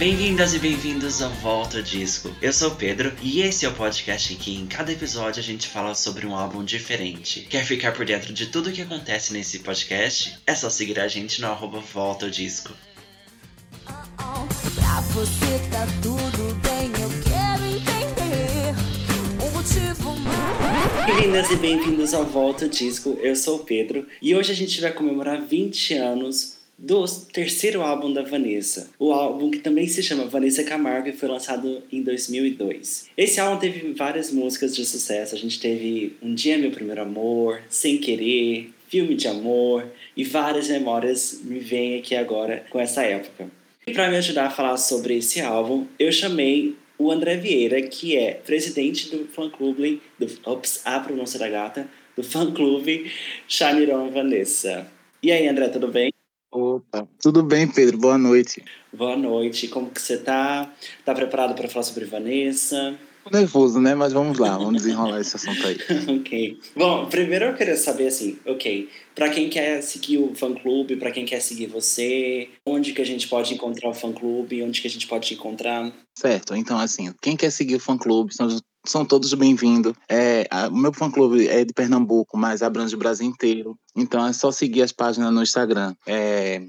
Bem-vindas 0.00 0.54
e 0.54 0.58
bem-vindos 0.58 1.20
ao 1.20 1.28
Volta 1.28 1.82
Disco. 1.82 2.34
Eu 2.40 2.54
sou 2.54 2.70
o 2.70 2.74
Pedro 2.74 3.12
e 3.22 3.42
esse 3.42 3.66
é 3.66 3.68
o 3.68 3.74
podcast 3.74 4.32
em 4.32 4.36
que 4.38 4.56
em 4.56 4.66
cada 4.66 4.90
episódio 4.90 5.40
a 5.40 5.42
gente 5.42 5.68
fala 5.68 5.94
sobre 5.94 6.26
um 6.26 6.34
álbum 6.34 6.64
diferente. 6.64 7.42
Quer 7.50 7.66
ficar 7.66 7.92
por 7.92 8.06
dentro 8.06 8.32
de 8.32 8.46
tudo 8.46 8.70
o 8.70 8.72
que 8.72 8.80
acontece 8.80 9.30
nesse 9.34 9.58
podcast? 9.58 10.38
É 10.46 10.54
só 10.54 10.70
seguir 10.70 10.98
a 10.98 11.06
gente 11.06 11.42
no 11.42 11.48
arroba 11.48 11.80
Volta 11.80 12.30
Disco. 12.30 12.72
Pra 13.84 15.00
você 15.12 15.68
tá 15.70 15.86
tudo 16.00 16.54
bem, 16.62 16.90
eu 16.98 17.10
quero 17.22 17.66
entender 17.66 18.74
o 19.44 19.50
motivo 19.50 20.16
mais. 20.16 21.14
Bem-vindas 21.14 21.50
e 21.50 21.56
bem-vindos 21.56 22.14
ao 22.14 22.24
Volta 22.24 22.66
Disco. 22.66 23.18
Eu 23.20 23.36
sou 23.36 23.56
o 23.56 23.64
Pedro 23.64 24.08
e 24.22 24.34
hoje 24.34 24.50
a 24.50 24.56
gente 24.56 24.80
vai 24.80 24.94
comemorar 24.94 25.42
20 25.42 25.92
anos 25.92 26.58
do 26.80 27.04
terceiro 27.30 27.82
álbum 27.82 28.10
da 28.10 28.22
Vanessa, 28.22 28.88
o 28.98 29.12
álbum 29.12 29.50
que 29.50 29.58
também 29.58 29.86
se 29.86 30.02
chama 30.02 30.24
Vanessa 30.24 30.64
Camargo 30.64 31.08
e 31.08 31.12
foi 31.12 31.28
lançado 31.28 31.82
em 31.92 32.02
2002. 32.02 33.10
Esse 33.14 33.38
álbum 33.38 33.60
teve 33.60 33.92
várias 33.92 34.32
músicas 34.32 34.74
de 34.74 34.86
sucesso, 34.86 35.34
a 35.34 35.38
gente 35.38 35.60
teve 35.60 36.16
Um 36.22 36.34
Dia 36.34 36.56
Meu 36.56 36.70
Primeiro 36.70 37.02
Amor, 37.02 37.60
Sem 37.68 37.98
Querer, 37.98 38.70
Filme 38.88 39.14
de 39.14 39.28
Amor 39.28 39.86
e 40.16 40.24
várias 40.24 40.68
memórias 40.68 41.42
me 41.44 41.58
vêm 41.58 41.98
aqui 41.98 42.16
agora 42.16 42.64
com 42.70 42.80
essa 42.80 43.02
época. 43.02 43.50
E 43.86 43.92
para 43.92 44.08
me 44.08 44.16
ajudar 44.16 44.46
a 44.46 44.50
falar 44.50 44.78
sobre 44.78 45.18
esse 45.18 45.38
álbum, 45.40 45.86
eu 45.98 46.10
chamei 46.10 46.76
o 46.96 47.10
André 47.12 47.36
Vieira, 47.36 47.82
que 47.82 48.16
é 48.16 48.32
presidente 48.32 49.10
do 49.10 49.26
fã-clube, 49.26 50.00
do, 50.18 50.26
ops, 50.44 50.80
a 50.84 50.98
pronúncia 50.98 51.38
da 51.38 51.48
gata, 51.48 51.86
do 52.16 52.22
fã-clube 52.22 53.10
Shaniron 53.46 54.10
Vanessa. 54.10 54.86
E 55.22 55.30
aí, 55.30 55.46
André, 55.46 55.68
tudo 55.68 55.88
bem? 55.88 56.10
Opa, 56.52 57.06
tudo 57.22 57.44
bem, 57.44 57.68
Pedro? 57.68 57.96
Boa 57.96 58.18
noite. 58.18 58.64
Boa 58.92 59.16
noite, 59.16 59.68
como 59.68 59.88
que 59.88 60.02
você 60.02 60.18
tá? 60.18 60.68
Tá 61.04 61.14
preparado 61.14 61.54
para 61.54 61.68
falar 61.68 61.84
sobre 61.84 62.04
Vanessa? 62.04 62.98
Nervoso, 63.30 63.80
né? 63.80 63.94
Mas 63.94 64.12
vamos 64.12 64.36
lá, 64.36 64.58
vamos 64.58 64.82
desenrolar 64.82 65.20
esse 65.20 65.36
assunto 65.36 65.64
aí. 65.64 65.76
ok. 66.18 66.58
Bom, 66.74 67.06
primeiro 67.06 67.44
eu 67.44 67.54
queria 67.54 67.76
saber 67.76 68.08
assim, 68.08 68.36
ok, 68.44 68.88
para 69.20 69.28
quem 69.28 69.50
quer 69.50 69.82
seguir 69.82 70.16
o 70.16 70.34
fã 70.34 70.54
clube, 70.54 70.96
para 70.96 71.10
quem 71.10 71.26
quer 71.26 71.42
seguir 71.42 71.66
você, 71.66 72.48
onde 72.64 72.94
que 72.94 73.02
a 73.02 73.04
gente 73.04 73.28
pode 73.28 73.52
encontrar 73.52 73.90
o 73.90 73.94
fã 73.94 74.10
clube, 74.10 74.62
onde 74.62 74.80
que 74.80 74.88
a 74.88 74.90
gente 74.90 75.06
pode 75.06 75.26
te 75.26 75.34
encontrar? 75.34 75.92
Certo, 76.18 76.56
então 76.56 76.78
assim, 76.78 77.12
quem 77.20 77.36
quer 77.36 77.50
seguir 77.50 77.74
o 77.74 77.80
fã 77.80 77.98
clube 77.98 78.34
são, 78.34 78.48
são 78.86 79.04
todos 79.04 79.34
bem-vindos. 79.34 79.92
É, 80.08 80.48
o 80.70 80.74
meu 80.74 80.90
fã 80.90 81.10
clube 81.10 81.46
é 81.48 81.66
de 81.66 81.74
Pernambuco, 81.74 82.38
mas 82.38 82.62
abrange 82.62 82.94
o 82.94 82.98
Brasil 82.98 83.26
inteiro. 83.26 83.76
Então 83.94 84.26
é 84.26 84.32
só 84.32 84.50
seguir 84.50 84.80
as 84.80 84.90
páginas 84.90 85.30
no 85.34 85.42
Instagram. 85.42 85.94
É 86.06 86.62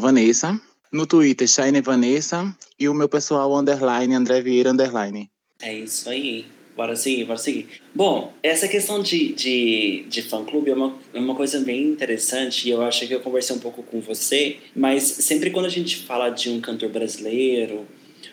Vanessa, 0.00 0.58
no 0.90 1.06
Twitter 1.06 1.46
Shine 1.46 1.82
Vanessa 1.82 2.56
e 2.80 2.88
o 2.88 2.94
meu 2.94 3.06
pessoal 3.06 3.54
underline 3.54 4.14
André 4.14 4.40
Vieira 4.40 4.70
underline. 4.70 5.30
É 5.60 5.74
isso 5.74 6.08
aí. 6.08 6.46
Bora 6.82 6.96
seguir, 6.96 7.24
bora 7.26 7.38
seguir. 7.38 7.68
Bom, 7.94 8.32
essa 8.42 8.66
questão 8.66 9.00
de, 9.00 9.32
de, 9.34 10.04
de 10.08 10.20
fã-clube 10.20 10.68
é 10.68 10.74
uma, 10.74 10.98
é 11.14 11.20
uma 11.20 11.36
coisa 11.36 11.60
bem 11.60 11.84
interessante 11.84 12.66
e 12.66 12.72
eu 12.72 12.82
acho 12.82 13.06
que 13.06 13.14
eu 13.14 13.20
conversei 13.20 13.54
um 13.54 13.60
pouco 13.60 13.84
com 13.84 14.00
você, 14.00 14.56
mas 14.74 15.04
sempre 15.04 15.52
quando 15.52 15.66
a 15.66 15.68
gente 15.68 15.98
fala 15.98 16.28
de 16.28 16.50
um 16.50 16.60
cantor 16.60 16.88
brasileiro, 16.88 17.86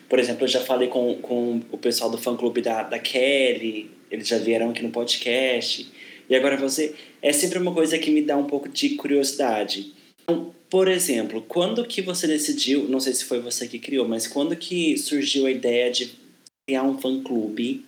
por 0.09 0.17
exemplo, 0.17 0.45
eu 0.45 0.47
já 0.47 0.61
falei 0.61 0.87
com, 0.87 1.13
com 1.21 1.61
o 1.71 1.77
pessoal 1.77 2.09
do 2.09 2.17
fã-clube 2.17 2.59
da, 2.59 2.81
da 2.81 2.97
Kelly, 2.97 3.91
eles 4.09 4.27
já 4.27 4.39
vieram 4.39 4.71
aqui 4.71 4.81
no 4.81 4.89
podcast, 4.89 5.87
e 6.27 6.35
agora 6.35 6.57
você, 6.57 6.95
é 7.21 7.31
sempre 7.31 7.59
uma 7.59 7.71
coisa 7.71 7.99
que 7.99 8.09
me 8.09 8.23
dá 8.23 8.35
um 8.35 8.45
pouco 8.45 8.67
de 8.67 8.95
curiosidade. 8.95 9.93
Então, 10.23 10.55
por 10.71 10.87
exemplo, 10.87 11.45
quando 11.47 11.85
que 11.85 12.01
você 12.01 12.25
decidiu, 12.25 12.89
não 12.89 12.99
sei 12.99 13.13
se 13.13 13.25
foi 13.25 13.39
você 13.39 13.67
que 13.67 13.77
criou, 13.77 14.07
mas 14.07 14.25
quando 14.25 14.55
que 14.55 14.97
surgiu 14.97 15.45
a 15.45 15.51
ideia 15.51 15.91
de 15.91 16.17
criar 16.65 16.81
um 16.81 16.97
fã-clube, 16.97 17.87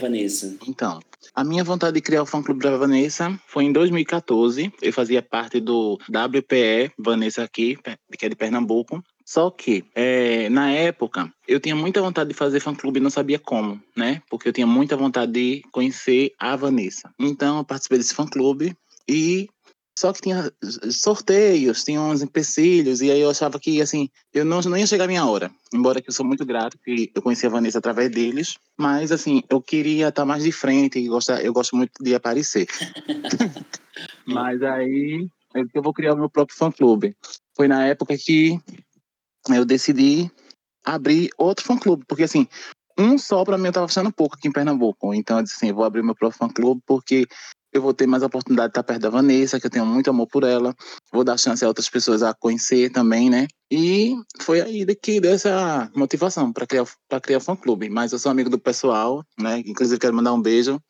Vanessa? 0.00 0.56
Então, 0.66 1.00
a 1.34 1.42
minha 1.42 1.64
vontade 1.64 1.94
de 1.94 2.00
criar 2.00 2.22
o 2.22 2.26
fã 2.26 2.42
clube 2.42 2.62
da 2.62 2.76
Vanessa 2.76 3.38
foi 3.46 3.64
em 3.64 3.72
2014. 3.72 4.72
Eu 4.82 4.92
fazia 4.92 5.22
parte 5.22 5.60
do 5.60 5.98
WPE 6.08 6.92
Vanessa 6.98 7.42
aqui, 7.42 7.78
que 8.18 8.26
é 8.26 8.28
de 8.28 8.36
Pernambuco. 8.36 9.02
Só 9.24 9.50
que, 9.50 9.84
eh, 9.94 10.48
na 10.50 10.70
época, 10.70 11.32
eu 11.48 11.58
tinha 11.58 11.74
muita 11.74 12.00
vontade 12.00 12.28
de 12.28 12.34
fazer 12.34 12.60
fã 12.60 12.74
clube 12.74 13.00
e 13.00 13.02
não 13.02 13.10
sabia 13.10 13.38
como, 13.38 13.80
né? 13.96 14.22
Porque 14.30 14.48
eu 14.48 14.52
tinha 14.52 14.66
muita 14.66 14.96
vontade 14.96 15.32
de 15.32 15.62
conhecer 15.72 16.32
a 16.38 16.54
Vanessa. 16.54 17.10
Então, 17.18 17.58
eu 17.58 17.64
participei 17.64 17.98
desse 17.98 18.14
fã 18.14 18.24
clube 18.24 18.76
e 19.08 19.48
só 19.98 20.12
que 20.12 20.20
tinha 20.20 20.52
sorteios, 20.90 21.82
tinha 21.82 22.00
uns 22.00 22.20
empecilhos, 22.20 23.00
e 23.00 23.10
aí 23.10 23.20
eu 23.20 23.30
achava 23.30 23.58
que, 23.58 23.80
assim, 23.80 24.10
eu 24.32 24.44
não, 24.44 24.60
não 24.60 24.76
ia 24.76 24.86
chegar 24.86 25.04
a 25.04 25.08
minha 25.08 25.24
hora. 25.24 25.50
Embora 25.72 26.02
que 26.02 26.10
eu 26.10 26.12
sou 26.12 26.26
muito 26.26 26.44
grato, 26.44 26.78
que 26.84 27.10
eu 27.14 27.22
conheci 27.22 27.46
a 27.46 27.50
Vanessa 27.50 27.78
através 27.78 28.10
deles, 28.10 28.58
mas, 28.76 29.10
assim, 29.10 29.42
eu 29.48 29.60
queria 29.60 30.08
estar 30.08 30.26
mais 30.26 30.44
de 30.44 30.52
frente, 30.52 30.98
e 30.98 31.08
gostar, 31.08 31.42
eu 31.42 31.52
gosto 31.52 31.74
muito 31.74 31.92
de 31.98 32.14
aparecer. 32.14 32.66
mas 34.26 34.62
aí, 34.62 35.26
eu, 35.54 35.66
eu 35.72 35.82
vou 35.82 35.94
criar 35.94 36.12
o 36.12 36.18
meu 36.18 36.28
próprio 36.28 36.58
fã-clube. 36.58 37.16
Foi 37.56 37.66
na 37.66 37.86
época 37.86 38.16
que 38.18 38.60
eu 39.48 39.64
decidi 39.64 40.30
abrir 40.84 41.30
outro 41.38 41.64
fã-clube, 41.64 42.04
porque, 42.06 42.24
assim, 42.24 42.46
um 42.98 43.18
só 43.18 43.44
para 43.44 43.58
mim 43.58 43.66
eu 43.66 43.72
tava 43.72 43.86
achando 43.86 44.12
pouco 44.12 44.36
aqui 44.36 44.48
em 44.48 44.52
Pernambuco. 44.52 45.12
Então 45.14 45.38
eu 45.38 45.42
disse 45.42 45.56
assim, 45.56 45.68
eu 45.68 45.74
vou 45.74 45.84
abrir 45.84 46.02
meu 46.02 46.14
próprio 46.14 46.38
fã-clube 46.38 46.82
porque 46.86 47.26
eu 47.76 47.82
vou 47.82 47.94
ter 47.94 48.06
mais 48.06 48.22
a 48.22 48.26
oportunidade 48.26 48.68
de 48.68 48.70
estar 48.72 48.82
perto 48.82 49.02
da 49.02 49.10
Vanessa, 49.10 49.60
que 49.60 49.66
eu 49.66 49.70
tenho 49.70 49.86
muito 49.86 50.10
amor 50.10 50.26
por 50.26 50.44
ela. 50.44 50.74
Vou 51.12 51.24
dar 51.24 51.38
chance 51.38 51.64
a 51.64 51.68
outras 51.68 51.88
pessoas 51.88 52.22
a 52.22 52.34
conhecer 52.34 52.90
também, 52.90 53.30
né? 53.30 53.46
E 53.70 54.14
foi 54.40 54.60
aí 54.60 54.86
que 54.96 55.20
deu 55.20 55.32
essa 55.32 55.90
motivação 55.94 56.52
para 56.52 56.66
criar 56.66 56.86
para 57.08 57.20
criar 57.20 57.38
o 57.38 57.40
fã 57.40 57.56
clube. 57.56 57.88
Mas 57.88 58.12
eu 58.12 58.18
sou 58.18 58.30
amigo 58.30 58.50
do 58.50 58.58
pessoal, 58.58 59.24
né? 59.38 59.62
Inclusive 59.66 60.00
quero 60.00 60.14
mandar 60.14 60.32
um 60.32 60.40
beijo. 60.40 60.80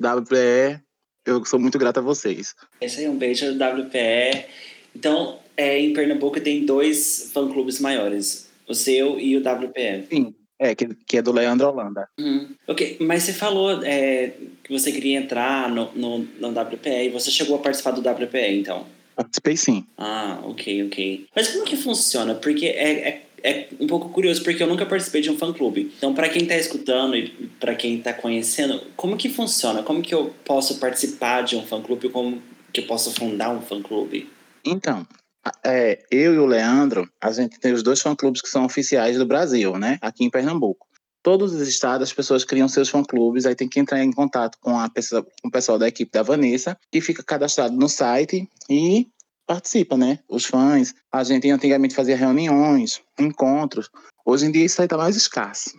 WPE, 0.00 0.80
eu 1.26 1.44
sou 1.44 1.58
muito 1.58 1.78
grato 1.78 1.98
a 1.98 2.02
vocês. 2.02 2.54
Esse 2.80 3.00
aí 3.00 3.06
é 3.06 3.10
um 3.10 3.18
beijo 3.18 3.52
do 3.52 3.64
WPE. 3.64 4.46
Então, 4.94 5.38
é, 5.56 5.78
em 5.78 5.92
Pernambuco 5.92 6.40
tem 6.40 6.64
dois 6.64 7.30
fã-clubes 7.32 7.80
maiores, 7.80 8.48
o 8.66 8.74
seu 8.74 9.18
e 9.18 9.36
o 9.36 9.40
WPE. 9.40 10.06
Sim, 10.10 10.34
é 10.58 10.74
que, 10.74 10.88
que 11.06 11.18
é 11.18 11.22
do 11.22 11.32
Leandro 11.32 11.68
Holanda. 11.68 12.08
Uhum. 12.18 12.48
Ok, 12.66 12.96
mas 13.00 13.22
você 13.22 13.32
falou 13.32 13.82
é, 13.84 14.32
que 14.64 14.72
você 14.72 14.90
queria 14.90 15.18
entrar 15.18 15.70
no, 15.70 15.92
no, 15.94 16.18
no 16.18 16.48
WPE 16.48 17.06
e 17.06 17.10
você 17.10 17.30
chegou 17.30 17.56
a 17.56 17.60
participar 17.60 17.92
do 17.92 18.00
WPE, 18.00 18.58
então? 18.58 18.86
Participei 19.14 19.56
sim. 19.56 19.84
Ah, 19.96 20.38
ok, 20.44 20.86
ok. 20.86 21.26
Mas 21.34 21.48
como 21.48 21.64
que 21.64 21.76
funciona? 21.76 22.34
Porque 22.34 22.66
é, 22.66 23.08
é, 23.08 23.22
é 23.42 23.68
um 23.80 23.86
pouco 23.86 24.08
curioso, 24.10 24.42
porque 24.42 24.62
eu 24.62 24.66
nunca 24.66 24.86
participei 24.86 25.20
de 25.20 25.30
um 25.30 25.36
fã-clube. 25.36 25.92
Então, 25.96 26.14
para 26.14 26.28
quem 26.28 26.46
tá 26.46 26.56
escutando 26.56 27.16
e 27.16 27.28
para 27.58 27.74
quem 27.74 28.00
tá 28.00 28.12
conhecendo, 28.12 28.80
como 28.96 29.16
que 29.16 29.28
funciona? 29.28 29.82
Como 29.82 30.02
que 30.02 30.14
eu 30.14 30.34
posso 30.44 30.78
participar 30.78 31.42
de 31.42 31.56
um 31.56 31.66
fã-clube? 31.66 32.08
Como 32.10 32.40
que 32.72 32.80
eu 32.80 32.86
posso 32.86 33.12
fundar 33.12 33.50
um 33.50 33.60
fã-clube? 33.60 34.30
Então, 34.64 35.06
é, 35.64 36.04
eu 36.10 36.34
e 36.34 36.38
o 36.38 36.46
Leandro, 36.46 37.08
a 37.20 37.30
gente 37.32 37.58
tem 37.58 37.72
os 37.72 37.82
dois 37.82 38.00
fã-clubes 38.00 38.40
que 38.40 38.48
são 38.48 38.64
oficiais 38.64 39.16
do 39.16 39.26
Brasil, 39.26 39.78
né? 39.78 39.98
Aqui 40.00 40.24
em 40.24 40.30
Pernambuco. 40.30 40.86
Todos 41.22 41.52
os 41.52 41.66
estados, 41.68 42.08
as 42.08 42.14
pessoas 42.14 42.44
criam 42.44 42.68
seus 42.68 42.88
fã-clubes, 42.88 43.44
aí 43.44 43.54
tem 43.54 43.68
que 43.68 43.80
entrar 43.80 44.02
em 44.02 44.12
contato 44.12 44.56
com, 44.60 44.78
a 44.78 44.88
pessoa, 44.88 45.26
com 45.42 45.48
o 45.48 45.50
pessoal 45.50 45.78
da 45.78 45.88
equipe 45.88 46.10
da 46.10 46.22
Vanessa, 46.22 46.78
que 46.90 47.00
fica 47.00 47.22
cadastrado 47.22 47.76
no 47.76 47.88
site 47.88 48.48
e 48.70 49.08
participa, 49.46 49.96
né? 49.96 50.20
Os 50.28 50.44
fãs. 50.44 50.94
A 51.12 51.24
gente 51.24 51.50
antigamente 51.50 51.94
fazia 51.94 52.16
reuniões, 52.16 53.00
encontros. 53.18 53.90
Hoje 54.24 54.46
em 54.46 54.52
dia 54.52 54.64
isso 54.64 54.80
aí 54.80 54.86
está 54.86 54.96
mais 54.96 55.16
escasso. 55.16 55.70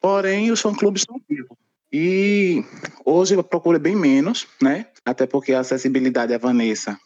Porém, 0.00 0.50
os 0.50 0.60
fã-clubes 0.60 1.02
estão 1.02 1.20
vivos. 1.28 1.56
E 1.92 2.64
hoje 3.04 3.38
a 3.38 3.42
procura 3.42 3.78
bem 3.78 3.96
menos, 3.96 4.46
né? 4.60 4.86
Até 5.04 5.26
porque 5.26 5.52
a 5.52 5.60
acessibilidade 5.60 6.34
à 6.34 6.38
Vanessa 6.38 6.98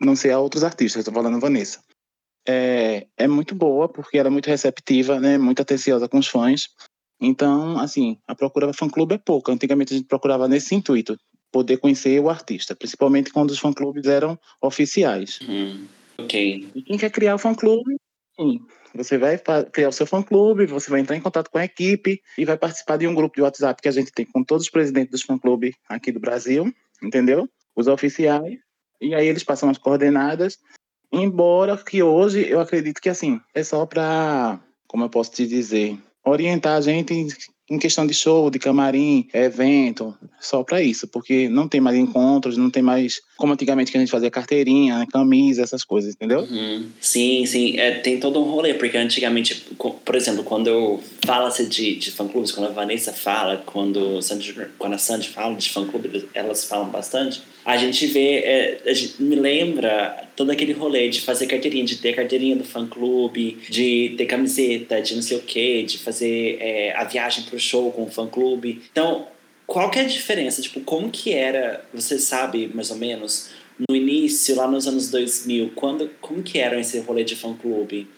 não 0.00 0.16
sei 0.16 0.32
a 0.32 0.38
outros 0.38 0.64
artistas, 0.64 1.00
estou 1.00 1.14
falando 1.14 1.40
Vanessa. 1.40 1.80
É, 2.48 3.06
é 3.16 3.28
muito 3.28 3.54
boa, 3.54 3.88
porque 3.88 4.18
ela 4.18 4.28
é 4.28 4.30
muito 4.30 4.46
receptiva, 4.46 5.20
né? 5.20 5.36
Muito 5.36 5.60
atenciosa 5.60 6.08
com 6.08 6.18
os 6.18 6.26
fãs. 6.26 6.68
Então, 7.20 7.78
assim, 7.78 8.18
a 8.26 8.34
procura 8.34 8.66
para 8.66 8.76
fã-clube 8.76 9.14
é 9.14 9.18
pouca. 9.18 9.52
Antigamente 9.52 9.92
a 9.92 9.96
gente 9.96 10.08
procurava 10.08 10.48
nesse 10.48 10.74
intuito, 10.74 11.18
poder 11.52 11.76
conhecer 11.76 12.18
o 12.18 12.30
artista, 12.30 12.74
principalmente 12.74 13.30
quando 13.30 13.50
os 13.50 13.58
fã-clubes 13.58 14.06
eram 14.06 14.38
oficiais. 14.62 15.38
Uhum. 15.42 15.86
Ok. 16.18 16.70
E 16.74 16.82
quem 16.82 16.96
quer 16.96 17.10
criar 17.10 17.34
o 17.34 17.38
fã-clube, 17.38 17.96
sim, 18.38 18.60
você 18.94 19.18
vai 19.18 19.38
criar 19.70 19.88
o 19.88 19.92
seu 19.92 20.06
fã-clube, 20.06 20.66
você 20.66 20.90
vai 20.90 21.00
entrar 21.00 21.16
em 21.16 21.20
contato 21.20 21.50
com 21.50 21.58
a 21.58 21.64
equipe 21.64 22.20
e 22.38 22.44
vai 22.44 22.56
participar 22.56 22.96
de 22.96 23.06
um 23.06 23.14
grupo 23.14 23.36
de 23.36 23.42
WhatsApp 23.42 23.80
que 23.80 23.88
a 23.88 23.92
gente 23.92 24.12
tem 24.12 24.24
com 24.24 24.42
todos 24.42 24.64
os 24.64 24.70
presidentes 24.70 25.10
dos 25.10 25.22
fã-clubes 25.22 25.74
aqui 25.88 26.10
do 26.10 26.20
Brasil, 26.20 26.72
entendeu? 27.02 27.48
Os 27.76 27.86
oficiais. 27.86 28.58
E 29.00 29.14
aí 29.14 29.26
eles 29.26 29.44
passam 29.44 29.70
as 29.70 29.78
coordenadas. 29.78 30.58
Embora 31.12 31.76
que 31.76 32.02
hoje 32.02 32.48
eu 32.48 32.60
acredito 32.60 33.00
que 33.00 33.08
assim, 33.08 33.40
é 33.54 33.64
só 33.64 33.84
para, 33.84 34.60
como 34.86 35.04
eu 35.04 35.10
posso 35.10 35.32
te 35.32 35.46
dizer, 35.46 35.98
orientar 36.24 36.76
a 36.76 36.80
gente 36.80 37.14
em, 37.68 37.78
questão 37.78 38.06
de 38.06 38.12
show, 38.14 38.50
de 38.50 38.58
camarim, 38.58 39.28
evento, 39.32 40.16
só 40.40 40.62
para 40.62 40.82
isso, 40.82 41.08
porque 41.08 41.48
não 41.48 41.68
tem 41.68 41.80
mais 41.80 41.96
encontros, 41.96 42.56
não 42.56 42.70
tem 42.70 42.82
mais 42.82 43.20
como 43.36 43.52
antigamente 43.52 43.90
que 43.90 43.96
a 43.96 44.00
gente 44.00 44.10
fazia 44.10 44.30
carteirinha, 44.30 45.06
camisa, 45.10 45.62
essas 45.62 45.84
coisas, 45.84 46.14
entendeu? 46.14 46.40
Uhum. 46.40 46.88
Sim, 47.00 47.46
sim, 47.46 47.78
é, 47.78 47.92
tem 47.92 48.20
todo 48.20 48.40
um 48.40 48.44
rolê, 48.44 48.74
porque 48.74 48.96
antigamente, 48.96 49.66
por 50.04 50.14
exemplo, 50.14 50.44
quando 50.44 51.00
fala-se 51.24 51.66
de, 51.66 51.96
de 51.96 52.10
fã-clubes, 52.10 52.52
quando 52.52 52.68
a 52.68 52.72
Vanessa 52.72 53.12
fala, 53.12 53.62
quando, 53.64 54.18
quando 54.78 54.94
a 54.94 54.98
Sandy 54.98 55.28
fala 55.28 55.54
de 55.54 55.70
fã-clube, 55.70 56.28
elas 56.34 56.64
falam 56.64 56.88
bastante, 56.88 57.42
a 57.64 57.76
gente 57.76 58.06
vê, 58.06 58.38
é, 58.38 58.80
a 58.86 58.92
gente 58.92 59.22
me 59.22 59.36
lembra 59.36 60.28
todo 60.34 60.50
aquele 60.50 60.72
rolê 60.72 61.08
de 61.08 61.20
fazer 61.20 61.46
carteirinha, 61.46 61.84
de 61.84 61.96
ter 61.96 62.14
carteirinha 62.14 62.56
do 62.56 62.64
fã-clube, 62.64 63.58
de 63.68 64.14
ter 64.16 64.26
camiseta, 64.26 65.00
de 65.02 65.14
não 65.14 65.22
sei 65.22 65.36
o 65.36 65.42
quê, 65.42 65.82
de 65.82 65.98
fazer 65.98 66.58
é, 66.60 66.94
a 66.96 67.04
viagem 67.04 67.44
pro 67.44 67.58
show 67.58 67.92
com 67.92 68.04
o 68.04 68.10
fã-clube. 68.10 68.82
Então, 68.90 69.28
qual 69.66 69.90
que 69.90 69.98
é 69.98 70.02
a 70.02 70.06
diferença? 70.06 70.62
Tipo, 70.62 70.80
como 70.80 71.10
que 71.10 71.32
era, 71.32 71.84
você 71.92 72.18
sabe 72.18 72.70
mais 72.74 72.90
ou 72.90 72.96
menos, 72.96 73.50
no 73.88 73.94
início, 73.94 74.56
lá 74.56 74.66
nos 74.66 74.86
anos 74.86 75.10
2000, 75.10 75.72
quando, 75.74 76.10
como 76.20 76.42
que 76.42 76.58
era 76.58 76.78
esse 76.80 76.98
rolê 77.00 77.24
de 77.24 77.36
fã-clube? 77.36 78.08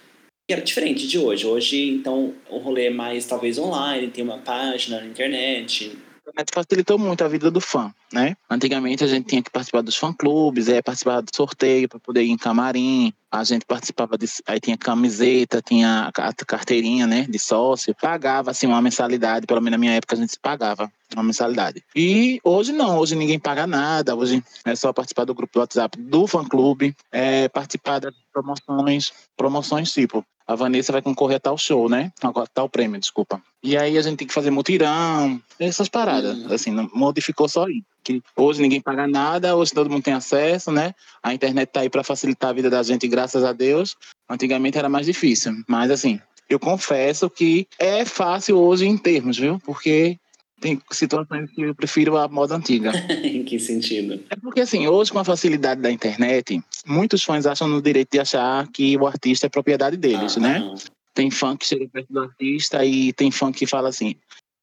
Era 0.50 0.60
diferente 0.60 1.06
de 1.06 1.18
hoje. 1.18 1.46
Hoje, 1.46 1.88
então, 1.90 2.34
o 2.48 2.58
rolê 2.58 2.86
é 2.86 2.90
mais 2.90 3.26
talvez 3.26 3.58
online, 3.58 4.10
tem 4.10 4.24
uma 4.24 4.38
página 4.38 5.00
na 5.00 5.06
internet, 5.06 5.96
internet 6.22 6.50
facilitou 6.52 6.98
muito 6.98 7.24
a 7.24 7.28
vida 7.28 7.50
do 7.50 7.60
fã, 7.60 7.92
né? 8.12 8.36
Antigamente 8.48 9.04
a 9.04 9.06
gente 9.06 9.26
tinha 9.26 9.42
que 9.42 9.50
participar 9.50 9.82
dos 9.82 9.96
fã-clubes, 9.96 10.68
é, 10.68 10.80
participar 10.80 11.20
do 11.20 11.34
sorteio 11.34 11.88
para 11.88 11.98
poder 11.98 12.22
ir 12.22 12.30
em 12.30 12.38
camarim, 12.38 13.12
a 13.32 13.42
gente 13.44 13.64
participava 13.64 14.18
de, 14.18 14.26
aí 14.46 14.60
tinha 14.60 14.76
camiseta, 14.76 15.62
tinha 15.62 16.10
a 16.14 16.32
carteirinha, 16.44 17.06
né, 17.06 17.26
de 17.26 17.38
sócio, 17.38 17.94
pagava 17.98 18.50
assim 18.50 18.66
uma 18.66 18.82
mensalidade, 18.82 19.46
pelo 19.46 19.60
menos 19.60 19.72
na 19.72 19.78
minha 19.78 19.94
época 19.94 20.14
a 20.14 20.18
gente 20.18 20.38
pagava 20.38 20.92
uma 21.14 21.22
mensalidade. 21.22 21.82
E 21.96 22.38
hoje 22.44 22.72
não, 22.72 22.98
hoje 22.98 23.16
ninguém 23.16 23.38
paga 23.38 23.66
nada, 23.66 24.14
hoje 24.14 24.44
é 24.66 24.76
só 24.76 24.92
participar 24.92 25.24
do 25.24 25.34
grupo 25.34 25.54
do 25.54 25.60
WhatsApp 25.60 25.98
do 25.98 26.26
fã-clube, 26.26 26.94
é, 27.10 27.48
participar 27.48 28.00
das 28.00 28.14
promoções, 28.30 29.12
promoções 29.34 29.92
tipo, 29.92 30.22
a 30.46 30.54
Vanessa 30.54 30.92
vai 30.92 31.00
concorrer 31.00 31.36
a 31.36 31.40
tal 31.40 31.56
show, 31.56 31.88
né? 31.88 32.12
A 32.20 32.46
tal 32.46 32.68
prêmio, 32.68 33.00
desculpa. 33.00 33.40
E 33.62 33.76
aí 33.76 33.96
a 33.96 34.02
gente 34.02 34.18
tem 34.18 34.26
que 34.26 34.34
fazer 34.34 34.50
mutirão, 34.50 35.40
essas 35.58 35.88
paradas. 35.88 36.50
Assim, 36.50 36.70
modificou 36.92 37.48
só 37.48 37.66
aí. 37.66 37.82
Que 38.02 38.22
hoje 38.36 38.60
ninguém 38.60 38.80
paga 38.80 39.06
nada, 39.06 39.56
hoje 39.56 39.72
todo 39.72 39.90
mundo 39.90 40.02
tem 40.02 40.14
acesso, 40.14 40.72
né? 40.72 40.94
A 41.22 41.32
internet 41.32 41.68
tá 41.68 41.80
aí 41.80 41.90
para 41.90 42.02
facilitar 42.02 42.50
a 42.50 42.52
vida 42.52 42.68
da 42.68 42.82
gente, 42.82 43.06
graças 43.06 43.44
a 43.44 43.52
Deus. 43.52 43.96
Antigamente 44.28 44.78
era 44.78 44.88
mais 44.88 45.06
difícil. 45.06 45.52
Mas 45.68 45.90
assim, 45.90 46.20
eu 46.48 46.58
confesso 46.58 47.30
que 47.30 47.66
é 47.78 48.04
fácil 48.04 48.58
hoje 48.58 48.86
em 48.86 48.98
termos, 48.98 49.38
viu? 49.38 49.58
Porque 49.64 50.18
tem 50.62 50.80
situações 50.92 51.50
que 51.50 51.62
eu 51.62 51.74
prefiro 51.74 52.16
a 52.16 52.28
moda 52.28 52.54
antiga. 52.54 52.92
em 53.24 53.42
que 53.42 53.58
sentido? 53.58 54.22
É 54.30 54.36
porque, 54.36 54.60
assim, 54.60 54.86
hoje 54.86 55.10
com 55.10 55.18
a 55.18 55.24
facilidade 55.24 55.80
da 55.80 55.90
internet, 55.90 56.62
muitos 56.86 57.24
fãs 57.24 57.46
acham 57.46 57.66
no 57.66 57.82
direito 57.82 58.12
de 58.12 58.20
achar 58.20 58.66
que 58.68 58.96
o 58.96 59.06
artista 59.06 59.46
é 59.46 59.48
propriedade 59.50 59.96
deles, 59.96 60.36
ah, 60.36 60.40
né? 60.40 60.58
Não. 60.60 60.74
Tem 61.12 61.30
fã 61.30 61.56
que 61.56 61.66
chega 61.66 61.86
perto 61.88 62.10
do 62.10 62.20
artista 62.20 62.84
e 62.84 63.12
tem 63.12 63.30
fã 63.30 63.52
que 63.52 63.66
fala 63.66 63.88
assim: 63.88 64.14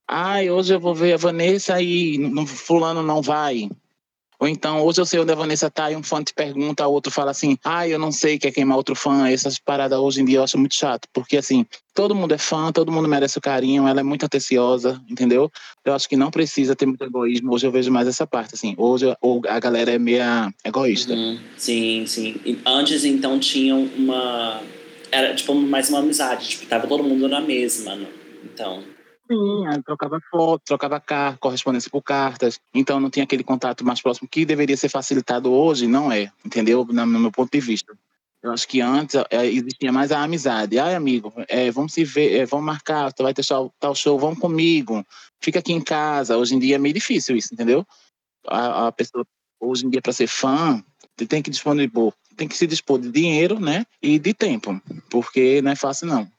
ai, 0.09 0.49
hoje 0.49 0.73
eu 0.73 0.79
vou 0.79 0.95
ver 0.95 1.13
a 1.13 1.17
Vanessa 1.17 1.79
e 1.79 2.17
fulano 2.47 3.03
não 3.03 3.21
vai. 3.21 3.69
Ou 4.39 4.47
então, 4.47 4.81
hoje 4.81 5.01
eu 5.01 5.05
sei 5.05 5.19
onde 5.19 5.33
a 5.33 5.35
Vanessa 5.35 5.69
tá 5.69 5.91
e 5.91 5.97
um 5.97 6.01
fã 6.01 6.23
te 6.23 6.33
pergunta, 6.33 6.87
outro 6.87 7.11
fala 7.11 7.29
assim, 7.29 7.57
ah, 7.61 7.85
eu 7.85 7.99
não 7.99 8.09
sei, 8.09 8.39
quer 8.39 8.51
queimar 8.51 8.77
outro 8.77 8.95
fã. 8.95 9.27
Essas 9.27 9.59
paradas 9.59 9.99
hoje 9.99 10.21
em 10.21 10.25
dia 10.25 10.37
eu 10.37 10.43
acho 10.43 10.57
muito 10.57 10.75
chato, 10.75 11.09
porque 11.13 11.35
assim, 11.35 11.65
todo 11.93 12.15
mundo 12.15 12.33
é 12.33 12.37
fã, 12.37 12.71
todo 12.71 12.89
mundo 12.89 13.07
merece 13.07 13.37
o 13.37 13.41
carinho, 13.41 13.85
ela 13.85 13.99
é 13.99 14.03
muito 14.03 14.25
atenciosa, 14.25 14.99
entendeu? 15.09 15.51
Eu 15.83 15.93
acho 15.93 16.07
que 16.07 16.15
não 16.15 16.31
precisa 16.31 16.73
ter 16.73 16.85
muito 16.85 17.03
egoísmo. 17.03 17.53
Hoje 17.53 17.67
eu 17.67 17.71
vejo 17.71 17.91
mais 17.91 18.07
essa 18.07 18.25
parte, 18.25 18.55
assim. 18.55 18.73
Hoje 18.77 19.13
a 19.47 19.59
galera 19.59 19.91
é 19.91 19.99
meio 19.99 20.23
egoísta. 20.63 21.13
Uhum. 21.13 21.37
Sim, 21.57 22.05
sim. 22.07 22.35
Antes, 22.65 23.03
então, 23.03 23.37
tinham 23.39 23.83
uma... 23.97 24.61
Era, 25.11 25.35
tipo, 25.35 25.53
mais 25.53 25.89
uma 25.89 25.99
amizade. 25.99 26.47
Tipo, 26.47 26.65
tava 26.65 26.87
todo 26.87 27.03
mundo 27.03 27.27
na 27.27 27.41
mesma, 27.41 27.99
então... 28.43 28.81
Sim, 29.31 29.67
aí 29.67 29.83
trocava 29.83 30.19
foto, 30.31 30.63
trocava 30.65 30.99
carta, 30.99 31.37
correspondência 31.39 31.91
por 31.91 32.01
cartas. 32.01 32.59
Então 32.73 32.99
não 32.99 33.11
tinha 33.11 33.23
aquele 33.23 33.43
contato 33.43 33.85
mais 33.85 34.01
próximo 34.01 34.27
que 34.27 34.43
deveria 34.43 34.75
ser 34.75 34.89
facilitado 34.89 35.51
hoje, 35.51 35.85
não 35.85 36.11
é, 36.11 36.31
entendeu? 36.43 36.83
No 36.83 37.05
meu 37.05 37.31
ponto 37.31 37.51
de 37.51 37.59
vista. 37.59 37.95
Eu 38.41 38.51
acho 38.53 38.67
que 38.67 38.81
antes 38.81 39.15
é, 39.29 39.45
existia 39.45 39.91
mais 39.91 40.11
a 40.11 40.23
amizade. 40.23 40.79
Ai, 40.79 40.95
amigo, 40.95 41.31
é, 41.47 41.69
vamos 41.69 41.93
se 41.93 42.03
ver, 42.03 42.37
é, 42.37 42.45
vamos 42.45 42.65
marcar, 42.65 43.13
tu 43.13 43.21
vai 43.21 43.33
show, 43.43 43.71
tal 43.79 43.93
show, 43.93 44.17
vamos 44.17 44.39
comigo, 44.39 45.05
fica 45.39 45.59
aqui 45.59 45.73
em 45.73 45.81
casa. 45.81 46.35
Hoje 46.37 46.55
em 46.55 46.59
dia 46.59 46.75
é 46.75 46.79
meio 46.79 46.93
difícil 46.95 47.35
isso, 47.35 47.53
entendeu? 47.53 47.85
A, 48.47 48.87
a 48.87 48.91
pessoa, 48.91 49.25
hoje 49.59 49.85
em 49.85 49.89
dia, 49.89 50.01
para 50.01 50.13
ser 50.13 50.27
fã, 50.27 50.83
tem 51.27 51.43
que 51.43 51.51
dispor, 51.51 51.75
tem 52.35 52.47
que 52.47 52.57
se 52.57 52.65
dispor 52.65 52.97
de 52.97 53.11
dinheiro, 53.11 53.59
né? 53.59 53.85
E 54.01 54.17
de 54.17 54.33
tempo, 54.33 54.81
porque 55.09 55.61
não 55.61 55.71
é 55.71 55.75
fácil, 55.75 56.07
não. 56.07 56.31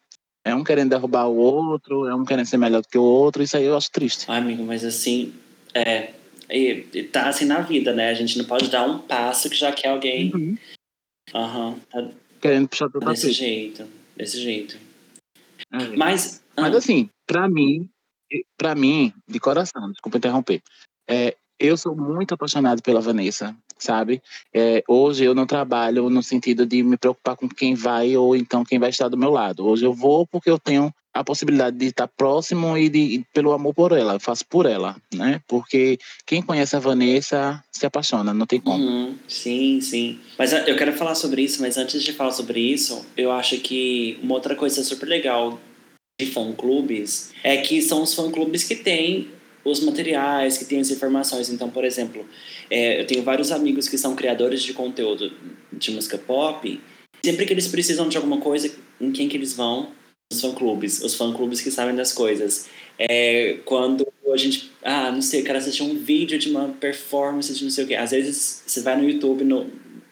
É 0.51 0.55
um 0.55 0.65
querendo 0.65 0.91
derrubar 0.91 1.27
o 1.27 1.37
outro, 1.37 2.07
é 2.07 2.15
um 2.15 2.25
querendo 2.25 2.47
ser 2.47 2.57
melhor 2.57 2.83
do 2.83 2.89
que 2.89 2.99
o 2.99 3.03
outro, 3.03 3.43
isso 3.43 3.57
aí 3.57 3.65
eu 3.65 3.77
acho 3.77 3.91
triste. 3.91 4.25
Ai, 4.29 4.39
amigo, 4.39 4.65
mas 4.65 4.85
assim, 4.85 5.33
é. 5.75 6.13
E, 6.51 6.87
e 6.93 7.05
tá 7.05 7.29
assim 7.29 7.45
na 7.45 7.61
vida, 7.61 7.93
né? 7.93 8.11
A 8.11 8.15
gente 8.15 8.37
não 8.37 8.45
pode 8.45 8.69
dar 8.69 8.85
um 8.85 8.99
passo 8.99 9.49
que 9.49 9.57
já 9.57 9.73
quer 9.73 9.89
alguém. 9.89 10.35
Uhum. 10.35 10.59
Aham. 11.35 11.69
Uhum. 11.69 11.81
Tá 11.91 12.11
querendo 12.41 12.69
puxar 12.69 12.89
Desse 12.89 13.01
tapete. 13.01 13.33
jeito, 13.33 13.89
desse 14.17 14.41
jeito. 14.41 14.77
É. 15.73 15.97
Mas. 15.97 16.43
Mas 16.57 16.75
ah. 16.75 16.79
assim, 16.79 17.09
pra 17.27 17.49
mim, 17.49 17.89
pra 18.57 18.75
mim, 18.75 19.13
de 19.29 19.39
coração, 19.39 19.91
desculpa 19.93 20.19
interromper. 20.19 20.61
É, 21.09 21.37
eu 21.59 21.77
sou 21.77 21.95
muito 21.95 22.35
apaixonado 22.35 22.83
pela 22.83 23.01
Vanessa, 23.01 23.55
sabe? 23.81 24.23
É, 24.55 24.85
hoje 24.87 25.25
eu 25.25 25.35
não 25.35 25.47
trabalho 25.47 26.09
no 26.09 26.23
sentido 26.23 26.65
de 26.65 26.83
me 26.83 26.97
preocupar 26.97 27.37
com 27.37 27.49
quem 27.49 27.75
vai 27.75 28.17
ou 28.17 28.37
então 28.37 28.65
quem 28.65 28.79
vai 28.79 28.91
estar 28.91 29.09
do 29.09 29.17
meu 29.17 29.31
lado. 29.31 29.67
Hoje 29.67 29.85
eu 29.85 29.93
vou 29.93 30.27
porque 30.27 30.51
eu 30.51 30.59
tenho 30.59 30.93
a 31.13 31.25
possibilidade 31.25 31.77
de 31.77 31.87
estar 31.87 32.07
próximo 32.07 32.77
e, 32.79 32.89
de, 32.89 32.99
e 32.99 33.25
pelo 33.33 33.53
amor 33.53 33.75
por 33.75 33.93
ela, 33.93 34.15
eu 34.15 34.21
faço 34.21 34.47
por 34.47 34.65
ela, 34.65 34.97
né? 35.13 35.41
Porque 35.49 35.99
quem 36.25 36.41
conhece 36.41 36.77
a 36.77 36.79
Vanessa 36.79 37.63
se 37.73 37.85
apaixona, 37.85 38.33
não 38.33 38.47
tem 38.47 38.61
como. 38.61 38.83
Uhum, 38.83 39.17
sim, 39.27 39.81
sim. 39.81 40.21
Mas 40.39 40.53
eu 40.53 40.77
quero 40.77 40.93
falar 40.93 41.17
sobre 41.17 41.43
isso, 41.43 41.61
mas 41.61 41.77
antes 41.77 42.03
de 42.03 42.13
falar 42.13 42.31
sobre 42.31 42.61
isso, 42.61 43.05
eu 43.17 43.33
acho 43.33 43.59
que 43.59 44.19
uma 44.23 44.35
outra 44.35 44.55
coisa 44.55 44.85
super 44.85 45.09
legal 45.09 45.59
de 46.21 46.27
fã-clubes 46.27 47.33
é 47.43 47.57
que 47.57 47.83
são 47.83 48.03
os 48.03 48.15
fã-clubes 48.15 48.63
que 48.63 48.77
têm 48.77 49.29
os 49.65 49.81
materiais, 49.81 50.59
que 50.59 50.65
têm 50.65 50.81
as 50.81 50.91
informações. 50.91 51.51
Então, 51.51 51.71
por 51.71 51.85
exemplo, 51.85 52.27
é, 52.71 53.01
eu 53.01 53.07
tenho 53.07 53.23
vários 53.23 53.53
amigos 53.53 53.89
que 53.89 53.99
são 53.99 54.17
criadores 54.17 54.63
de 54.63 54.73
conteúdo 54.73 55.33
de 55.73 55.91
música 55.91 56.19
pop. 56.19 56.81
Sempre 57.25 57.47
que 57.47 57.53
eles 57.53 57.69
precisam 57.69 58.09
de 58.09 58.17
alguma 58.17 58.39
coisa, 58.39 58.73
em 59.01 59.13
quem 59.13 59.29
que 59.29 59.37
eles 59.37 59.55
vão? 59.55 59.93
Os 60.33 60.41
fã-clubes. 60.41 61.03
Os 61.03 61.15
fã-clubes 61.15 61.61
que 61.61 61.71
sabem 61.71 61.95
das 61.95 62.13
coisas. 62.13 62.69
É, 62.99 63.59
quando 63.65 64.07
a 64.33 64.37
gente... 64.37 64.71
Ah, 64.83 65.11
não 65.11 65.21
sei, 65.21 65.41
eu 65.41 65.45
quero 65.45 65.59
assistir 65.59 65.83
um 65.83 65.95
vídeo 65.95 66.39
de 66.39 66.51
uma 66.51 66.69
performance 66.69 67.53
de 67.53 67.65
não 67.65 67.71
sei 67.71 67.85
o 67.85 67.87
quê. 67.87 67.95
Às 67.95 68.13
vezes, 68.13 68.63
você 68.67 68.81
vai 68.81 68.97
no 68.97 69.09
YouTube, 69.09 69.45
no, 69.45 69.67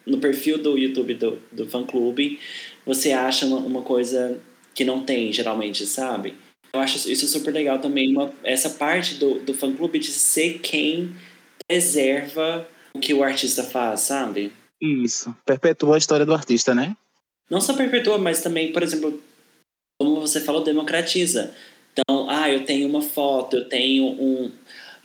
no 0.05 0.19
perfil 0.19 0.59
do 0.59 0.77
YouTube 0.77 1.15
do, 1.15 1.39
do 1.53 1.67
fã-clube, 1.67 2.39
você 2.85 3.13
acha 3.13 3.47
uma, 3.47 3.59
uma 3.59 3.83
coisa 3.83 4.41
que 4.75 4.85
não 4.85 5.05
tem, 5.05 5.33
geralmente, 5.33 5.85
sabe? 5.87 6.35
Eu 6.73 6.81
acho 6.81 7.11
isso 7.11 7.27
super 7.27 7.53
legal 7.53 7.79
também, 7.79 8.13
uma, 8.13 8.33
essa 8.45 8.71
parte 8.71 9.15
do, 9.15 9.39
do 9.41 9.55
fã-clube 9.55 9.99
de 9.99 10.13
ser 10.13 10.59
quem 10.59 11.17
preserva 11.67 12.69
o 12.95 12.99
que 12.99 13.15
o 13.15 13.23
artista 13.23 13.63
faz, 13.63 14.01
sabe? 14.01 14.53
Isso, 14.81 15.35
perpetua 15.45 15.95
a 15.95 15.99
história 15.99 16.27
do 16.27 16.35
artista, 16.35 16.75
né? 16.75 16.97
Não 17.51 17.61
só 17.61 17.73
perpetua, 17.75 18.19
mas 18.19 18.43
também, 18.43 18.73
por 18.73 18.83
exemplo, 18.83 19.23
como 19.99 20.21
você 20.21 20.41
falou, 20.41 20.63
democratiza. 20.63 21.55
Então, 21.93 22.29
ah, 22.29 22.51
eu 22.51 22.65
tenho 22.65 22.89
uma 22.89 23.03
foto, 23.03 23.57
eu 23.57 23.69
tenho 23.69 24.05
um... 24.07 24.53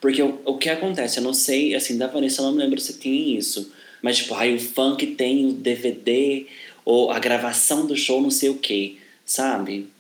Porque 0.02 0.22
o, 0.22 0.42
o 0.46 0.58
que 0.58 0.70
acontece, 0.70 1.18
eu 1.18 1.24
não 1.24 1.34
sei, 1.34 1.74
assim, 1.74 1.98
da 1.98 2.08
Vanessa 2.08 2.42
eu 2.42 2.48
não 2.48 2.54
me 2.54 2.60
lembro 2.60 2.80
se 2.80 3.00
tem 3.00 3.38
isso, 3.38 3.72
mas 4.02 4.18
tipo, 4.18 4.36
ah, 4.36 4.46
o 4.46 4.60
funk 4.60 5.08
tem 5.16 5.46
o 5.46 5.54
DVD 5.54 6.46
ou 6.84 7.10
a 7.10 7.20
gravação 7.20 7.88
do 7.88 7.96
show 7.96 8.22
não 8.22 8.30
sei 8.30 8.50
o 8.50 8.58
que, 8.58 9.00
sabe? 9.26 9.93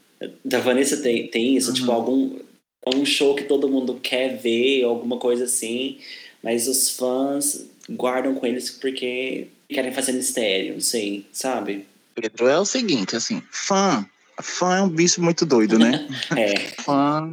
Da 0.44 0.60
Vanessa 0.60 0.98
tem, 0.98 1.28
tem 1.28 1.56
isso, 1.56 1.74
tipo, 1.74 1.92
uhum. 1.92 1.96
tipo, 1.96 2.12
algum, 2.12 2.40
algum 2.86 3.06
show 3.06 3.36
que 3.36 3.44
todo 3.44 3.70
mundo 3.70 4.00
quer 4.02 4.38
ver, 4.38 4.84
alguma 4.84 5.18
coisa 5.18 5.46
assim, 5.46 6.00
mas 6.44 6.68
os 6.68 6.90
fãs 6.90 7.66
guardam 7.90 8.36
com 8.36 8.46
eles 8.46 8.70
porque 8.70 9.48
querem 9.70 9.94
fazer 9.94 10.14
mistério, 10.14 10.74
não 10.74 10.82
sei, 10.82 11.26
sabe? 11.32 11.86
Pedro, 12.16 12.48
é 12.48 12.60
o 12.60 12.66
seguinte, 12.66 13.16
assim, 13.16 13.42
fã, 13.52 14.06
fã 14.42 14.78
é 14.78 14.82
um 14.82 14.90
bicho 14.90 15.22
muito 15.22 15.46
doido, 15.46 15.80
né? 15.80 16.08
é. 16.38 16.56
Fã, 16.82 17.32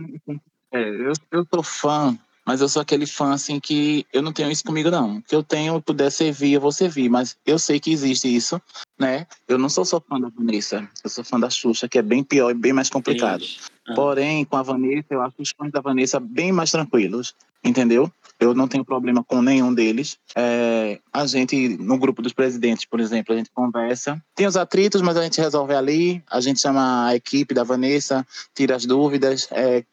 é, 0.73 0.81
eu, 0.81 1.13
eu 1.33 1.47
sou 1.53 1.63
fã 1.63 2.19
mas 2.51 2.61
eu 2.61 2.69
sou 2.69 2.83
aquele 2.83 3.07
fã, 3.07 3.33
assim, 3.33 3.61
que 3.61 4.05
eu 4.13 4.21
não 4.21 4.33
tenho 4.33 4.51
isso 4.51 4.65
comigo, 4.65 4.91
não. 4.91 5.21
Que 5.21 5.37
eu 5.37 5.41
tenho, 5.41 5.81
puder 5.81 6.11
servir, 6.11 6.55
eu 6.55 6.61
vou 6.61 6.73
servir. 6.73 7.09
Mas 7.09 7.37
eu 7.47 7.61
sei 7.61 7.79
que 7.79 7.93
existe 7.93 8.27
isso, 8.27 8.61
né? 8.99 9.25
Eu 9.47 9.57
não 9.57 9.69
sou 9.69 9.85
só 9.85 10.01
fã 10.01 10.19
da 10.19 10.29
Vanessa. 10.31 10.91
Eu 11.05 11.09
sou 11.09 11.23
fã 11.23 11.39
da 11.39 11.49
Xuxa, 11.49 11.89
que 11.89 11.97
é 11.97 12.03
bem 12.03 12.25
pior 12.25 12.51
e 12.51 12.55
bem 12.55 12.73
mais 12.73 12.91
complicado. 12.91 13.45
Ah. 13.87 13.95
Porém, 13.95 14.45
com 14.45 14.57
a 14.57 14.65
Vanessa, 14.65 15.07
eu 15.11 15.23
acho 15.23 15.37
os 15.39 15.53
fãs 15.57 15.71
da 15.71 15.81
Vanessa 15.81 16.19
bem 16.19 16.51
mais 16.51 16.73
tranquilos, 16.73 17.37
entendeu? 17.63 18.11
Eu 18.41 18.53
não 18.53 18.67
tenho 18.67 18.85
problema 18.85 19.23
com 19.23 19.41
nenhum 19.41 19.73
deles. 19.73 20.19
É, 20.35 20.99
a 21.13 21.25
gente, 21.27 21.77
no 21.79 21.99
grupo 21.99 22.21
dos 22.21 22.33
presidentes, 22.33 22.85
por 22.85 22.99
exemplo, 22.99 23.33
a 23.33 23.39
gente 23.39 23.51
conversa. 23.55 24.21
Tem 24.35 24.49
os 24.49 24.57
atritos, 24.57 25.03
mas 25.03 25.17
a 25.17 25.23
gente 25.23 25.41
resolve 25.41 25.73
ali. 25.73 26.21
A 26.29 26.41
gente 26.41 26.61
chama 26.61 27.07
a 27.07 27.15
equipe 27.15 27.55
da 27.55 27.63
Vanessa, 27.63 28.27
tira 28.57 28.75
as 28.75 28.85
dúvidas. 28.85 29.47
É, 29.53 29.85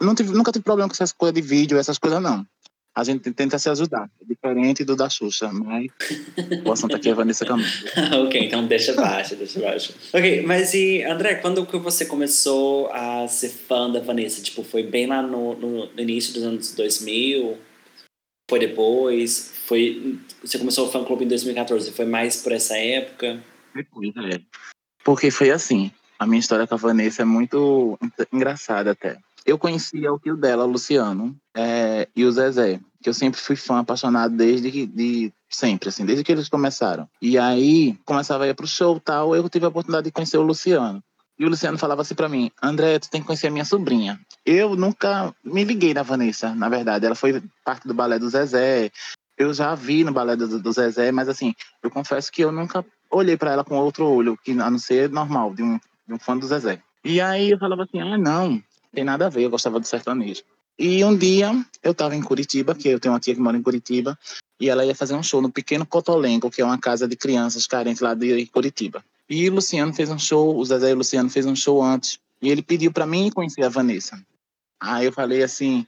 não 0.00 0.14
tive, 0.14 0.32
nunca 0.32 0.52
tive 0.52 0.64
problema 0.64 0.88
com 0.88 0.94
essas 0.94 1.12
coisas 1.12 1.34
de 1.34 1.42
vídeo, 1.42 1.78
essas 1.78 1.98
coisas 1.98 2.22
não. 2.22 2.46
A 2.94 3.04
gente 3.04 3.30
tenta 3.30 3.56
se 3.58 3.70
ajudar, 3.70 4.10
é 4.20 4.24
diferente 4.24 4.84
do 4.84 4.96
da 4.96 5.08
Xuxa, 5.08 5.50
mas 5.52 5.86
o 6.64 6.72
assunto 6.72 6.96
aqui 6.96 7.08
é 7.08 7.14
Vanessa 7.14 7.46
Camargo. 7.46 7.70
ok, 8.26 8.44
então 8.44 8.66
deixa 8.66 8.92
baixo, 8.94 9.36
deixa 9.36 9.60
baixo. 9.60 9.94
Ok, 10.12 10.42
mas 10.42 10.74
e 10.74 11.02
André, 11.04 11.36
quando 11.36 11.64
que 11.64 11.78
você 11.78 12.04
começou 12.04 12.90
a 12.92 13.28
ser 13.28 13.50
fã 13.50 13.88
da 13.88 14.00
Vanessa? 14.00 14.42
Tipo, 14.42 14.64
foi 14.64 14.82
bem 14.82 15.06
lá 15.06 15.22
no, 15.22 15.54
no, 15.54 15.86
no 15.86 16.00
início 16.00 16.34
dos 16.34 16.42
anos 16.42 16.74
2000? 16.74 17.58
Foi 18.50 18.58
depois? 18.58 19.52
Foi, 19.66 20.18
você 20.42 20.58
começou 20.58 20.88
o 20.88 20.90
fã-clube 20.90 21.24
em 21.24 21.28
2014, 21.28 21.92
foi 21.92 22.04
mais 22.04 22.42
por 22.42 22.50
essa 22.50 22.76
época? 22.76 23.40
Depois, 23.72 24.12
é. 24.16 24.40
Porque 25.04 25.30
foi 25.30 25.50
assim, 25.50 25.92
a 26.18 26.26
minha 26.26 26.40
história 26.40 26.66
com 26.66 26.74
a 26.74 26.78
Vanessa 26.78 27.22
é 27.22 27.24
muito 27.24 27.96
engraçada 28.32 28.90
até. 28.90 29.16
Eu 29.44 29.58
conhecia 29.58 30.12
o 30.12 30.18
tio 30.18 30.36
dela, 30.36 30.64
Luciano, 30.64 31.36
é, 31.54 32.08
e 32.14 32.24
o 32.24 32.32
Zezé, 32.32 32.80
que 33.02 33.08
eu 33.08 33.14
sempre 33.14 33.40
fui 33.40 33.56
fã, 33.56 33.80
apaixonado 33.80 34.36
desde 34.36 34.70
que, 34.70 34.86
de, 34.86 35.32
sempre, 35.48 35.88
assim, 35.88 36.04
desde 36.04 36.22
que 36.22 36.32
eles 36.32 36.48
começaram. 36.48 37.08
E 37.20 37.38
aí, 37.38 37.98
começava 38.04 38.44
a 38.44 38.48
ir 38.48 38.54
pro 38.54 38.66
show 38.66 38.96
e 38.96 39.00
tal, 39.00 39.34
eu 39.34 39.48
tive 39.48 39.64
a 39.64 39.68
oportunidade 39.68 40.04
de 40.04 40.12
conhecer 40.12 40.38
o 40.38 40.42
Luciano. 40.42 41.02
E 41.38 41.46
o 41.46 41.48
Luciano 41.48 41.78
falava 41.78 42.02
assim 42.02 42.14
para 42.14 42.28
mim, 42.28 42.50
André, 42.62 42.98
tu 42.98 43.08
tem 43.08 43.22
que 43.22 43.26
conhecer 43.26 43.46
a 43.46 43.50
minha 43.50 43.64
sobrinha. 43.64 44.20
Eu 44.44 44.76
nunca 44.76 45.34
me 45.42 45.64
liguei 45.64 45.94
na 45.94 46.02
Vanessa, 46.02 46.54
na 46.54 46.68
verdade. 46.68 47.06
Ela 47.06 47.14
foi 47.14 47.42
parte 47.64 47.88
do 47.88 47.94
balé 47.94 48.18
do 48.18 48.28
Zezé. 48.28 48.90
Eu 49.38 49.54
já 49.54 49.74
vi 49.74 50.04
no 50.04 50.12
balé 50.12 50.36
do, 50.36 50.60
do 50.60 50.72
Zezé, 50.72 51.10
mas 51.10 51.30
assim, 51.30 51.54
eu 51.82 51.90
confesso 51.90 52.30
que 52.30 52.42
eu 52.42 52.52
nunca 52.52 52.84
olhei 53.10 53.38
para 53.38 53.52
ela 53.52 53.64
com 53.64 53.74
outro 53.76 54.06
olho, 54.06 54.38
que 54.44 54.52
a 54.52 54.70
não 54.70 54.78
ser 54.78 55.08
normal, 55.08 55.54
de 55.54 55.62
um, 55.62 55.80
de 56.06 56.12
um 56.12 56.18
fã 56.18 56.36
do 56.36 56.46
Zezé. 56.46 56.82
E 57.02 57.22
aí 57.22 57.50
eu 57.50 57.58
falava 57.58 57.84
assim, 57.84 57.98
ah, 58.00 58.18
não, 58.18 58.62
tem 58.92 59.04
nada 59.04 59.26
a 59.26 59.28
ver, 59.28 59.42
eu 59.42 59.50
gostava 59.50 59.78
do 59.78 59.86
sertanejo. 59.86 60.42
E 60.78 61.04
um 61.04 61.16
dia 61.16 61.52
eu 61.82 61.92
estava 61.92 62.16
em 62.16 62.22
Curitiba, 62.22 62.74
que 62.74 62.88
eu 62.88 62.98
tenho 62.98 63.12
uma 63.12 63.20
tia 63.20 63.34
que 63.34 63.40
mora 63.40 63.56
em 63.56 63.62
Curitiba, 63.62 64.18
e 64.58 64.68
ela 64.68 64.84
ia 64.84 64.94
fazer 64.94 65.14
um 65.14 65.22
show 65.22 65.40
no 65.40 65.50
Pequeno 65.50 65.86
Cotolengo, 65.86 66.50
que 66.50 66.62
é 66.62 66.64
uma 66.64 66.78
casa 66.78 67.06
de 67.06 67.16
crianças 67.16 67.66
carentes 67.66 68.00
lá 68.00 68.14
de 68.14 68.46
Curitiba. 68.46 69.04
E 69.28 69.48
o 69.48 69.54
Luciano 69.54 69.92
fez 69.92 70.10
um 70.10 70.18
show, 70.18 70.56
o 70.56 70.64
Zezé 70.64 70.90
e 70.90 70.94
o 70.94 70.96
Luciano 70.96 71.30
fez 71.30 71.46
um 71.46 71.54
show 71.54 71.82
antes, 71.82 72.18
e 72.40 72.48
ele 72.48 72.62
pediu 72.62 72.92
para 72.92 73.06
mim 73.06 73.30
conhecer 73.30 73.62
a 73.62 73.68
Vanessa. 73.68 74.20
Aí 74.80 75.06
eu 75.06 75.12
falei 75.12 75.42
assim, 75.42 75.86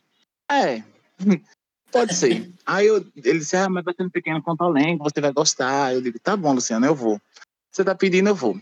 é, 0.51 0.83
pode 1.91 2.15
ser. 2.15 2.53
Aí 2.67 2.87
eu, 2.87 3.05
ele 3.17 3.39
disse, 3.39 3.57
ah, 3.57 3.69
mas 3.69 3.85
vai 3.85 3.95
ser 3.95 4.05
no 4.05 4.11
Pequeno 4.11 4.43
Cotolengo, 4.43 5.05
você 5.05 5.21
vai 5.21 5.33
gostar. 5.33 5.95
Eu 5.95 6.03
digo, 6.03 6.19
tá 6.19 6.37
bom, 6.37 6.53
Luciano, 6.53 6.85
eu 6.85 6.95
vou. 6.95 7.21
Você 7.71 7.83
tá 7.83 7.95
pedindo, 7.95 8.29
eu 8.29 8.35
vou. 8.35 8.61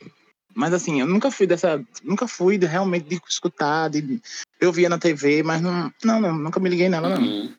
Mas 0.55 0.73
assim, 0.73 1.01
eu 1.01 1.07
nunca 1.07 1.31
fui 1.31 1.47
dessa. 1.47 1.83
Nunca 2.03 2.27
fui 2.27 2.59
realmente 2.59 3.09
de 3.09 3.21
escutar. 3.29 3.89
De, 3.89 4.21
eu 4.61 4.73
via 4.73 4.89
na 4.89 4.99
TV, 4.99 5.43
mas 5.43 5.61
não, 5.61 5.93
não, 6.05 6.21
não 6.21 6.39
nunca 6.39 6.61
me 6.61 6.69
liguei 6.69 6.89
nela, 6.89 7.09
não. 7.09 7.23
Uhum. 7.23 7.55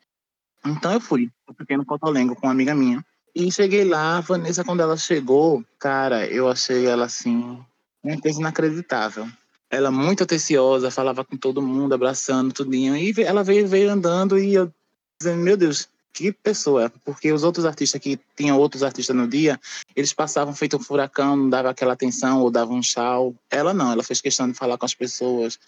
Então 0.66 0.92
eu 0.92 1.00
fui, 1.00 1.28
o 1.48 1.54
pequeno 1.54 1.84
Cotolengo, 1.84 2.36
com 2.36 2.46
uma 2.46 2.52
amiga 2.52 2.74
minha. 2.74 3.04
E 3.34 3.50
cheguei 3.50 3.84
lá, 3.84 4.18
a 4.18 4.20
Vanessa, 4.20 4.62
quando 4.62 4.80
ela 4.80 4.96
chegou, 4.96 5.64
cara, 5.78 6.26
eu 6.26 6.48
achei 6.48 6.86
ela 6.86 7.06
assim, 7.06 7.58
uma 8.02 8.20
coisa 8.20 8.40
inacreditável. 8.40 9.26
Ela 9.70 9.90
muito 9.90 10.22
atenciosa, 10.22 10.90
falava 10.90 11.24
com 11.24 11.36
todo 11.36 11.62
mundo, 11.62 11.94
abraçando 11.94 12.52
tudinho. 12.52 12.94
E 12.94 13.14
ela 13.22 13.42
veio, 13.42 13.66
veio 13.66 13.90
andando 13.90 14.38
e 14.38 14.54
eu 14.54 14.70
dizendo, 15.18 15.42
meu 15.42 15.56
Deus, 15.56 15.88
que 16.12 16.32
pessoa, 16.32 16.92
porque 17.04 17.32
os 17.32 17.42
outros 17.42 17.64
artistas 17.64 18.00
que 18.00 18.18
tinham 18.36 18.58
outros 18.58 18.82
artistas 18.82 19.16
no 19.16 19.26
dia, 19.26 19.58
eles 19.96 20.12
passavam 20.12 20.54
feito 20.54 20.76
um 20.76 20.80
furacão, 20.80 21.36
não 21.36 21.48
dava 21.48 21.70
aquela 21.70 21.94
atenção 21.94 22.40
ou 22.40 22.50
dava 22.50 22.72
um 22.72 22.82
chau. 22.82 23.34
Ela 23.50 23.72
não, 23.72 23.92
ela 23.92 24.02
fez 24.02 24.20
questão 24.20 24.48
de 24.48 24.54
falar 24.54 24.76
com 24.76 24.84
as 24.84 24.94
pessoas. 24.94 25.58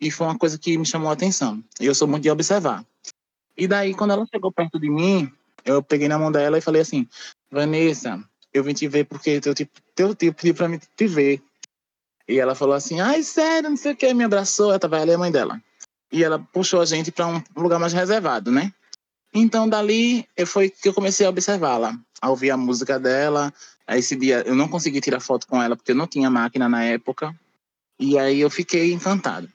E 0.00 0.10
foi 0.10 0.26
uma 0.26 0.38
coisa 0.38 0.58
que 0.58 0.76
me 0.76 0.84
chamou 0.84 1.08
a 1.08 1.14
atenção. 1.14 1.62
E 1.80 1.86
eu 1.86 1.94
sou 1.94 2.06
muito 2.06 2.24
de 2.24 2.30
observar. 2.30 2.84
E 3.56 3.66
daí, 3.66 3.94
quando 3.94 4.10
ela 4.10 4.26
chegou 4.26 4.52
perto 4.52 4.78
de 4.78 4.90
mim, 4.90 5.32
eu 5.64 5.82
peguei 5.82 6.08
na 6.08 6.18
mão 6.18 6.30
dela 6.30 6.58
e 6.58 6.60
falei 6.60 6.82
assim: 6.82 7.08
Vanessa, 7.50 8.22
eu 8.52 8.62
vim 8.62 8.74
te 8.74 8.86
ver 8.86 9.04
porque 9.04 9.40
teu 9.40 9.54
tipo, 9.54 9.80
teu 9.94 10.14
tipo 10.14 10.36
pediu 10.36 10.54
pra 10.54 10.68
mim 10.68 10.78
te 10.94 11.06
ver. 11.06 11.42
E 12.28 12.38
ela 12.38 12.54
falou 12.54 12.74
assim: 12.74 13.00
ai, 13.00 13.22
sério, 13.22 13.70
não 13.70 13.76
sei 13.76 13.92
o 13.92 13.96
que. 13.96 14.12
Me 14.12 14.24
abraçou, 14.24 14.70
ela 14.70 14.78
tava 14.78 14.98
ela 14.98 15.14
a 15.14 15.18
mãe 15.18 15.32
dela. 15.32 15.60
E 16.12 16.22
ela 16.22 16.38
puxou 16.38 16.80
a 16.80 16.84
gente 16.84 17.10
para 17.10 17.26
um 17.26 17.42
lugar 17.56 17.78
mais 17.78 17.92
reservado, 17.92 18.52
né? 18.52 18.72
Então, 19.38 19.68
dali, 19.68 20.26
eu 20.34 20.46
foi 20.46 20.70
que 20.70 20.88
eu 20.88 20.94
comecei 20.94 21.26
a 21.26 21.28
observá-la, 21.28 21.94
a 22.22 22.30
ouvir 22.30 22.50
a 22.50 22.56
música 22.56 22.98
dela. 22.98 23.52
Esse 23.86 24.16
dia, 24.16 24.42
eu 24.46 24.54
não 24.54 24.66
consegui 24.66 24.98
tirar 25.00 25.20
foto 25.20 25.46
com 25.46 25.62
ela, 25.62 25.76
porque 25.76 25.92
eu 25.92 25.96
não 25.96 26.06
tinha 26.06 26.30
máquina 26.30 26.68
na 26.70 26.82
época. 26.82 27.34
E 28.00 28.18
aí, 28.18 28.40
eu 28.40 28.48
fiquei 28.48 28.92
encantado. 28.94 29.46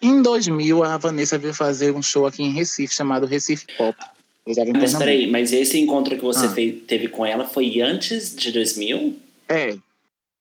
Em 0.00 0.22
2000, 0.22 0.84
a 0.84 0.96
Vanessa 0.96 1.36
veio 1.36 1.52
fazer 1.52 1.92
um 1.92 2.00
show 2.00 2.26
aqui 2.28 2.44
em 2.44 2.52
Recife, 2.52 2.94
chamado 2.94 3.26
Recife 3.26 3.66
Pop. 3.76 3.98
Mas 4.46 4.94
peraí, 4.94 5.28
mas 5.30 5.52
esse 5.52 5.78
encontro 5.78 6.14
que 6.16 6.22
você 6.22 6.46
Ah. 6.46 6.50
fez- 6.50 6.82
teve 6.86 7.08
com 7.08 7.26
ela 7.26 7.44
foi 7.44 7.80
antes 7.82 8.34
de 8.34 8.52
2000? 8.52 9.18
É, 9.48 9.76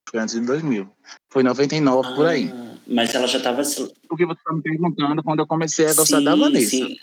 foi 0.10 0.19
antes 0.19 0.36
de 0.36 0.41
2000. 0.41 0.88
Foi 1.29 1.41
99, 1.43 2.13
por 2.13 2.27
aí. 2.27 2.50
Ah, 2.53 2.75
Mas 2.89 3.13
ela 3.13 3.27
já 3.27 3.39
tava... 3.41 3.63
se- 3.65 3.91
Porque 4.07 4.25
você 4.25 4.39
está 4.39 4.53
me 4.53 4.62
perguntando 4.62 5.22
quando 5.24 5.39
eu 5.39 5.48
comecei 5.48 5.88
a 5.88 5.93
gostar 5.93 6.22
da 6.22 6.34
Sim, 6.36 6.39
Vanessa. 6.39 6.69
sim. 6.69 6.96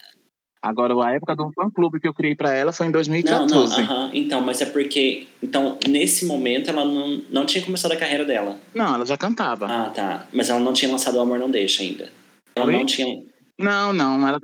Agora, 0.65 0.95
a 1.05 1.13
época 1.13 1.37
do 1.37 1.53
fã-clube 1.53 2.01
que 2.01 2.09
eu 2.09 2.15
criei 2.15 2.35
para 2.35 2.55
ela 2.55 2.73
foi 2.73 2.87
em 2.87 2.89
Não, 2.89 2.95
2014. 2.95 3.55
não, 3.55 3.85
aham. 3.85 4.11
Então, 4.15 4.41
mas 4.41 4.63
é 4.63 4.65
porque... 4.65 5.27
Então, 5.43 5.79
nesse 5.87 6.25
momento, 6.25 6.71
ela 6.71 6.87
não, 6.87 7.23
não 7.29 7.45
tinha 7.45 7.63
começado 7.63 7.93
a 7.93 7.97
carreira 7.97 8.25
dela. 8.25 8.59
Não, 8.75 8.95
ela 8.95 9.05
já 9.05 9.15
cantava. 9.15 9.67
Ah, 9.67 9.91
tá. 9.91 10.27
Mas 10.33 10.49
ela 10.49 10.61
não 10.61 10.73
tinha 10.73 10.91
lançado 10.91 11.19
O 11.19 11.21
Amor 11.21 11.39
Não 11.39 11.51
Deixa 11.51 11.83
ainda. 11.83 12.11
Ela 12.57 12.65
Oi? 12.65 12.73
não 12.73 12.87
tinha... 12.87 13.23
Não, 13.59 13.93
não, 13.93 14.27
ela, 14.27 14.41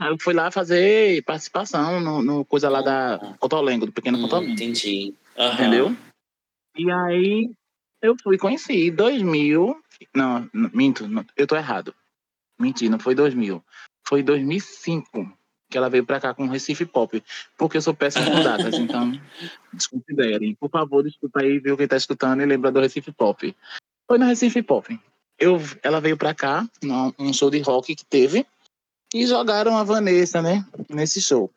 ela 0.00 0.16
foi 0.20 0.32
lá 0.32 0.48
fazer 0.52 1.24
participação 1.24 1.98
no, 2.00 2.22
no 2.22 2.44
coisa 2.44 2.68
lá 2.70 2.80
da 2.80 3.34
Cotolengo, 3.40 3.84
do 3.84 3.92
Pequeno 3.92 4.16
Hum, 4.16 4.22
Cotolengo, 4.22 4.52
entendi. 4.52 5.12
Entendeu? 5.54 5.94
E 6.76 6.88
aí 6.88 7.50
eu 8.00 8.16
fui 8.22 8.38
conheci 8.38 8.88
em 8.88 8.94
2000, 8.94 9.76
não, 10.14 10.48
não, 10.54 10.70
minto, 10.72 11.06
não, 11.08 11.26
eu 11.36 11.46
tô 11.48 11.56
errado. 11.56 11.92
Menti, 12.58 12.88
não 12.88 12.98
foi 12.98 13.14
2000. 13.14 13.62
Foi 14.06 14.22
2005 14.22 15.36
que 15.68 15.76
ela 15.76 15.90
veio 15.90 16.04
pra 16.04 16.20
cá 16.20 16.32
com 16.32 16.46
Recife 16.46 16.86
Pop, 16.86 17.22
porque 17.56 17.76
eu 17.76 17.82
sou 17.82 17.94
péssimo 17.94 18.30
com 18.30 18.42
datas, 18.42 18.74
então 18.78 19.12
desconsiderem. 19.72 20.54
Por 20.54 20.70
favor, 20.70 21.06
escuta 21.06 21.42
aí, 21.42 21.58
viu 21.58 21.76
quem 21.76 21.86
tá 21.86 21.96
escutando 21.96 22.42
e 22.42 22.46
lembra 22.46 22.72
do 22.72 22.80
Recife 22.80 23.12
Pop. 23.12 23.54
Foi 24.06 24.18
no 24.18 24.26
Recife 24.26 24.62
Pop. 24.62 24.98
Eu, 25.38 25.60
ela 25.82 26.00
veio 26.00 26.16
pra 26.16 26.34
cá, 26.34 26.68
num 26.82 27.12
um 27.18 27.32
show 27.32 27.50
de 27.50 27.60
rock 27.60 27.94
que 27.94 28.04
teve, 28.04 28.46
e 29.14 29.26
jogaram 29.26 29.76
a 29.76 29.84
Vanessa, 29.84 30.42
né, 30.42 30.66
nesse 30.88 31.20
show. 31.20 31.50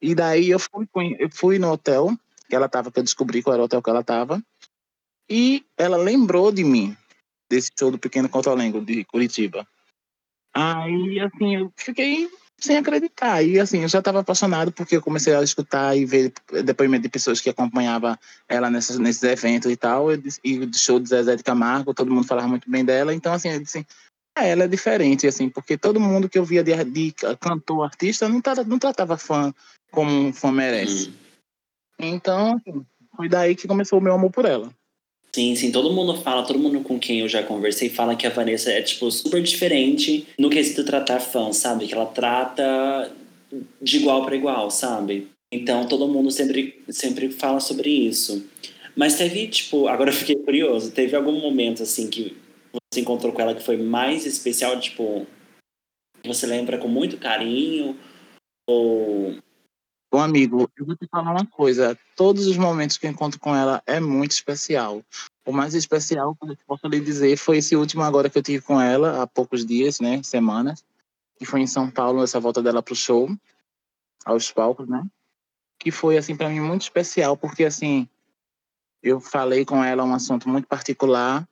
E 0.00 0.14
daí 0.14 0.50
eu 0.50 0.58
fui, 0.58 0.86
eu 1.18 1.30
fui 1.30 1.58
no 1.58 1.72
hotel 1.72 2.16
que 2.48 2.54
ela 2.54 2.68
tava, 2.68 2.92
que 2.92 2.98
eu 2.98 3.02
descobri 3.02 3.42
qual 3.42 3.54
era 3.54 3.62
o 3.62 3.64
hotel 3.64 3.82
que 3.82 3.90
ela 3.90 4.04
tava, 4.04 4.40
e 5.28 5.64
ela 5.76 5.96
lembrou 5.96 6.52
de 6.52 6.62
mim, 6.62 6.96
desse 7.50 7.72
show 7.76 7.90
do 7.90 7.98
Pequeno 7.98 8.28
Cotolengo, 8.28 8.80
de 8.80 9.04
Curitiba. 9.04 9.66
Aí, 10.54 11.20
assim, 11.20 11.56
eu 11.56 11.72
fiquei 11.76 12.30
sem 12.58 12.76
acreditar. 12.76 13.42
E, 13.42 13.60
assim, 13.60 13.82
eu 13.82 13.88
já 13.88 13.98
estava 13.98 14.20
apaixonado 14.20 14.72
porque 14.72 14.96
eu 14.96 15.02
comecei 15.02 15.34
a 15.34 15.42
escutar 15.42 15.96
e 15.96 16.04
ver 16.04 16.32
depoimento 16.64 17.02
de 17.02 17.08
pessoas 17.08 17.40
que 17.40 17.50
acompanhavam 17.50 18.16
ela 18.48 18.70
nessas, 18.70 18.98
nesses 18.98 19.22
eventos 19.22 19.70
e 19.70 19.76
tal. 19.76 20.08
E 20.12 20.66
do 20.66 20.76
show 20.76 20.98
de 20.98 21.08
Zezé 21.08 21.36
de 21.36 21.42
Camargo, 21.42 21.94
todo 21.94 22.12
mundo 22.12 22.26
falava 22.26 22.48
muito 22.48 22.70
bem 22.70 22.84
dela. 22.84 23.14
Então, 23.14 23.32
assim, 23.32 23.50
eu 23.50 23.60
disse, 23.60 23.86
ah, 24.36 24.44
ela 24.44 24.64
é 24.64 24.68
diferente, 24.68 25.26
assim, 25.26 25.48
porque 25.48 25.78
todo 25.78 26.00
mundo 26.00 26.28
que 26.28 26.38
eu 26.38 26.44
via 26.44 26.62
de, 26.62 26.84
de 26.84 27.14
cantor, 27.40 27.84
artista, 27.84 28.28
não, 28.28 28.40
tratava, 28.40 28.68
não 28.68 28.78
tratava 28.78 29.16
fã 29.16 29.54
como 29.90 30.10
um 30.10 30.32
fã 30.32 30.52
merece. 30.52 31.12
Então, 31.98 32.56
assim, 32.56 32.84
foi 33.16 33.28
daí 33.28 33.54
que 33.54 33.66
começou 33.66 33.98
o 33.98 34.02
meu 34.02 34.14
amor 34.14 34.30
por 34.30 34.44
ela. 34.44 34.70
Sim, 35.36 35.54
sim, 35.54 35.70
todo 35.70 35.92
mundo 35.92 36.16
fala, 36.22 36.46
todo 36.46 36.58
mundo 36.58 36.80
com 36.80 36.98
quem 36.98 37.20
eu 37.20 37.28
já 37.28 37.42
conversei 37.42 37.90
fala 37.90 38.16
que 38.16 38.26
a 38.26 38.30
Vanessa 38.30 38.72
é, 38.72 38.80
tipo, 38.80 39.10
super 39.10 39.42
diferente 39.42 40.26
no 40.38 40.48
quesito 40.48 40.82
tratar 40.82 41.20
fã, 41.20 41.52
sabe? 41.52 41.86
Que 41.86 41.92
ela 41.92 42.06
trata 42.06 43.12
de 43.82 43.98
igual 43.98 44.24
para 44.24 44.34
igual, 44.34 44.70
sabe? 44.70 45.28
Então 45.52 45.86
todo 45.86 46.08
mundo 46.08 46.30
sempre, 46.30 46.82
sempre 46.88 47.28
fala 47.28 47.60
sobre 47.60 47.90
isso. 47.90 48.48
Mas 48.96 49.18
teve, 49.18 49.46
tipo, 49.48 49.88
agora 49.88 50.08
eu 50.08 50.14
fiquei 50.14 50.36
curioso, 50.36 50.90
teve 50.90 51.14
algum 51.14 51.38
momento, 51.38 51.82
assim, 51.82 52.08
que 52.08 52.34
você 52.72 53.02
encontrou 53.02 53.30
com 53.30 53.42
ela 53.42 53.54
que 53.54 53.62
foi 53.62 53.76
mais 53.76 54.24
especial, 54.24 54.80
tipo, 54.80 55.26
você 56.24 56.46
lembra 56.46 56.78
com 56.78 56.88
muito 56.88 57.18
carinho? 57.18 57.94
Ou. 58.66 59.36
Bom, 60.10 60.20
amigo, 60.20 60.70
eu 60.76 60.86
vou 60.86 60.96
te 60.96 61.06
falar 61.08 61.32
uma 61.32 61.46
coisa. 61.46 61.98
Todos 62.14 62.46
os 62.46 62.56
momentos 62.56 62.96
que 62.96 63.06
eu 63.06 63.10
encontro 63.10 63.40
com 63.40 63.54
ela 63.54 63.82
é 63.86 63.98
muito 64.00 64.32
especial. 64.32 65.02
o 65.44 65.52
mais 65.52 65.74
especial 65.74 66.34
que 66.34 66.50
eu 66.50 66.56
posso 66.66 66.86
lhe 66.88 67.00
dizer 67.00 67.36
foi 67.36 67.58
esse 67.58 67.76
último 67.76 68.02
agora 68.02 68.30
que 68.30 68.38
eu 68.38 68.42
tive 68.42 68.62
com 68.62 68.80
ela 68.80 69.22
há 69.22 69.26
poucos 69.26 69.64
dias, 69.64 70.00
né, 70.00 70.22
semanas, 70.22 70.84
que 71.36 71.44
foi 71.44 71.60
em 71.60 71.66
São 71.66 71.90
Paulo, 71.90 72.22
essa 72.22 72.40
volta 72.40 72.62
dela 72.62 72.82
pro 72.82 72.94
show, 72.94 73.28
aos 74.24 74.50
palcos, 74.50 74.88
né? 74.88 75.04
Que 75.78 75.90
foi 75.90 76.16
assim 76.16 76.36
para 76.36 76.48
mim 76.48 76.60
muito 76.60 76.82
especial, 76.82 77.36
porque 77.36 77.64
assim, 77.64 78.08
eu 79.02 79.20
falei 79.20 79.64
com 79.64 79.82
ela 79.84 80.04
um 80.04 80.14
assunto 80.14 80.48
muito 80.48 80.66
particular, 80.66 81.46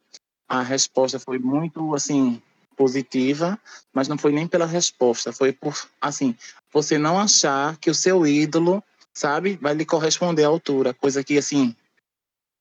a 0.48 0.62
resposta 0.62 1.18
foi 1.18 1.38
muito 1.38 1.94
assim 1.94 2.42
positiva, 2.76 3.58
mas 3.92 4.08
não 4.08 4.18
foi 4.18 4.32
nem 4.32 4.46
pela 4.46 4.66
resposta, 4.66 5.32
foi 5.32 5.52
por 5.52 5.74
assim, 6.00 6.36
você 6.72 6.98
não 6.98 7.18
achar 7.18 7.76
que 7.78 7.90
o 7.90 7.94
seu 7.94 8.26
ídolo, 8.26 8.82
sabe, 9.12 9.58
vai 9.60 9.74
lhe 9.74 9.84
corresponder 9.84 10.44
à 10.44 10.48
altura, 10.48 10.92
coisa 10.92 11.22
que 11.22 11.38
assim, 11.38 11.74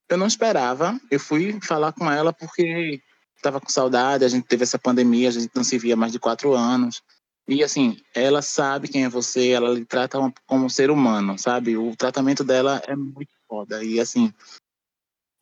eu 0.09 0.17
não 0.17 0.27
esperava. 0.27 0.99
Eu 1.09 1.19
fui 1.19 1.59
falar 1.61 1.91
com 1.91 2.09
ela 2.09 2.31
porque 2.31 3.01
estava 3.35 3.59
com 3.59 3.69
saudade, 3.69 4.23
a 4.23 4.27
gente 4.27 4.47
teve 4.47 4.63
essa 4.63 4.79
pandemia, 4.79 5.29
a 5.29 5.31
gente 5.31 5.51
não 5.53 5.63
se 5.63 5.77
via 5.77 5.95
mais 5.95 6.11
de 6.11 6.19
quatro 6.19 6.53
anos. 6.53 7.01
E 7.47 7.63
assim, 7.63 7.97
ela 8.15 8.41
sabe 8.41 8.87
quem 8.87 9.03
é 9.03 9.09
você, 9.09 9.49
ela 9.49 9.73
lhe 9.73 9.83
trata 9.83 10.17
como 10.45 10.65
um 10.65 10.69
ser 10.69 10.89
humano, 10.89 11.37
sabe? 11.37 11.75
O 11.75 11.95
tratamento 11.95 12.43
dela 12.43 12.81
é 12.87 12.95
muito 12.95 13.31
foda. 13.47 13.83
E 13.83 13.99
assim, 13.99 14.33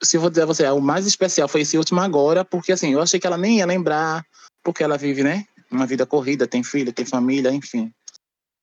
se 0.01 0.17
eu 0.17 0.21
vou 0.21 0.29
dizer 0.29 0.43
a 0.43 0.47
você, 0.47 0.67
o 0.69 0.81
mais 0.81 1.05
especial 1.05 1.47
foi 1.47 1.61
esse 1.61 1.77
último 1.77 1.99
agora, 1.99 2.43
porque 2.43 2.71
assim, 2.71 2.93
eu 2.93 3.01
achei 3.01 3.19
que 3.19 3.27
ela 3.27 3.37
nem 3.37 3.59
ia 3.59 3.65
lembrar, 3.67 4.25
porque 4.63 4.83
ela 4.83 4.97
vive, 4.97 5.23
né? 5.23 5.45
Uma 5.69 5.85
vida 5.85 6.05
corrida, 6.05 6.47
tem 6.47 6.63
filho, 6.63 6.91
tem 6.91 7.05
família, 7.05 7.51
enfim. 7.51 7.91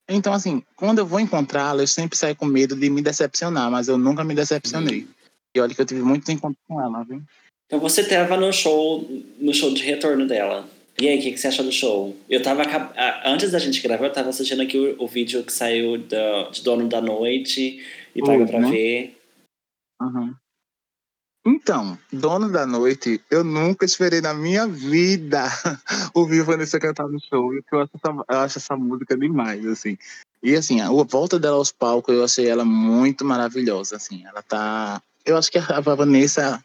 Então, 0.09 0.33
assim, 0.33 0.63
quando 0.75 1.01
eu 1.01 1.07
vou 1.07 1.21
encontrá-la, 1.21 1.83
eu 1.83 1.87
sempre 1.87 2.17
saio 2.17 2.35
com 2.35 2.47
medo 2.47 2.75
de 2.75 2.89
me 2.89 3.03
decepcionar, 3.03 3.71
mas 3.71 3.89
eu 3.89 3.99
nunca 3.99 4.25
me 4.25 4.35
decepcionei. 4.35 5.07
E 5.55 5.61
olha 5.61 5.75
que 5.75 5.81
eu 5.81 5.87
tive 5.87 6.03
muito 6.03 6.31
encontro 6.31 6.59
com 6.67 6.81
ela, 6.81 7.05
viu? 7.05 7.23
Então 7.67 7.79
você 7.79 8.01
estava 8.01 8.37
no 8.37 8.51
show, 8.53 9.07
no 9.39 9.53
show 9.53 9.73
de 9.73 9.83
retorno 9.83 10.27
dela. 10.27 10.69
E 11.01 11.07
aí, 11.07 11.19
o 11.19 11.23
que, 11.23 11.33
que, 11.33 11.39
você 11.39 11.49
achou 11.49 11.65
do 11.65 11.71
show? 11.71 12.17
Eu 12.29 12.43
tava. 12.43 12.63
Antes 13.25 13.53
da 13.53 13.59
gente 13.59 13.81
gravar, 13.81 14.07
eu 14.07 14.13
tava 14.13 14.31
assistindo 14.31 14.63
aqui 14.63 14.77
o, 14.77 15.05
o 15.05 15.07
vídeo 15.07 15.45
que 15.45 15.53
saiu 15.53 15.99
da, 15.99 16.49
de 16.51 16.63
Dono 16.63 16.89
da 16.89 17.01
Noite 17.01 17.85
e 18.17 18.21
paga 18.21 18.47
pra 18.47 18.61
ver. 18.69 19.17
Uhum. 20.01 20.35
Então, 21.51 21.99
Dono 22.13 22.53
da 22.53 22.67
Noite, 22.67 23.23
eu 23.31 23.43
nunca 23.43 23.87
esperei 23.87 24.21
na 24.21 24.35
minha 24.35 24.69
vida 24.69 25.45
ouvir 26.13 26.43
Vanessa 26.43 26.79
cantar 26.79 27.09
no 27.09 27.19
show. 27.19 27.55
Eu 27.55 27.81
acho, 27.81 27.91
essa, 27.95 28.25
eu 28.29 28.39
acho 28.41 28.59
essa 28.59 28.77
música 28.77 29.17
demais, 29.17 29.65
assim. 29.65 29.97
E 30.43 30.55
assim, 30.55 30.83
a 30.83 30.91
volta 30.91 31.39
dela 31.39 31.57
aos 31.57 31.73
palcos, 31.73 32.15
eu 32.15 32.23
achei 32.23 32.47
ela 32.47 32.67
muito 32.67 33.25
maravilhosa, 33.25 33.97
assim. 33.97 34.27
Ela 34.27 34.43
tá. 34.43 35.01
Eu 35.25 35.39
acho 35.39 35.51
que 35.51 35.57
a 35.57 35.81
Vanessa 35.81 36.63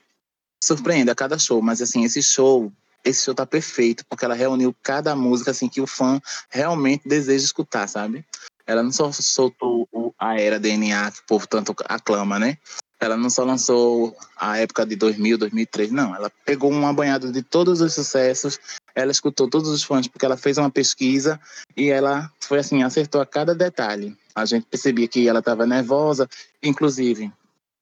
surpreende 0.61 1.09
a 1.09 1.15
cada 1.15 1.39
show, 1.39 1.61
mas 1.61 1.81
assim, 1.81 2.03
esse 2.03 2.21
show 2.21 2.69
esse 3.05 3.23
show 3.23 3.33
tá 3.33 3.45
perfeito, 3.45 4.05
porque 4.09 4.25
ela 4.25 4.35
reuniu 4.35 4.75
cada 4.83 5.15
música 5.15 5.51
assim 5.51 5.69
que 5.69 5.81
o 5.81 5.87
fã 5.87 6.21
realmente 6.49 7.07
deseja 7.07 7.45
escutar, 7.45 7.87
sabe? 7.87 8.25
Ela 8.65 8.83
não 8.83 8.91
só 8.91 9.11
soltou 9.13 9.87
a 10.17 10.39
era 10.39 10.59
DNA 10.59 11.11
que 11.11 11.19
o 11.19 11.25
povo 11.25 11.47
tanto 11.47 11.73
aclama, 11.85 12.39
né? 12.39 12.57
Ela 13.03 13.17
não 13.17 13.29
só 13.29 13.43
lançou 13.43 14.15
a 14.37 14.57
época 14.57 14.85
de 14.85 14.95
2000, 14.95 15.37
2003, 15.37 15.91
não. 15.91 16.15
Ela 16.15 16.31
pegou 16.45 16.71
uma 16.71 16.93
banhada 16.93 17.31
de 17.31 17.41
todos 17.41 17.81
os 17.81 17.93
sucessos, 17.93 18.59
ela 18.95 19.11
escutou 19.11 19.49
todos 19.49 19.69
os 19.69 19.83
fãs, 19.83 20.07
porque 20.07 20.25
ela 20.25 20.37
fez 20.37 20.57
uma 20.57 20.71
pesquisa 20.71 21.39
e 21.75 21.89
ela 21.89 22.31
foi 22.39 22.59
assim, 22.59 22.81
acertou 22.81 23.19
a 23.19 23.25
cada 23.25 23.53
detalhe. 23.53 24.15
A 24.33 24.45
gente 24.45 24.65
percebia 24.65 25.07
que 25.07 25.27
ela 25.27 25.39
estava 25.39 25.65
nervosa, 25.67 26.29
inclusive, 26.61 27.31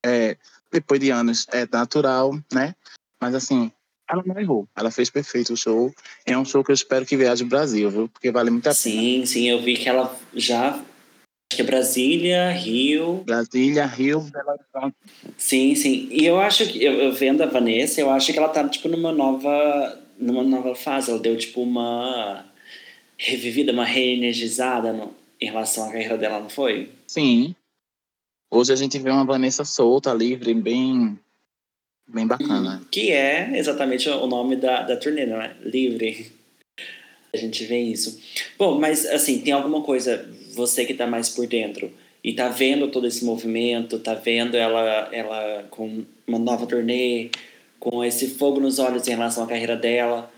é, 0.03 0.37
depois 0.71 0.99
de 0.99 1.11
anos, 1.11 1.45
é 1.51 1.67
natural, 1.71 2.37
né? 2.51 2.73
Mas 3.21 3.35
assim, 3.35 3.71
ela 4.09 4.23
não 4.25 4.39
errou. 4.39 4.67
Ela 4.75 4.91
fez 4.91 5.09
perfeito 5.09 5.53
o 5.53 5.57
show. 5.57 5.93
É 6.25 6.37
um 6.37 6.43
show 6.43 6.63
que 6.63 6.71
eu 6.71 6.75
espero 6.75 7.05
que 7.05 7.15
viaje 7.15 7.43
o 7.43 7.47
Brasil, 7.47 7.89
viu? 7.89 8.09
Porque 8.09 8.31
vale 8.31 8.49
muito 8.49 8.67
a 8.67 8.71
pena. 8.71 8.75
Sim, 8.75 9.25
sim, 9.25 9.49
eu 9.49 9.61
vi 9.61 9.77
que 9.77 9.87
ela 9.87 10.13
já. 10.33 10.79
Acho 11.51 11.58
que 11.58 11.63
é 11.63 11.65
Brasília, 11.65 12.50
Rio. 12.51 13.24
Brasília, 13.25 13.86
Rio, 13.86 14.22
Belo 14.22 14.51
Horizonte. 14.51 14.96
Sim, 15.38 15.75
sim. 15.75 16.08
E 16.10 16.25
eu 16.25 16.39
acho 16.39 16.65
que, 16.65 16.81
eu, 16.81 16.93
eu 16.93 17.12
vendo 17.12 17.43
a 17.43 17.46
Vanessa, 17.46 18.00
eu 18.00 18.10
acho 18.10 18.31
que 18.31 18.39
ela 18.39 18.48
tá, 18.48 18.65
tipo, 18.70 18.88
numa 18.88 19.12
nova. 19.12 20.01
numa 20.17 20.43
nova 20.43 20.74
fase. 20.75 21.11
Ela 21.11 21.20
deu, 21.20 21.37
tipo, 21.37 21.61
uma 21.61 22.46
revivida, 23.18 23.74
uma 23.74 23.83
reenergizada 23.83 24.94
no, 24.94 25.14
em 25.42 25.48
relação 25.48 25.83
à 25.83 25.92
carreira 25.92 26.18
dela, 26.18 26.40
não 26.40 26.50
foi? 26.50 26.90
Sim. 27.05 27.53
Hoje 28.50 28.72
a 28.72 28.77
gente 28.77 28.98
vê 28.98 29.09
uma 29.09 29.25
Vanessa 29.25 29.66
solta, 29.66 30.14
livre, 30.14 30.53
bem 30.53 31.20
Bem 32.07 32.25
bacana. 32.25 32.79
Hum, 32.81 32.87
que 32.90 33.11
é 33.11 33.57
exatamente 33.57 34.07
o 34.07 34.25
nome 34.25 34.55
da, 34.55 34.83
da 34.83 34.96
turnê, 34.96 35.25
não 35.25 35.42
é? 35.42 35.53
Livre. 35.61 36.31
A 37.33 37.37
gente 37.37 37.66
vê 37.66 37.79
isso. 37.79 38.22
Bom, 38.57 38.79
mas 38.79 39.05
assim, 39.05 39.40
tem 39.40 39.53
alguma 39.53 39.81
coisa, 39.81 40.29
você 40.55 40.85
que 40.85 40.92
está 40.92 41.07
mais 41.07 41.29
por 41.29 41.48
dentro 41.48 41.92
e 42.24 42.33
tá 42.33 42.50
vendo 42.50 42.90
todo 42.90 43.07
esse 43.07 43.25
movimento, 43.25 44.00
tá 44.00 44.14
vendo 44.14 44.55
ela, 44.55 45.09
ela 45.11 45.64
com 45.70 46.05
uma 46.27 46.37
nova 46.37 46.68
turnê, 46.68 47.31
com 47.79 48.03
esse 48.03 48.35
fogo 48.35 48.59
nos 48.59 48.77
olhos 48.77 49.07
em 49.07 49.11
relação 49.11 49.44
à 49.44 49.48
carreira 49.48 49.75
dela. 49.75 50.31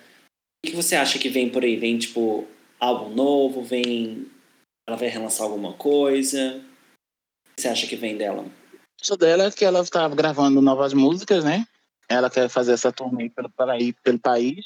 O 0.64 0.70
que 0.70 0.76
você 0.76 0.96
acha 0.96 1.20
que 1.20 1.28
vem 1.28 1.50
por 1.50 1.64
aí? 1.64 1.76
Vem, 1.76 1.98
tipo, 1.98 2.48
álbum 2.80 3.14
novo? 3.14 3.64
Vem. 3.64 4.28
Ela 4.88 4.98
vai 4.98 5.10
relançar 5.10 5.46
alguma 5.46 5.74
coisa? 5.74 6.58
O 6.58 7.56
que 7.56 7.62
você 7.62 7.68
acha 7.68 7.88
que 7.88 7.98
vem 7.98 8.18
dela? 8.18 8.46
Isso 9.02 9.18
dela 9.18 9.46
é 9.46 9.52
que 9.52 9.66
ela 9.66 9.82
está 9.82 10.08
gravando 10.08 10.62
novas 10.62 10.94
músicas, 10.94 11.44
né? 11.44 11.66
Ela 12.08 12.30
quer 12.30 12.48
fazer 12.48 12.74
essa 12.74 12.92
turnê 12.92 13.30
pelo, 13.30 13.50
pelo 14.02 14.20
país. 14.20 14.66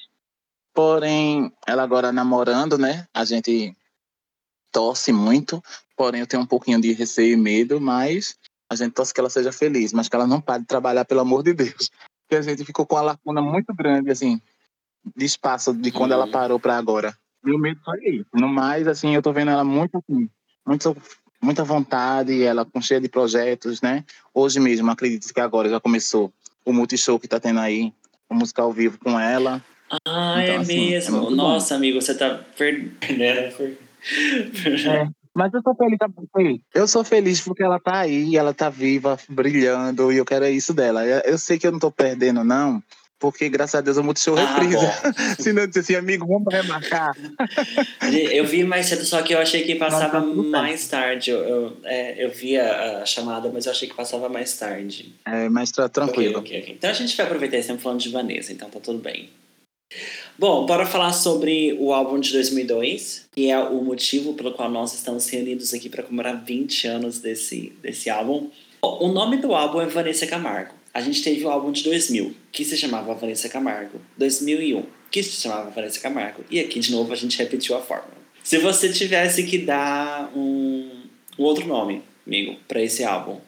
Porém, 0.74 1.52
ela 1.66 1.82
agora 1.82 2.12
namorando, 2.12 2.78
né? 2.78 3.08
A 3.12 3.26
gente 3.26 3.76
torce 4.72 5.12
muito. 5.12 5.64
Porém, 5.96 6.22
eu 6.22 6.28
tenho 6.28 6.44
um 6.44 6.48
pouquinho 6.48 6.80
de 6.80 6.92
receio 6.94 7.34
e 7.34 7.38
medo, 7.38 7.80
mas 7.82 8.36
a 8.70 8.76
gente 8.76 8.94
torce 8.94 9.14
que 9.14 9.20
ela 9.20 9.30
seja 9.30 9.52
feliz, 9.52 9.94
mas 9.94 10.08
que 10.08 10.16
ela 10.16 10.28
não 10.28 10.42
pare 10.42 10.62
de 10.62 10.68
trabalhar, 10.68 11.06
pelo 11.06 11.22
amor 11.22 11.44
de 11.44 11.54
Deus. 11.54 11.90
Porque 12.28 12.36
a 12.36 12.42
gente 12.42 12.66
ficou 12.66 12.86
com 12.86 12.96
uma 12.96 13.02
lacuna 13.02 13.42
muito 13.42 13.74
grande, 13.74 14.12
assim, 14.12 14.42
de 15.16 15.26
espaço 15.26 15.74
de 15.74 15.92
quando 15.92 16.12
ela 16.12 16.26
uhum. 16.26 16.32
parou 16.32 16.60
para 16.60 16.78
agora. 16.78 17.18
Meu 17.42 17.58
medo 17.58 17.80
foi 17.86 18.00
isso. 18.06 18.28
No 18.34 18.50
mais, 18.50 18.88
assim, 18.88 19.16
eu 19.16 19.22
tô 19.22 19.32
vendo 19.32 19.52
ela 19.52 19.64
muito, 19.64 19.98
assim, 19.98 20.30
muito 20.66 20.98
muita 21.42 21.64
vontade, 21.64 22.44
ela 22.44 22.66
com 22.66 22.82
cheia 22.82 23.00
de 23.00 23.08
projetos, 23.08 23.82
né? 23.82 24.04
Hoje 24.34 24.60
mesmo, 24.60 24.90
acredito 24.90 25.32
que 25.34 25.40
agora 25.40 25.70
já 25.70 25.80
começou 25.80 26.34
o 26.66 26.74
multishow 26.74 27.20
que 27.20 27.28
tá 27.28 27.40
tendo 27.40 27.60
aí, 27.60 27.94
o 28.30 28.36
música 28.36 28.62
ao 28.62 28.74
vivo 28.74 28.98
com 29.00 29.20
ela. 29.20 29.64
Ah, 30.06 30.44
então, 30.44 30.56
é 30.56 30.58
assim, 30.58 30.90
mesmo. 30.90 31.28
É 31.28 31.30
Nossa, 31.32 31.74
bom. 31.74 31.78
amigo, 31.78 32.02
você 32.02 32.14
tá 32.14 32.44
perdendo. 32.58 33.78
é, 34.88 35.08
mas 35.34 35.54
eu 35.54 35.62
sou 35.62 35.76
feliz, 35.76 35.98
eu 36.74 36.88
sou 36.88 37.04
feliz 37.04 37.42
porque 37.42 37.64
ela 37.64 37.80
tá 37.80 38.00
aí, 38.00 38.36
ela 38.36 38.54
tá 38.54 38.70
viva, 38.70 39.18
brilhando, 39.30 40.12
e 40.12 40.18
eu 40.18 40.26
quero 40.26 40.48
isso 40.48 40.74
dela. 40.74 41.06
Eu 41.06 41.38
sei 41.38 41.60
que 41.60 41.68
eu 41.68 41.72
não 41.72 41.80
tô 41.80 41.92
perdendo, 41.92 42.44
não, 42.44 42.82
porque 43.20 43.50
graças 43.50 43.76
a 43.76 43.82
Deus 43.82 43.98
o 43.98 44.04
Multishow 44.04 44.38
ah, 44.38 44.46
reprisa. 44.46 44.92
Se 45.40 45.52
não 45.52 45.66
disse 45.66 45.80
assim, 45.80 45.96
amigo, 45.96 46.26
vamos 46.28 46.54
remarcar. 46.54 47.16
Eu 48.32 48.46
vi 48.46 48.64
mais 48.64 48.88
cedo, 48.88 49.06
só 49.06 49.22
que 49.22 49.34
eu 49.34 49.40
achei 49.40 49.64
que 49.64 49.76
passava 49.76 50.22
mais 50.22 50.88
tarde. 50.88 51.32
Eu, 51.32 51.40
eu, 51.40 51.78
é, 51.84 52.24
eu 52.24 52.32
vi 52.32 52.58
a, 52.58 53.02
a, 53.02 53.06
chamada, 53.06 53.50
mas 53.52 53.66
eu 53.66 53.72
achei 53.72 53.88
que 53.88 53.96
passava 53.96 54.30
mais 54.30 54.58
tarde. 54.58 55.16
É, 55.26 55.50
mais 55.50 55.72
tra 55.72 55.90
tranquilo. 55.90 56.40
Okay, 56.40 56.58
okay, 56.58 56.62
okay. 56.62 56.76
Então 56.76 56.90
a 56.90 56.94
gente 56.94 57.16
vai 57.18 57.26
aproveitar 57.26 57.58
esse 57.58 57.68
tempo 57.68 57.82
falando 57.82 58.00
de 58.00 58.10
Vanessa, 58.10 58.54
então 58.54 58.70
tá 58.70 58.80
tudo 58.80 59.00
bem. 59.00 59.30
Bom, 60.40 60.66
bora 60.66 60.86
falar 60.86 61.14
sobre 61.14 61.76
o 61.80 61.94
álbum 61.94 62.20
de 62.20 62.32
2002, 62.32 63.28
que 63.32 63.50
é 63.50 63.60
o 63.60 63.82
motivo 63.84 64.34
pelo 64.34 64.52
qual 64.52 64.70
nós 64.70 64.94
estamos 64.94 65.28
reunidos 65.30 65.74
aqui 65.74 65.90
para 65.90 66.04
comemorar 66.04 66.44
20 66.44 66.88
anos 66.88 67.20
desse, 67.20 67.74
desse 67.82 68.10
álbum. 68.10 68.50
O 68.82 69.08
nome 69.08 69.38
do 69.38 69.56
álbum 69.56 69.82
é 69.82 69.88
Vanessa 69.88 70.28
Camargo 70.28 70.78
a 70.98 71.02
gente 71.02 71.24
teve 71.24 71.46
o 71.46 71.50
álbum 71.52 71.72
de 71.72 71.84
2000, 71.84 72.36
que 72.52 72.66
se 72.66 72.76
chamava 72.76 73.14
Vanessa 73.14 73.48
Camargo. 73.48 74.02
2001, 74.18 74.84
que 75.12 75.22
se 75.22 75.40
chamava 75.40 75.70
Vanessa 75.70 76.00
Camargo. 76.00 76.44
E 76.50 76.60
aqui, 76.60 76.80
de 76.80 76.92
novo, 76.92 77.14
a 77.14 77.16
gente 77.16 77.38
repetiu 77.38 77.78
a 77.78 77.82
fórmula. 77.82 78.18
Se 78.44 78.58
você 78.58 78.92
tivesse 78.92 79.44
que 79.44 79.60
dar 79.60 80.32
um, 80.36 81.04
um 81.38 81.44
outro 81.44 81.68
nome, 81.68 82.02
amigo, 82.26 82.58
para 82.68 82.82
esse 82.82 83.04
álbum, 83.04 83.40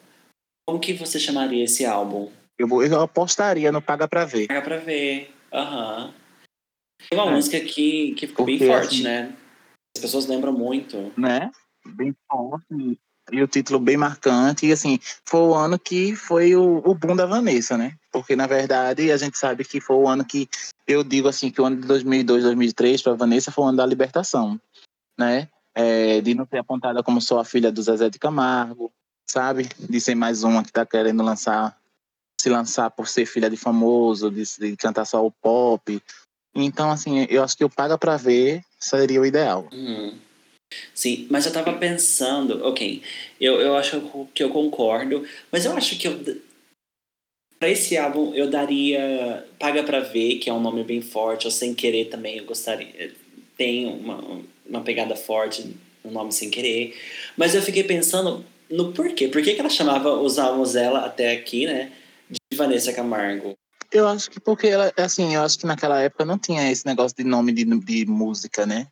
como 0.63 0.79
que 0.79 0.93
você 0.93 1.17
chamaria 1.17 1.63
esse 1.63 1.87
álbum? 1.87 2.29
Eu, 2.55 2.67
vou, 2.67 2.85
eu 2.85 3.01
apostaria 3.01 3.71
no 3.71 3.81
Paga 3.81 4.07
Pra 4.07 4.25
Ver. 4.25 4.45
Paga 4.45 4.61
Pra 4.61 4.77
Ver, 4.77 5.31
aham. 5.51 6.05
Uhum. 6.05 6.13
Tem 7.09 7.19
uma 7.19 7.31
é. 7.31 7.35
música 7.35 7.59
que, 7.59 8.13
que 8.13 8.27
ficou 8.27 8.45
Porque, 8.45 8.59
bem 8.59 8.67
forte, 8.67 8.95
assim, 8.95 9.03
né? 9.03 9.35
As 9.95 10.01
pessoas 10.01 10.27
lembram 10.27 10.53
muito. 10.53 11.11
Né? 11.17 11.51
Bem 11.85 12.15
forte 12.27 12.99
e 13.31 13.41
o 13.41 13.47
título 13.47 13.79
bem 13.79 13.97
marcante. 13.97 14.65
E 14.65 14.71
assim, 14.71 14.99
foi 15.25 15.41
o 15.41 15.55
ano 15.55 15.77
que 15.77 16.15
foi 16.15 16.55
o, 16.55 16.77
o 16.85 16.95
boom 16.95 17.15
da 17.15 17.25
Vanessa, 17.25 17.77
né? 17.77 17.95
Porque 18.11 18.35
na 18.35 18.47
verdade 18.47 19.11
a 19.11 19.17
gente 19.17 19.37
sabe 19.37 19.63
que 19.63 19.79
foi 19.79 19.95
o 19.95 20.07
ano 20.07 20.25
que 20.25 20.49
eu 20.87 21.03
digo 21.03 21.27
assim 21.27 21.51
que 21.51 21.61
o 21.61 21.65
ano 21.65 21.77
de 21.77 21.87
2002, 21.87 22.43
2003 22.43 23.01
para 23.01 23.13
Vanessa 23.13 23.51
foi 23.51 23.63
o 23.63 23.67
ano 23.67 23.77
da 23.77 23.85
libertação, 23.85 24.59
né? 25.17 25.47
É, 25.75 26.19
de 26.21 26.33
não 26.33 26.47
ser 26.47 26.57
apontada 26.57 27.03
como 27.03 27.21
só 27.21 27.39
a 27.39 27.45
filha 27.45 27.71
do 27.71 27.81
Zezé 27.81 28.09
de 28.09 28.19
Camargo, 28.19 28.91
sabe? 29.29 29.69
De 29.77 30.01
ser 30.01 30.15
mais 30.15 30.43
uma 30.43 30.63
que 30.63 30.69
está 30.69 30.85
querendo 30.85 31.23
lançar 31.23 31.77
se 32.41 32.49
lançar 32.49 32.89
por 32.89 33.07
ser 33.07 33.25
filha 33.25 33.49
de 33.49 33.57
famoso, 33.57 34.31
de, 34.31 34.43
de 34.59 34.77
cantar 34.77 35.03
só 35.03 35.25
o 35.25 35.29
pop. 35.29 36.01
Então, 36.63 36.91
assim, 36.91 37.25
eu 37.29 37.43
acho 37.43 37.57
que 37.57 37.65
o 37.65 37.69
Paga 37.69 37.97
Pra 37.97 38.17
Ver 38.17 38.63
seria 38.79 39.21
o 39.21 39.25
ideal. 39.25 39.67
Uhum. 39.71 40.17
Sim, 40.93 41.27
mas 41.29 41.45
eu 41.45 41.51
tava 41.51 41.73
pensando, 41.73 42.65
ok, 42.65 43.01
eu, 43.41 43.59
eu 43.59 43.75
acho 43.75 44.27
que 44.33 44.43
eu 44.43 44.49
concordo, 44.49 45.25
mas 45.51 45.65
eu 45.65 45.75
acho 45.75 45.97
que 45.97 46.07
eu, 46.07 46.41
pra 47.57 47.69
esse 47.69 47.97
álbum 47.97 48.33
eu 48.35 48.49
daria 48.49 49.47
Paga 49.57 49.83
Pra 49.83 49.99
Ver, 49.99 50.37
que 50.37 50.49
é 50.49 50.53
um 50.53 50.61
nome 50.61 50.83
bem 50.83 51.01
forte, 51.01 51.47
ou 51.47 51.51
Sem 51.51 51.73
Querer 51.73 52.05
também, 52.05 52.37
eu 52.37 52.45
gostaria, 52.45 53.11
tem 53.57 53.87
uma, 53.87 54.41
uma 54.65 54.81
pegada 54.81 55.15
forte 55.15 55.75
no 56.03 56.11
nome 56.11 56.31
Sem 56.31 56.51
Querer, 56.51 56.95
mas 57.35 57.55
eu 57.55 57.63
fiquei 57.63 57.83
pensando 57.83 58.45
no 58.69 58.93
porquê, 58.93 59.27
por 59.27 59.41
que, 59.41 59.55
que 59.55 59.59
ela 59.59 59.69
chamava 59.69 60.19
os 60.19 60.37
álbuns 60.37 60.73
dela 60.73 60.99
até 60.99 61.31
aqui, 61.31 61.65
né, 61.65 61.91
de 62.29 62.55
Vanessa 62.55 62.93
Camargo? 62.93 63.57
Eu 63.91 64.07
acho 64.07 64.29
que 64.29 64.39
porque 64.39 64.67
ela, 64.67 64.93
assim, 64.97 65.35
eu 65.35 65.41
acho 65.41 65.57
que 65.57 65.65
naquela 65.65 65.99
época 65.99 66.25
não 66.25 66.37
tinha 66.37 66.71
esse 66.71 66.85
negócio 66.85 67.17
de 67.17 67.23
nome 67.23 67.51
de, 67.51 67.65
de 67.65 68.05
música, 68.05 68.65
né? 68.65 68.87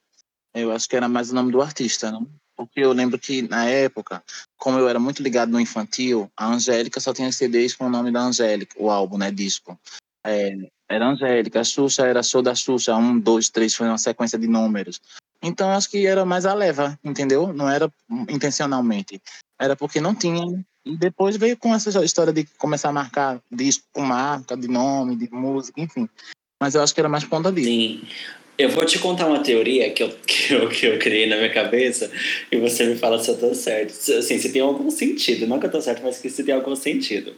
Eu 0.54 0.72
acho 0.72 0.90
que 0.90 0.96
era 0.96 1.08
mais 1.08 1.32
o 1.32 1.36
nome 1.36 1.52
do 1.52 1.62
artista, 1.62 2.12
não? 2.12 2.28
Porque 2.56 2.80
eu 2.80 2.92
lembro 2.92 3.20
que 3.20 3.44
na 3.44 3.66
época, 3.66 4.24
como 4.58 4.80
eu 4.80 4.90
era 4.90 5.00
muito 5.00 5.22
ligado 5.22 5.52
no 5.52 5.60
infantil, 5.60 6.32
a 6.36 6.48
Angélica 6.48 7.00
só 7.00 7.14
tinha 7.14 7.32
CDs 7.32 7.76
com 7.76 7.86
o 7.86 7.90
nome 7.90 8.12
da 8.12 8.22
Angélica, 8.22 8.76
o 8.80 8.90
álbum, 8.90 9.18
né, 9.18 9.30
disco. 9.30 9.80
É, 10.26 10.56
era 10.90 11.08
Angélica, 11.08 11.60
a 11.60 11.64
Xuxa 11.64 12.08
era 12.08 12.24
show 12.24 12.42
da 12.42 12.56
Xuxa, 12.56 12.96
um, 12.96 13.20
dois, 13.20 13.50
três, 13.50 13.76
foi 13.76 13.88
uma 13.88 14.00
sequência 14.00 14.40
de 14.40 14.48
números. 14.48 15.00
Então 15.42 15.70
acho 15.70 15.90
que 15.90 16.08
era 16.08 16.26
mais 16.26 16.46
a 16.48 16.54
leva, 16.56 16.98
entendeu? 17.04 17.54
Não 17.54 17.70
era 17.70 17.92
intencionalmente. 18.28 19.22
Era 19.60 19.76
porque 19.76 20.02
não 20.02 20.16
tinha. 20.16 20.44
Depois 20.98 21.38
veio 21.38 21.58
com 21.58 21.74
essa 21.74 22.04
história 22.04 22.32
de 22.32 22.46
começar 22.58 22.90
a 22.90 22.94
marcar 22.94 23.42
disco 23.52 23.84
com 23.92 24.02
marca, 24.02 24.56
de 24.56 24.68
nome, 24.68 25.16
de 25.16 25.30
música, 25.32 25.82
enfim. 25.82 26.08
Mas 26.62 26.76
eu 26.76 26.82
acho 26.82 26.94
que 26.94 27.00
era 27.00 27.10
mais 27.10 27.24
ponta 27.24 27.52
disso. 27.52 27.68
Sim. 27.68 28.02
Eu 28.58 28.70
vou 28.70 28.84
te 28.86 28.98
contar 28.98 29.28
uma 29.28 29.44
teoria 29.44 29.92
que 29.92 30.02
eu, 30.02 30.10
que 30.26 30.54
eu, 30.54 30.70
que 30.70 30.86
eu 30.88 31.00
criei 31.00 31.28
na 31.28 31.38
minha 31.38 31.54
cabeça 31.54 32.12
e 32.52 32.58
você 32.58 32.86
me 32.86 32.96
fala 32.96 33.20
se 33.20 33.30
eu 33.30 33.38
tô 33.38 33.54
certo. 33.54 33.92
Assim, 33.92 34.40
se 34.40 34.52
tem 34.52 34.62
algum 34.62 34.90
sentido. 34.90 35.46
Não 35.46 35.60
que 35.60 35.68
eu 35.68 35.72
tô 35.72 35.82
certo, 35.82 36.02
mas 36.04 36.20
que 36.20 36.30
se 36.30 36.44
tem 36.44 36.56
algum 36.56 36.76
sentido. 36.76 37.36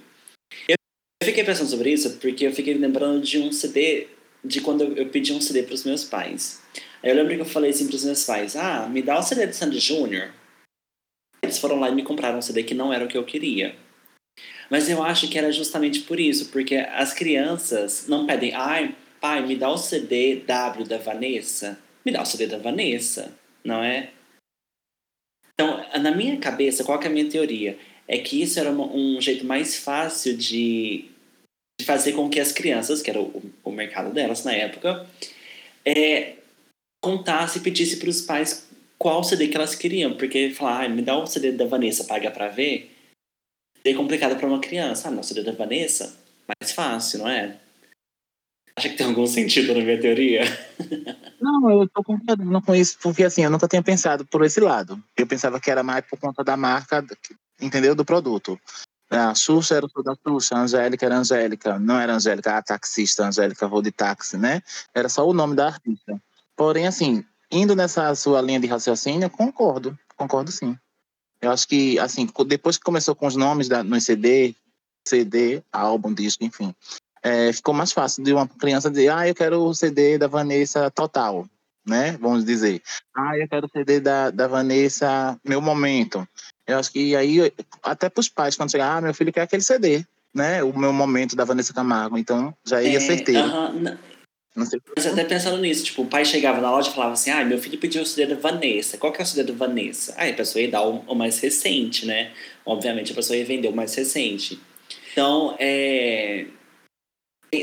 Eu 0.68 0.78
fiquei 1.26 1.44
pensando 1.44 1.70
sobre 1.70 1.92
isso 1.92 2.18
porque 2.18 2.48
eu 2.48 2.54
fiquei 2.54 2.74
lembrando 2.74 3.22
de 3.22 3.40
um 3.40 3.52
CD, 3.52 4.08
de 4.44 4.62
quando 4.62 4.84
eu, 4.84 5.08
pedi 5.08 5.34
um 5.34 5.42
CD 5.42 5.64
pros 5.64 5.84
meus 5.84 6.06
pais. 6.06 6.62
Aí 7.04 7.10
eu 7.10 7.16
lembro 7.16 7.36
que 7.36 7.42
eu 7.42 7.46
falei 7.46 7.72
assim 7.72 7.88
pros 7.88 8.06
meus 8.06 8.24
pais: 8.24 8.56
Ah, 8.56 8.88
me 8.90 9.02
dá 9.02 9.20
o 9.20 9.22
CD 9.22 9.46
do 9.46 9.54
Sandy 9.54 9.80
Júnior. 9.80 10.30
Eles 11.42 11.58
foram 11.58 11.80
lá 11.80 11.90
e 11.90 11.96
me 11.96 12.04
compraram 12.04 12.38
um 12.38 12.42
CD 12.42 12.64
que 12.64 12.74
não 12.74 12.92
era 12.94 13.06
o 13.06 13.08
que 13.08 13.18
eu 13.18 13.24
queria. 13.24 13.76
Mas 14.70 14.90
eu 14.90 15.02
acho 15.04 15.28
que 15.28 15.38
era 15.38 15.52
justamente 15.52 16.02
por 16.02 16.20
isso, 16.20 16.50
porque 16.50 16.76
as 16.76 17.14
crianças 17.14 18.08
não 18.08 18.26
pedem, 18.26 18.54
ai, 18.54 18.96
pai, 19.20 19.46
me 19.46 19.56
dá 19.56 19.70
o 19.70 19.78
CD 19.78 20.38
W 20.38 20.86
da 20.86 20.98
Vanessa. 20.98 21.80
Me 22.06 22.12
dá 22.12 22.22
o 22.22 22.26
CD 22.26 22.48
da 22.48 22.58
Vanessa, 22.58 23.34
não 23.64 23.84
é? 23.84 24.12
Então, 25.54 25.86
na 26.02 26.12
minha 26.12 26.38
cabeça, 26.38 26.84
qual 26.84 27.02
é 27.02 27.08
a 27.08 27.10
minha 27.10 27.30
teoria? 27.30 27.78
É 28.08 28.18
que 28.18 28.42
isso 28.42 28.60
era 28.60 28.72
um 28.72 29.20
jeito 29.20 29.46
mais 29.46 29.78
fácil 29.78 30.38
de, 30.38 31.06
de 31.80 31.86
fazer 31.86 32.14
com 32.14 32.30
que 32.30 32.40
as 32.40 32.52
crianças, 32.52 33.02
que 33.02 33.10
era 33.10 33.20
o, 33.22 33.52
o 33.64 33.72
mercado 33.72 34.14
delas 34.14 34.44
na 34.46 34.54
época, 34.54 35.06
é, 35.86 36.36
contasse 37.04 37.60
e 37.60 37.62
pedisse 37.62 37.98
para 37.98 38.10
os 38.10 38.22
pais 38.22 38.69
qual 39.00 39.24
CD 39.24 39.48
que 39.48 39.56
elas 39.56 39.74
queriam. 39.74 40.16
Porque 40.16 40.52
falar, 40.52 40.84
ah, 40.84 40.90
me 40.90 41.02
dá 41.02 41.18
o 41.18 41.26
CD 41.26 41.54
da 41.54 41.66
Vanessa, 41.66 42.04
paga 42.04 42.30
para 42.30 42.50
ver. 42.50 42.96
É 43.84 43.94
complicado 43.94 44.36
para 44.36 44.48
uma 44.48 44.60
criança. 44.60 45.08
Ah, 45.08 45.12
não, 45.12 45.24
CD 45.24 45.42
da 45.42 45.54
Vanessa, 45.54 46.16
mais 46.48 46.74
fácil, 46.74 47.20
não 47.20 47.30
é? 47.30 47.58
Acha 48.76 48.90
que 48.90 48.96
tem 48.96 49.08
algum 49.08 49.26
sentido 49.26 49.74
na 49.74 49.82
minha 49.82 50.00
teoria? 50.00 50.42
Não, 51.42 51.70
eu 51.70 51.90
tô 51.90 52.04
concordando 52.04 52.62
com 52.62 52.76
isso, 52.76 52.98
porque 53.02 53.24
assim, 53.24 53.44
eu 53.44 53.50
nunca 53.50 53.68
tinha 53.68 53.84
pensado 53.84 54.26
por 54.26 54.44
esse 54.44 54.60
lado. 54.60 55.02
Eu 55.18 55.28
pensava 55.28 55.60
que 55.60 55.72
era 55.72 55.84
mais 55.84 56.06
por 56.06 56.20
conta 56.20 56.44
da 56.44 56.56
marca, 56.56 57.06
entendeu? 57.62 57.96
Do 57.96 58.06
produto. 58.06 58.60
A 59.10 59.34
Xuxa 59.34 59.76
era 59.76 59.86
o 59.86 60.04
da 60.04 60.16
Xuxa, 60.16 60.56
a 60.56 60.62
Angélica 60.62 61.06
era 61.06 61.18
Angélica, 61.18 61.80
não 61.80 62.00
era 62.00 62.14
Angélica 62.14 62.58
a 62.58 62.62
taxista, 62.62 63.26
Angélica 63.26 63.68
vou 63.68 63.82
de 63.82 63.92
táxi, 63.92 64.38
né? 64.38 64.62
Era 64.94 65.10
só 65.10 65.28
o 65.28 65.34
nome 65.34 65.56
da 65.56 65.68
artista. 65.68 66.22
Porém, 66.56 66.88
assim, 66.88 67.26
indo 67.52 67.76
nessa 67.76 68.14
sua 68.16 68.42
linha 68.42 68.60
de 68.60 68.68
raciocínio, 68.68 69.30
concordo, 69.30 69.98
concordo 70.16 70.52
sim. 70.52 70.78
Eu 71.42 71.52
acho 71.52 71.68
que, 71.68 71.98
assim, 72.00 72.28
depois 72.46 72.78
que 72.78 72.84
começou 72.84 73.16
com 73.16 73.26
os 73.26 73.36
nomes 73.36 73.68
da, 73.70 73.84
no 73.84 74.00
CD, 74.00 74.54
CD, 75.08 75.64
álbum, 75.72 76.14
disco, 76.14 76.44
enfim, 76.44 76.76
é, 77.24 77.52
ficou 77.54 77.74
mais 77.74 77.92
fácil 77.92 78.24
de 78.24 78.34
uma 78.34 78.48
criança 78.48 78.90
dizer, 78.90 79.10
ah, 79.10 79.28
eu 79.28 79.36
quero 79.36 79.62
o 79.64 79.74
CD 79.74 80.18
da 80.18 80.28
Vanessa 80.28 80.92
total, 80.92 81.48
né? 81.86 82.18
Vamos 82.20 82.44
dizer. 82.44 82.82
Ah, 83.16 83.38
eu 83.38 83.48
quero 83.48 83.68
o 83.68 83.70
CD 83.70 84.00
da, 84.00 84.30
da 84.30 84.48
Vanessa 84.48 85.40
Meu 85.44 85.62
Momento. 85.62 86.28
Eu 86.68 86.78
acho 86.78 86.92
que 86.92 87.16
aí, 87.16 87.52
até 87.82 88.10
para 88.10 88.22
os 88.22 88.30
pais, 88.30 88.56
quando 88.56 88.72
chegar, 88.72 88.98
ah, 88.98 89.02
meu 89.02 89.14
filho 89.14 89.34
quer 89.34 89.42
aquele 89.42 89.64
CD, 89.64 90.06
né? 90.34 90.62
O 90.64 90.78
meu 90.78 90.94
momento 90.94 91.36
da 91.36 91.46
Vanessa 91.46 91.74
Camargo. 91.74 92.18
Então, 92.18 92.54
já 92.66 92.82
ia 92.84 92.98
é, 92.98 93.02
certeiro. 93.02 93.48
Uh 93.48 93.74
-huh. 93.74 93.98
Não 94.56 94.66
sei. 94.66 94.82
Mas 94.96 95.06
até 95.06 95.24
pensando 95.24 95.58
nisso, 95.58 95.86
tipo, 95.86 96.02
o 96.02 96.08
pai 96.08 96.26
chegava 96.26 96.60
na 96.60 96.72
loja 96.72 96.90
e 96.90 96.94
falava 96.94 97.14
assim, 97.14 97.30
ah, 97.30 97.46
meu 97.46 97.60
filho 97.60 97.78
pediu 97.78 98.02
o 98.02 98.06
CD 98.06 98.34
da 98.34 98.40
Vanessa. 98.40 98.98
Qual 98.98 99.14
que 99.14 99.22
é 99.22 99.24
o 99.24 99.28
CD 99.28 99.44
da 99.44 99.58
Vanessa? 99.58 100.14
Aí 100.18 100.32
a 100.32 100.36
pessoa 100.36 100.62
ia 100.62 100.72
dar 100.72 100.84
o, 100.84 101.00
o 101.08 101.16
mais 101.16 101.40
recente, 101.40 102.06
né? 102.06 102.32
Obviamente 102.66 103.12
a 103.12 103.16
pessoa 103.16 103.38
ia 103.38 103.46
vender 103.46 103.68
o 103.68 103.76
mais 103.76 103.94
recente. 103.96 104.60
Então, 105.12 105.56
é, 105.60 106.46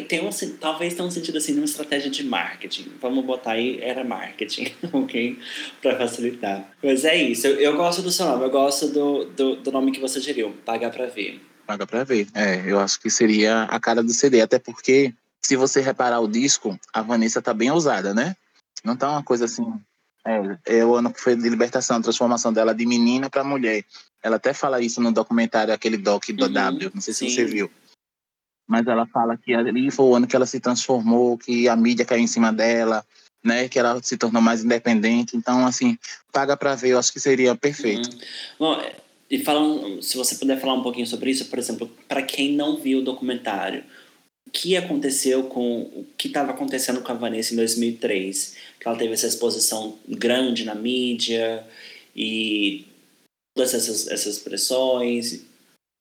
tem 0.09 0.20
um, 0.20 0.31
talvez 0.61 0.94
tenha 0.94 1.07
um 1.07 1.11
sentido 1.11 1.38
assim, 1.38 1.53
numa 1.53 1.64
estratégia 1.64 2.11
de 2.11 2.25
marketing. 2.25 2.92
Vamos 3.01 3.25
botar 3.25 3.53
aí, 3.53 3.81
era 3.81 4.03
marketing, 4.03 4.72
ok? 4.92 5.38
Para 5.81 5.96
facilitar. 5.96 6.72
Mas 6.83 7.05
é 7.05 7.16
isso, 7.16 7.46
eu, 7.46 7.61
eu, 7.61 7.77
gosto 7.77 8.03
do 8.03 8.11
seu 8.11 8.27
nome, 8.27 8.44
eu 8.44 8.51
gosto 8.51 8.88
do, 8.88 9.25
do, 9.27 9.57
do 9.57 9.72
nome 9.72 9.92
que 9.92 10.01
você 10.01 10.20
geriu, 10.20 10.57
Paga 10.64 10.90
Pra 10.90 11.07
Ver. 11.07 11.40
Paga 11.66 11.87
Pra 11.87 12.03
Ver, 12.03 12.27
é, 12.35 12.62
eu 12.66 12.81
acho 12.81 13.01
que 13.01 13.09
seria 13.09 13.62
a 13.64 13.79
cara 13.79 14.03
do 14.03 14.12
CD, 14.12 14.40
até 14.40 14.59
porque 14.59 15.14
se 15.46 15.56
você 15.56 15.80
reparar 15.80 16.20
o 16.20 16.28
disco, 16.28 16.78
a 16.92 17.02
Vanessa 17.02 17.40
tá 17.40 17.54
bem 17.54 17.70
ousada, 17.70 18.12
né? 18.12 18.37
Não 18.85 18.96
tá 18.96 19.11
uma 19.11 19.22
coisa 19.22 19.44
assim. 19.44 19.64
É, 20.26 20.78
é 20.78 20.85
o 20.85 20.94
ano 20.94 21.12
que 21.12 21.20
foi 21.20 21.37
de 21.37 21.48
libertação, 21.48 22.02
transformação 22.02 22.52
dela 22.52 22.74
de 22.74 22.85
menina 22.85 23.30
para 23.30 23.44
mulher. 23.44 23.85
Ela 24.22 24.37
até 24.37 24.52
fala 24.52 24.80
isso 24.80 25.00
no 25.00 25.12
documentário, 25.12 25.72
aquele 25.72 25.96
doc 25.96 26.28
do 26.30 26.46
uhum, 26.46 26.52
W, 26.52 26.90
não 26.92 27.00
sei 27.00 27.14
se 27.14 27.28
sim. 27.28 27.35
você 27.35 27.44
viu 27.44 27.70
mas 28.66 28.87
ela 28.87 29.06
fala 29.06 29.37
que 29.37 29.54
ali 29.54 29.90
foi 29.90 30.06
o 30.06 30.14
ano 30.16 30.26
que 30.26 30.35
ela 30.35 30.46
se 30.46 30.59
transformou, 30.59 31.38
que 31.38 31.68
a 31.68 31.76
mídia 31.76 32.04
caiu 32.04 32.22
em 32.22 32.26
cima 32.26 32.52
dela, 32.52 33.04
né, 33.44 33.68
que 33.68 33.78
ela 33.78 34.02
se 34.02 34.16
tornou 34.16 34.42
mais 34.42 34.64
independente. 34.64 35.37
Então, 35.37 35.64
assim, 35.64 35.96
paga 36.32 36.56
para 36.56 36.74
ver, 36.74 36.90
eu 36.90 36.98
acho 36.98 37.12
que 37.12 37.20
seria 37.20 37.54
perfeito. 37.54 38.11
Uhum. 38.11 38.20
Bom, 38.59 38.82
e 39.30 39.38
falando, 39.38 40.02
se 40.02 40.16
você 40.16 40.35
puder 40.35 40.61
falar 40.61 40.74
um 40.74 40.82
pouquinho 40.82 41.06
sobre 41.06 41.30
isso, 41.30 41.48
por 41.48 41.59
exemplo, 41.59 41.88
para 42.09 42.22
quem 42.22 42.56
não 42.56 42.76
viu 42.76 42.98
o 42.98 43.04
documentário, 43.04 43.85
que 44.52 44.76
aconteceu 44.76 45.44
com 45.44 45.82
o 45.82 46.06
que 46.16 46.28
estava 46.28 46.52
acontecendo 46.52 47.02
com 47.02 47.12
a 47.12 47.14
Vanessa 47.14 47.52
em 47.52 47.56
2003, 47.56 48.56
que 48.80 48.88
ela 48.88 48.96
teve 48.96 49.12
essa 49.12 49.26
exposição 49.26 49.98
grande 50.09 50.64
na 50.64 50.74
mídia 50.74 51.66
e 52.14 52.87
todas 53.54 53.74
essas, 53.74 54.09
essas 54.09 54.38
pressões, 54.38 55.42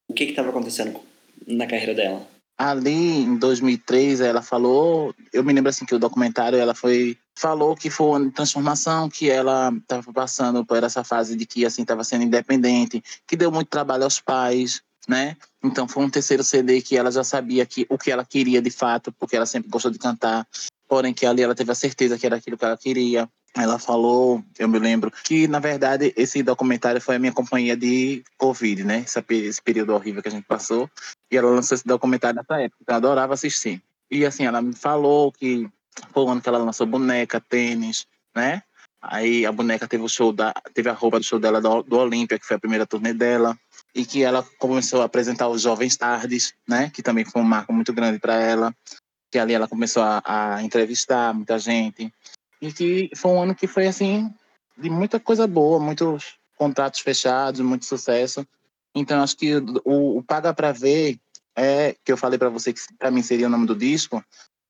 o 0.09 0.13
que 0.13 0.23
estava 0.25 0.49
acontecendo 0.49 0.99
na 1.47 1.67
carreira 1.67 1.93
dela? 1.93 2.35
ali 2.57 2.89
em 2.89 3.37
2003 3.37 4.21
ela 4.21 4.41
falou, 4.41 5.13
eu 5.33 5.43
me 5.43 5.53
lembro 5.53 5.69
assim 5.69 5.85
que 5.85 5.95
o 5.95 5.99
documentário 5.99 6.57
ela 6.57 6.73
foi 6.73 7.17
falou 7.37 7.75
que 7.75 7.89
foi 7.89 8.21
uma 8.21 8.31
transformação 8.31 9.09
que 9.09 9.29
ela 9.29 9.69
estava 9.75 10.13
passando 10.13 10.65
por 10.65 10.81
essa 10.81 11.03
fase 11.03 11.35
de 11.35 11.45
que 11.45 11.65
assim 11.65 11.81
estava 11.81 12.03
sendo 12.03 12.23
independente, 12.23 13.03
que 13.27 13.35
deu 13.35 13.51
muito 13.51 13.67
trabalho 13.67 14.05
aos 14.05 14.21
pais, 14.21 14.81
né? 15.07 15.37
Então 15.63 15.87
foi 15.87 16.03
um 16.03 16.09
terceiro 16.09 16.43
CD 16.43 16.81
que 16.81 16.97
ela 16.97 17.11
já 17.11 17.23
sabia 17.23 17.65
que 17.65 17.85
o 17.89 17.97
que 17.97 18.11
ela 18.11 18.25
queria 18.25 18.61
de 18.61 18.71
fato, 18.71 19.11
porque 19.11 19.35
ela 19.35 19.45
sempre 19.45 19.69
gostou 19.69 19.91
de 19.91 19.99
cantar, 19.99 20.47
porém 20.87 21.13
que 21.13 21.25
ali 21.25 21.41
ela 21.41 21.55
teve 21.55 21.71
a 21.71 21.75
certeza 21.75 22.17
que 22.17 22.25
era 22.25 22.37
aquilo 22.37 22.57
que 22.57 22.65
ela 22.65 22.77
queria. 22.77 23.29
Ela 23.57 23.79
falou, 23.79 24.43
eu 24.59 24.67
me 24.67 24.77
lembro, 24.77 25.09
que 25.23 25.47
na 25.47 25.59
verdade 25.59 26.13
esse 26.17 26.43
documentário 26.43 26.99
foi 26.99 27.15
a 27.15 27.19
minha 27.19 27.31
companhia 27.31 27.75
de 27.77 28.21
Covid, 28.37 28.83
né? 28.83 28.99
Esse, 28.99 29.23
esse 29.29 29.61
período 29.61 29.93
horrível 29.93 30.21
que 30.21 30.27
a 30.27 30.31
gente 30.31 30.45
passou. 30.45 30.89
E 31.31 31.37
ela 31.37 31.49
lançou 31.49 31.75
esse 31.75 31.87
documentário 31.87 32.35
nessa 32.35 32.61
época, 32.61 32.83
eu 32.85 32.95
adorava 32.95 33.33
assistir. 33.33 33.81
E 34.11 34.25
assim, 34.25 34.45
ela 34.45 34.61
me 34.61 34.73
falou 34.73 35.31
que 35.31 35.69
foi 36.11 36.23
o 36.23 36.29
ano 36.29 36.41
que 36.41 36.49
ela 36.49 36.57
lançou 36.57 36.85
boneca, 36.85 37.39
tênis, 37.39 38.05
né? 38.35 38.61
Aí 39.01 39.45
a 39.45 39.51
boneca 39.51 39.87
teve 39.87 40.03
o 40.03 40.09
show 40.09 40.33
da, 40.33 40.51
teve 40.73 40.89
a 40.89 40.93
roupa 40.93 41.19
do 41.19 41.25
show 41.25 41.39
dela 41.39 41.61
do, 41.61 41.83
do 41.83 41.97
Olímpia, 41.97 42.39
que 42.39 42.45
foi 42.45 42.57
a 42.57 42.59
primeira 42.59 42.87
turnê 42.87 43.13
dela, 43.13 43.57
e 43.95 44.05
que 44.05 44.21
ela 44.21 44.43
começou 44.59 45.01
a 45.01 45.05
apresentar 45.05 45.47
os 45.47 45.61
Jovens 45.61 45.95
Tardes, 45.95 46.53
né? 46.67 46.89
Que 46.89 47.01
também 47.01 47.23
foi 47.23 47.41
um 47.41 47.45
marco 47.45 47.71
muito 47.71 47.93
grande 47.93 48.19
para 48.19 48.35
ela. 48.35 48.75
Que 49.31 49.39
ali 49.39 49.53
ela 49.53 49.67
começou 49.67 50.03
a, 50.03 50.21
a 50.25 50.61
entrevistar 50.61 51.33
muita 51.33 51.57
gente 51.57 52.13
e 52.61 52.71
que 52.71 53.09
foi 53.15 53.31
um 53.31 53.41
ano 53.41 53.55
que 53.55 53.67
foi 53.67 53.87
assim 53.87 54.33
de 54.77 54.89
muita 54.89 55.19
coisa 55.19 55.47
boa, 55.47 55.79
muitos 55.79 56.37
contratos 56.57 56.99
fechados, 56.99 57.61
muito 57.61 57.85
sucesso. 57.85 58.45
Então 58.93 59.21
acho 59.21 59.37
que 59.37 59.55
o, 59.83 60.17
o 60.17 60.23
paga 60.23 60.53
para 60.53 60.71
ver 60.71 61.19
é 61.55 61.95
que 62.03 62.11
eu 62.11 62.17
falei 62.17 62.37
para 62.37 62.49
você 62.49 62.73
que 62.73 62.79
para 62.97 63.11
mim 63.11 63.21
seria 63.21 63.47
o 63.47 63.49
nome 63.49 63.65
do 63.65 63.75
disco, 63.75 64.23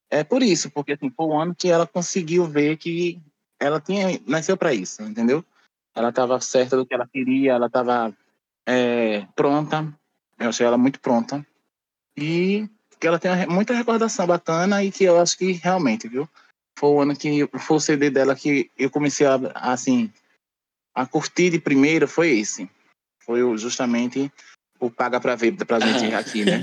é 0.09 0.23
por 0.23 0.43
isso, 0.43 0.69
porque 0.69 0.93
assim, 0.93 1.09
foi 1.09 1.25
o 1.25 1.39
ano 1.39 1.55
que 1.55 1.67
ela 1.67 1.87
conseguiu 1.87 2.45
ver 2.45 2.77
que 2.77 3.19
ela 3.59 3.81
tinha 3.81 4.19
nasceu 4.27 4.55
para 4.55 4.73
isso, 4.73 5.01
entendeu? 5.01 5.43
Ela 5.95 6.09
estava 6.09 6.39
certa 6.39 6.77
do 6.77 6.85
que 6.85 6.93
ela 6.93 7.07
queria, 7.07 7.53
ela 7.53 7.67
estava 7.67 8.13
é, 8.65 9.27
pronta, 9.35 9.93
eu 10.39 10.49
achei 10.49 10.65
ela 10.65 10.77
muito 10.77 10.99
pronta 10.99 11.45
e 12.17 12.67
que 12.99 13.07
ela 13.07 13.19
tem 13.19 13.45
muita 13.47 13.73
recordação 13.73 14.25
bacana 14.25 14.83
e 14.83 14.91
que 14.91 15.03
eu 15.03 15.19
acho 15.19 15.37
que 15.37 15.51
realmente, 15.53 16.07
viu? 16.07 16.27
Foi 16.77 16.89
o 16.89 17.01
ano 17.01 17.15
que 17.15 17.47
foi 17.59 17.77
o 17.77 17.79
CD 17.79 18.09
dela 18.09 18.35
que 18.35 18.69
eu 18.77 18.89
comecei 18.89 19.25
a, 19.27 19.39
assim 19.55 20.11
a 20.93 21.05
curtir 21.05 21.49
de 21.49 21.59
primeiro 21.59 22.07
foi 22.07 22.37
esse. 22.39 22.69
Foi 23.23 23.57
justamente 23.57 24.31
o 24.79 24.89
Paga 24.89 25.19
Pra 25.19 25.35
Ver 25.35 25.53
pra 25.65 25.79
gente 25.79 26.11
aqui, 26.15 26.45
né? 26.45 26.61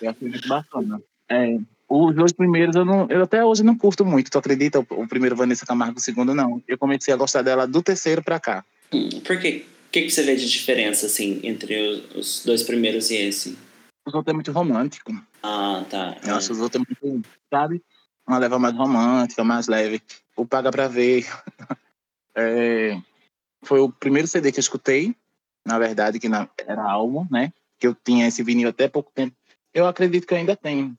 eu 0.00 0.10
achei 0.10 0.28
muito 0.28 0.48
bacana. 0.48 1.00
É, 1.28 1.58
os 1.88 2.14
dois 2.14 2.32
primeiros 2.32 2.76
eu, 2.76 2.84
não, 2.84 3.06
eu 3.08 3.22
até 3.22 3.44
hoje 3.44 3.62
não 3.62 3.76
curto 3.76 4.04
muito, 4.04 4.30
tu 4.30 4.38
acredita? 4.38 4.80
O, 4.80 4.86
o 4.90 5.08
primeiro 5.08 5.36
Vanessa 5.36 5.66
Camargo, 5.66 5.98
o 5.98 6.02
segundo 6.02 6.34
não. 6.34 6.62
Eu 6.68 6.78
comecei 6.78 7.12
a 7.12 7.16
gostar 7.16 7.42
dela 7.42 7.66
do 7.66 7.82
terceiro 7.82 8.22
pra 8.22 8.40
cá. 8.40 8.64
Hum, 8.92 9.08
por 9.24 9.38
quê? 9.38 9.64
O 9.92 10.00
que, 10.00 10.04
que 10.04 10.10
você 10.10 10.22
vê 10.22 10.34
de 10.34 10.48
diferença, 10.48 11.04
assim, 11.04 11.38
entre 11.42 11.78
os, 12.14 12.42
dois 12.46 12.62
primeiros 12.62 13.10
e 13.10 13.16
esse? 13.16 13.58
Os 14.06 14.14
outros 14.14 14.32
é 14.32 14.34
muito 14.34 14.50
romântico. 14.50 15.12
Ah, 15.42 15.84
tá. 15.90 16.16
Eu 16.24 16.32
é. 16.32 16.36
acho 16.38 16.50
os 16.50 16.60
outros 16.60 16.82
é 16.82 16.96
muito, 17.04 17.28
sabe? 17.52 17.82
Uma 18.26 18.38
leva 18.38 18.58
mais 18.58 18.74
romântica, 18.74 19.44
mais 19.44 19.68
leve. 19.68 20.00
O 20.34 20.46
Paga 20.46 20.70
Pra 20.70 20.88
Ver 20.88 21.26
é, 22.34 22.98
foi 23.62 23.80
o 23.80 23.92
primeiro 23.92 24.26
CD 24.26 24.50
que 24.50 24.58
eu 24.58 24.62
escutei, 24.62 25.14
na 25.62 25.78
verdade, 25.78 26.18
que 26.18 26.26
era 26.26 26.82
álbum, 26.90 27.26
né? 27.30 27.52
Que 27.78 27.86
eu 27.86 27.94
tinha 27.94 28.26
esse 28.26 28.42
vinil 28.42 28.70
até 28.70 28.88
pouco 28.88 29.12
tempo. 29.14 29.36
Eu 29.74 29.86
acredito 29.86 30.26
que 30.26 30.32
eu 30.32 30.38
ainda 30.38 30.56
tenho 30.56 30.96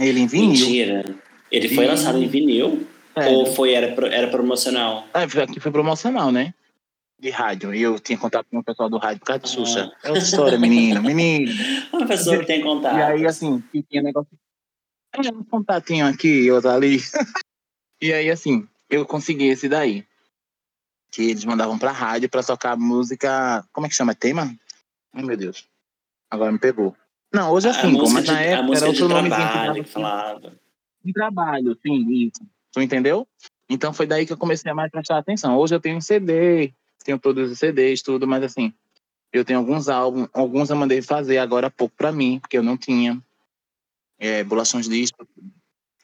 ele 0.00 0.18
em 0.18 0.26
vinil. 0.26 0.66
Mentira. 0.66 1.04
Ele 1.48 1.68
foi 1.68 1.84
e... 1.84 1.86
lançado 1.86 2.20
em 2.20 2.26
vinil? 2.26 2.88
É. 3.14 3.28
Ou 3.28 3.46
foi, 3.46 3.72
era, 3.72 3.86
era 4.08 4.26
promocional? 4.26 5.06
É, 5.14 5.22
aqui 5.22 5.60
foi 5.60 5.70
promocional, 5.70 6.32
né? 6.32 6.52
De 7.18 7.30
rádio. 7.30 7.74
E 7.74 7.80
eu 7.80 7.98
tinha 7.98 8.18
contato 8.18 8.46
com 8.50 8.58
o 8.58 8.64
pessoal 8.64 8.90
do 8.90 8.98
rádio 8.98 9.20
por 9.20 9.26
causa 9.26 9.42
de 9.42 9.48
Xuxa. 9.48 9.90
Ah. 9.90 10.06
É 10.06 10.08
outra 10.10 10.22
história, 10.22 10.58
menino, 10.58 11.02
menino. 11.02 11.50
Uma 11.92 12.06
pessoa 12.06 12.38
que 12.38 12.46
tem 12.46 12.62
contato. 12.62 12.98
E 12.98 13.02
aí, 13.02 13.26
assim, 13.26 13.62
tinha 13.88 14.02
negócio. 14.02 14.30
É, 15.14 15.32
um 15.32 15.44
contatinho 15.44 16.06
aqui, 16.06 16.50
outro 16.50 16.70
ali. 16.70 16.98
e 18.02 18.12
aí, 18.12 18.30
assim, 18.30 18.68
eu 18.90 19.06
consegui 19.06 19.46
esse 19.46 19.68
daí. 19.68 20.06
Que 21.10 21.30
eles 21.30 21.44
mandavam 21.44 21.78
pra 21.78 21.90
rádio 21.90 22.28
pra 22.28 22.42
tocar 22.42 22.76
música. 22.76 23.66
Como 23.72 23.86
é 23.86 23.88
que 23.88 23.96
chama? 23.96 24.14
Tema? 24.14 24.54
Ai, 25.14 25.22
meu 25.22 25.36
Deus. 25.36 25.66
Agora 26.30 26.52
me 26.52 26.58
pegou. 26.58 26.94
Não, 27.32 27.50
hoje 27.50 27.68
é 27.68 27.72
cinco, 27.72 28.10
mas 28.10 28.26
na 28.26 28.40
época 28.40 28.76
era 28.76 28.86
outro 28.86 29.08
nome 29.08 29.30
que 29.30 29.84
falava. 29.84 30.52
De 31.04 31.12
trabalho, 31.12 31.78
sim, 31.82 32.10
isso. 32.12 32.46
Tu 32.72 32.80
entendeu? 32.82 33.26
Então 33.68 33.92
foi 33.92 34.06
daí 34.06 34.26
que 34.26 34.32
eu 34.32 34.36
comecei 34.36 34.70
a 34.70 34.74
mais 34.74 34.90
prestar 34.90 35.18
atenção. 35.18 35.56
Hoje 35.56 35.74
eu 35.74 35.80
tenho 35.80 35.96
um 35.96 36.00
CD, 36.00 36.72
tenho 37.06 37.18
todos 37.18 37.50
os 37.50 37.58
CDs, 37.58 38.02
tudo, 38.02 38.26
mas 38.26 38.42
assim, 38.42 38.74
eu 39.32 39.44
tenho 39.44 39.58
alguns 39.58 39.88
álbuns, 39.88 40.28
alguns 40.32 40.70
eu 40.70 40.76
mandei 40.76 41.00
fazer 41.00 41.38
agora 41.38 41.68
há 41.68 41.70
pouco 41.70 41.94
para 41.96 42.12
mim, 42.12 42.38
porque 42.40 42.58
eu 42.58 42.62
não 42.62 42.76
tinha. 42.76 43.20
É, 44.18 44.42
bolações 44.42 44.88
disco. 44.88 45.26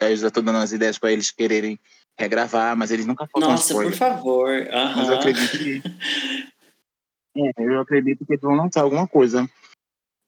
Eu 0.01 0.17
já 0.17 0.31
tô 0.31 0.43
dando 0.43 0.59
as 0.59 0.73
ideias 0.73 0.99
para 0.99 1.13
eles 1.13 1.31
quererem 1.31 1.79
regravar, 2.19 2.77
mas 2.77 2.91
eles 2.91 3.07
nunca 3.07 3.27
foram 3.27 3.49
Nossa, 3.49 3.73
por 3.73 3.93
favor. 3.93 4.51
Uhum. 4.51 4.97
Mas 4.97 5.09
eu 5.09 5.15
acredito 5.15 5.59
que. 5.59 5.83
é, 7.37 7.53
eu 7.59 7.81
acredito 7.81 8.27
que 8.27 8.33
eles 8.33 8.43
vão 8.43 8.55
lançar 8.55 8.83
alguma 8.83 9.07
coisa. 9.07 9.49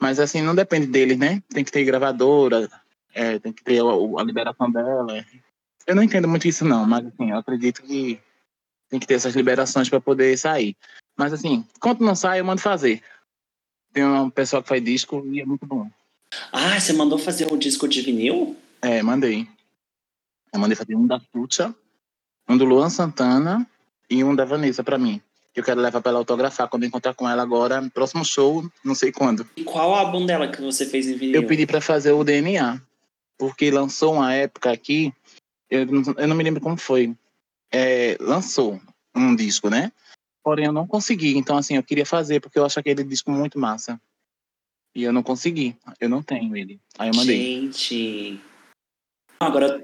Mas 0.01 0.19
assim, 0.19 0.41
não 0.41 0.55
depende 0.55 0.87
deles, 0.87 1.19
né? 1.19 1.43
Tem 1.51 1.63
que 1.63 1.73
ter 1.73 1.85
gravadora, 1.85 2.69
é, 3.13 3.39
tem 3.39 3.53
que 3.53 3.63
ter 3.63 3.81
a, 3.81 4.21
a, 4.21 4.25
liberação 4.25 4.71
dela. 4.71 5.25
Eu 5.87 5.95
não 5.95 6.03
entendo 6.03 6.27
muito 6.27 6.49
isso 6.49 6.65
não, 6.65 6.87
mas 6.87 7.07
assim, 7.07 7.31
eu 7.31 7.37
acredito 7.37 7.83
que 7.83 8.19
tem 8.89 9.01
que 9.01 9.07
ter 9.07 9.15
essas 9.15 9.35
liberações 9.35 9.89
para 9.89 10.01
poder 10.01 10.37
sair. 10.39 10.77
Mas 11.17 11.33
assim, 11.33 11.65
quando 11.81 12.05
não 12.05 12.15
sai, 12.15 12.41
eu 12.41 12.45
mando 12.45 12.61
fazer. 12.61 13.03
Tem 13.93 14.05
um 14.05 14.31
pessoal 14.31 14.63
que 14.63 14.69
faz 14.69 14.83
disco 14.83 15.25
e 15.27 15.41
é 15.41 15.45
muito 15.45 15.67
bom. 15.67 15.89
Ah, 16.53 16.79
você 16.79 16.93
mandou 16.93 17.19
fazer 17.19 17.53
um 17.53 17.57
disco 17.57 17.87
de 17.87 18.01
vinil? 18.03 18.57
É, 18.83 19.03
mandei. 19.03 19.49
Eu 20.53 20.61
mandei 20.61 20.77
fazer 20.77 20.97
um 20.97 21.07
da 21.07 21.21
Tucha, 21.33 21.75
um 22.49 22.57
do 22.57 22.65
Luan 22.65 22.91
Santana 22.91 23.67
e 24.11 24.23
um 24.25 24.35
da 24.35 24.45
Vanessa 24.45 24.83
para 24.83 24.99
mim 24.99 25.23
eu 25.55 25.63
quero 25.63 25.81
levar 25.81 26.01
para 26.01 26.11
ela 26.11 26.19
autografar 26.19 26.69
quando 26.69 26.85
encontrar 26.85 27.15
com 27.15 27.29
ela 27.29 27.43
agora, 27.43 27.81
no 27.81 27.91
próximo 27.91 28.25
show, 28.25 28.69
não 28.85 28.95
sei 28.95 29.13
quando. 29.13 29.49
E 29.57 29.63
qual 29.63 29.95
álbum 29.95 30.27
dela 30.27 30.49
que 30.49 30.61
você 30.61 30.85
fez 30.85 31.07
em 31.07 31.17
vinil? 31.17 31.41
Eu 31.41 31.47
pedi 31.47 31.65
para 31.65 31.81
fazer 31.81 32.13
o 32.13 32.25
DNA, 32.25 32.81
porque 33.39 33.71
lançou 33.71 34.15
uma 34.15 34.35
época 34.35 34.73
aqui, 34.73 35.13
eu 35.71 35.87
não, 35.87 36.03
eu 36.17 36.29
não 36.29 36.37
me 36.37 36.43
lembro 36.43 36.61
como 36.61 36.77
foi, 36.77 37.15
é, 37.75 38.17
lançou 38.21 38.81
um 39.15 39.35
disco, 39.35 39.69
né? 39.69 39.91
Porém, 40.45 40.67
eu 40.67 40.73
não 40.73 40.87
consegui, 40.87 41.37
então 41.37 41.57
assim, 41.57 41.75
eu 41.75 41.83
queria 41.83 42.07
fazer, 42.07 42.41
porque 42.41 42.59
eu 42.59 42.65
acho 42.65 42.79
aquele 42.79 43.03
disco 43.03 43.31
muito 43.31 43.59
massa. 43.59 44.01
E 44.95 45.03
eu 45.03 45.13
não 45.13 45.25
consegui, 45.25 45.77
eu 46.01 46.09
não 46.09 46.23
tenho 46.23 46.57
ele. 46.57 46.81
Aí 46.97 47.09
eu 47.09 47.15
mandei. 47.15 47.63
Gente... 47.63 48.41
Agora... 49.41 49.83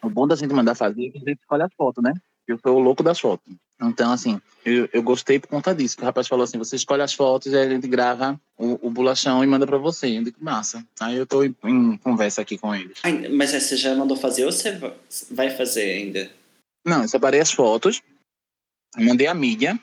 O 0.00 0.10
bom 0.10 0.28
da 0.28 0.36
gente 0.36 0.52
mandar 0.52 0.74
fazer 0.74 1.06
é 1.06 1.10
que 1.10 1.16
a 1.16 1.20
gente 1.20 1.40
escolhe 1.40 1.62
as 1.62 1.74
fotos, 1.74 2.04
né? 2.04 2.12
Eu 2.46 2.58
sou 2.58 2.76
o 2.76 2.78
louco 2.78 3.02
das 3.02 3.18
fotos. 3.18 3.52
Então, 3.82 4.12
assim, 4.12 4.40
eu, 4.64 4.86
eu 4.92 5.02
gostei 5.02 5.40
por 5.40 5.48
conta 5.48 5.74
disso. 5.74 5.96
O 5.98 6.04
rapaz 6.04 6.28
falou 6.28 6.44
assim: 6.44 6.58
você 6.58 6.76
escolhe 6.76 7.02
as 7.02 7.14
fotos 7.14 7.52
e 7.52 7.56
a 7.56 7.68
gente 7.68 7.88
grava 7.88 8.38
o, 8.56 8.86
o 8.86 8.90
bolachão 8.90 9.42
e 9.42 9.46
manda 9.46 9.66
para 9.66 9.78
você. 9.78 10.18
Eu 10.18 10.22
digo, 10.22 10.36
massa. 10.40 10.86
Aí 11.00 11.16
eu 11.16 11.26
tô 11.26 11.42
em, 11.42 11.56
em 11.64 11.96
conversa 11.96 12.42
aqui 12.42 12.58
com 12.58 12.74
eles. 12.74 12.98
Ai, 13.02 13.28
mas 13.28 13.50
você 13.50 13.76
já 13.76 13.94
mandou 13.94 14.16
fazer 14.16 14.44
ou 14.44 14.52
você 14.52 14.78
vai 15.30 15.50
fazer 15.50 15.90
ainda? 15.90 16.30
Não, 16.84 17.02
eu 17.02 17.08
separei 17.08 17.40
as 17.40 17.50
fotos, 17.50 18.02
mandei 18.96 19.26
a 19.26 19.34
mídia 19.34 19.78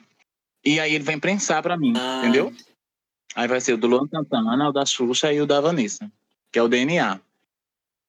e 0.64 0.78
aí 0.78 0.94
ele 0.94 1.04
vai 1.04 1.14
imprensar 1.14 1.62
para 1.62 1.76
mim, 1.76 1.92
ah. 1.96 2.20
entendeu? 2.20 2.52
Aí 3.34 3.48
vai 3.48 3.60
ser 3.60 3.74
o 3.74 3.76
do 3.76 3.86
Luan 3.86 4.06
Santana, 4.08 4.68
o 4.68 4.72
da 4.72 4.84
Xuxa 4.84 5.32
e 5.32 5.40
o 5.40 5.46
da 5.46 5.60
Vanessa, 5.60 6.10
que 6.52 6.58
é 6.58 6.62
o 6.62 6.68
DNA. 6.68 7.20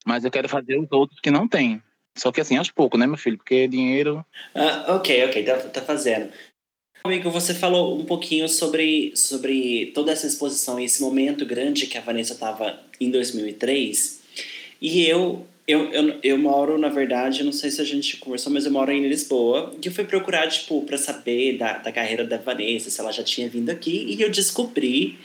Mas 0.06 0.26
eu 0.26 0.32
quero 0.32 0.50
fazer 0.50 0.78
os 0.78 0.92
outros 0.92 1.20
que 1.20 1.32
não 1.32 1.48
tem. 1.48 1.82
Só 2.16 2.32
que 2.32 2.42
assim, 2.42 2.58
aos 2.58 2.70
poucos, 2.70 3.00
né, 3.00 3.08
meu 3.08 3.18
filho? 3.18 3.38
Porque 3.38 3.68
dinheiro. 3.68 4.24
Ah, 4.54 4.96
ok, 4.96 5.26
ok, 5.26 5.44
tá, 5.44 5.58
tá 5.70 5.82
fazendo. 5.82 6.32
Amigo, 7.04 7.30
você 7.32 7.54
falou 7.54 8.00
um 8.00 8.06
pouquinho 8.06 8.48
sobre, 8.48 9.14
sobre 9.16 9.88
toda 9.94 10.12
essa 10.12 10.28
exposição 10.28 10.80
e 10.80 10.86
esse 10.86 11.02
momento 11.02 11.46
grande 11.46 11.88
que 11.88 11.98
a 11.98 12.02
Vanessa 12.02 12.34
estava 12.34 12.80
em 13.00 13.10
2003. 13.10 14.22
E 14.80 15.06
eu, 15.06 15.46
eu, 15.68 15.92
eu, 15.92 16.20
eu 16.22 16.38
moro, 16.38 16.78
na 16.78 16.90
verdade, 16.90 17.44
não 17.44 17.54
sei 17.54 17.72
se 17.72 17.82
a 17.82 17.86
gente 17.86 18.18
conversou, 18.18 18.52
mas 18.52 18.66
eu 18.66 18.72
moro 18.72 18.92
em 18.92 19.08
Lisboa. 19.08 19.74
E 19.82 19.88
eu 19.88 19.92
fui 19.94 20.04
procurar, 20.04 20.48
tipo, 20.50 20.82
para 20.82 20.98
saber 20.98 21.58
da, 21.58 21.78
da 21.78 21.92
carreira 21.92 22.26
da 22.26 22.38
Vanessa, 22.38 22.90
se 22.90 23.00
ela 23.00 23.12
já 23.12 23.24
tinha 23.24 23.48
vindo 23.48 23.70
aqui. 23.70 24.06
E 24.10 24.22
eu 24.22 24.30
descobri 24.30 25.18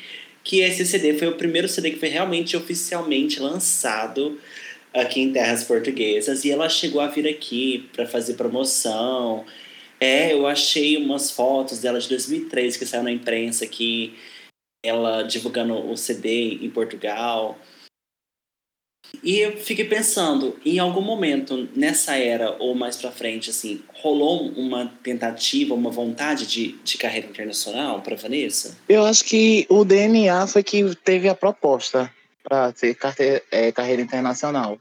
que 0.44 0.60
esse 0.60 0.86
CD 0.86 1.14
foi 1.18 1.28
o 1.28 1.36
primeiro 1.36 1.68
CD 1.68 1.90
que 1.90 1.98
foi 1.98 2.08
realmente 2.08 2.56
oficialmente 2.56 3.40
lançado 3.40 4.38
aqui 4.94 5.20
em 5.20 5.32
terras 5.32 5.64
portuguesas 5.64 6.44
e 6.44 6.50
ela 6.50 6.68
chegou 6.68 7.00
a 7.00 7.08
vir 7.08 7.28
aqui 7.28 7.88
para 7.92 8.06
fazer 8.06 8.34
promoção. 8.34 9.44
É, 10.00 10.32
eu 10.32 10.46
achei 10.46 10.96
umas 10.96 11.30
fotos 11.30 11.80
dela 11.80 12.00
de 12.00 12.08
2003 12.08 12.76
que 12.76 12.86
saiu 12.86 13.02
na 13.02 13.12
imprensa 13.12 13.64
aqui, 13.64 14.14
ela 14.82 15.22
divulgando 15.22 15.74
o 15.74 15.96
CD 15.96 16.54
em 16.62 16.70
Portugal. 16.70 17.58
E 19.22 19.38
eu 19.38 19.56
fiquei 19.56 19.84
pensando, 19.84 20.56
em 20.64 20.78
algum 20.78 21.00
momento 21.00 21.68
nessa 21.74 22.16
era 22.16 22.56
ou 22.58 22.74
mais 22.74 22.96
para 22.96 23.10
frente, 23.10 23.50
assim, 23.50 23.82
rolou 23.94 24.48
uma 24.52 24.86
tentativa, 25.02 25.74
uma 25.74 25.90
vontade 25.90 26.46
de, 26.46 26.72
de 26.84 26.98
carreira 26.98 27.26
internacional 27.26 28.00
para 28.00 28.16
Vanessa? 28.16 28.76
Eu 28.88 29.04
acho 29.04 29.24
que 29.24 29.66
o 29.68 29.84
DNA 29.84 30.46
foi 30.46 30.62
que 30.62 30.94
teve 30.96 31.28
a 31.28 31.34
proposta 31.34 32.12
para 32.42 32.72
ser 32.74 32.94
carreira, 32.94 33.42
é, 33.50 33.72
carreira 33.72 34.02
internacional. 34.02 34.78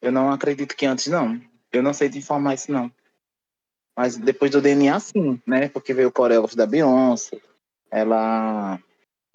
Eu 0.00 0.12
não 0.12 0.30
acredito 0.30 0.76
que 0.76 0.86
antes, 0.86 1.06
não. 1.06 1.40
Eu 1.72 1.82
não 1.82 1.92
sei 1.92 2.08
te 2.08 2.18
informar 2.18 2.54
isso, 2.54 2.70
não. 2.72 2.90
Mas 3.96 4.16
depois 4.16 4.50
do 4.50 4.60
DNA, 4.60 4.98
sim, 5.00 5.40
né? 5.46 5.68
Porque 5.68 5.92
veio 5.92 6.08
o 6.08 6.12
coreógrafo 6.12 6.56
da 6.56 6.66
Beyoncé. 6.66 7.38
Ela 7.90 8.78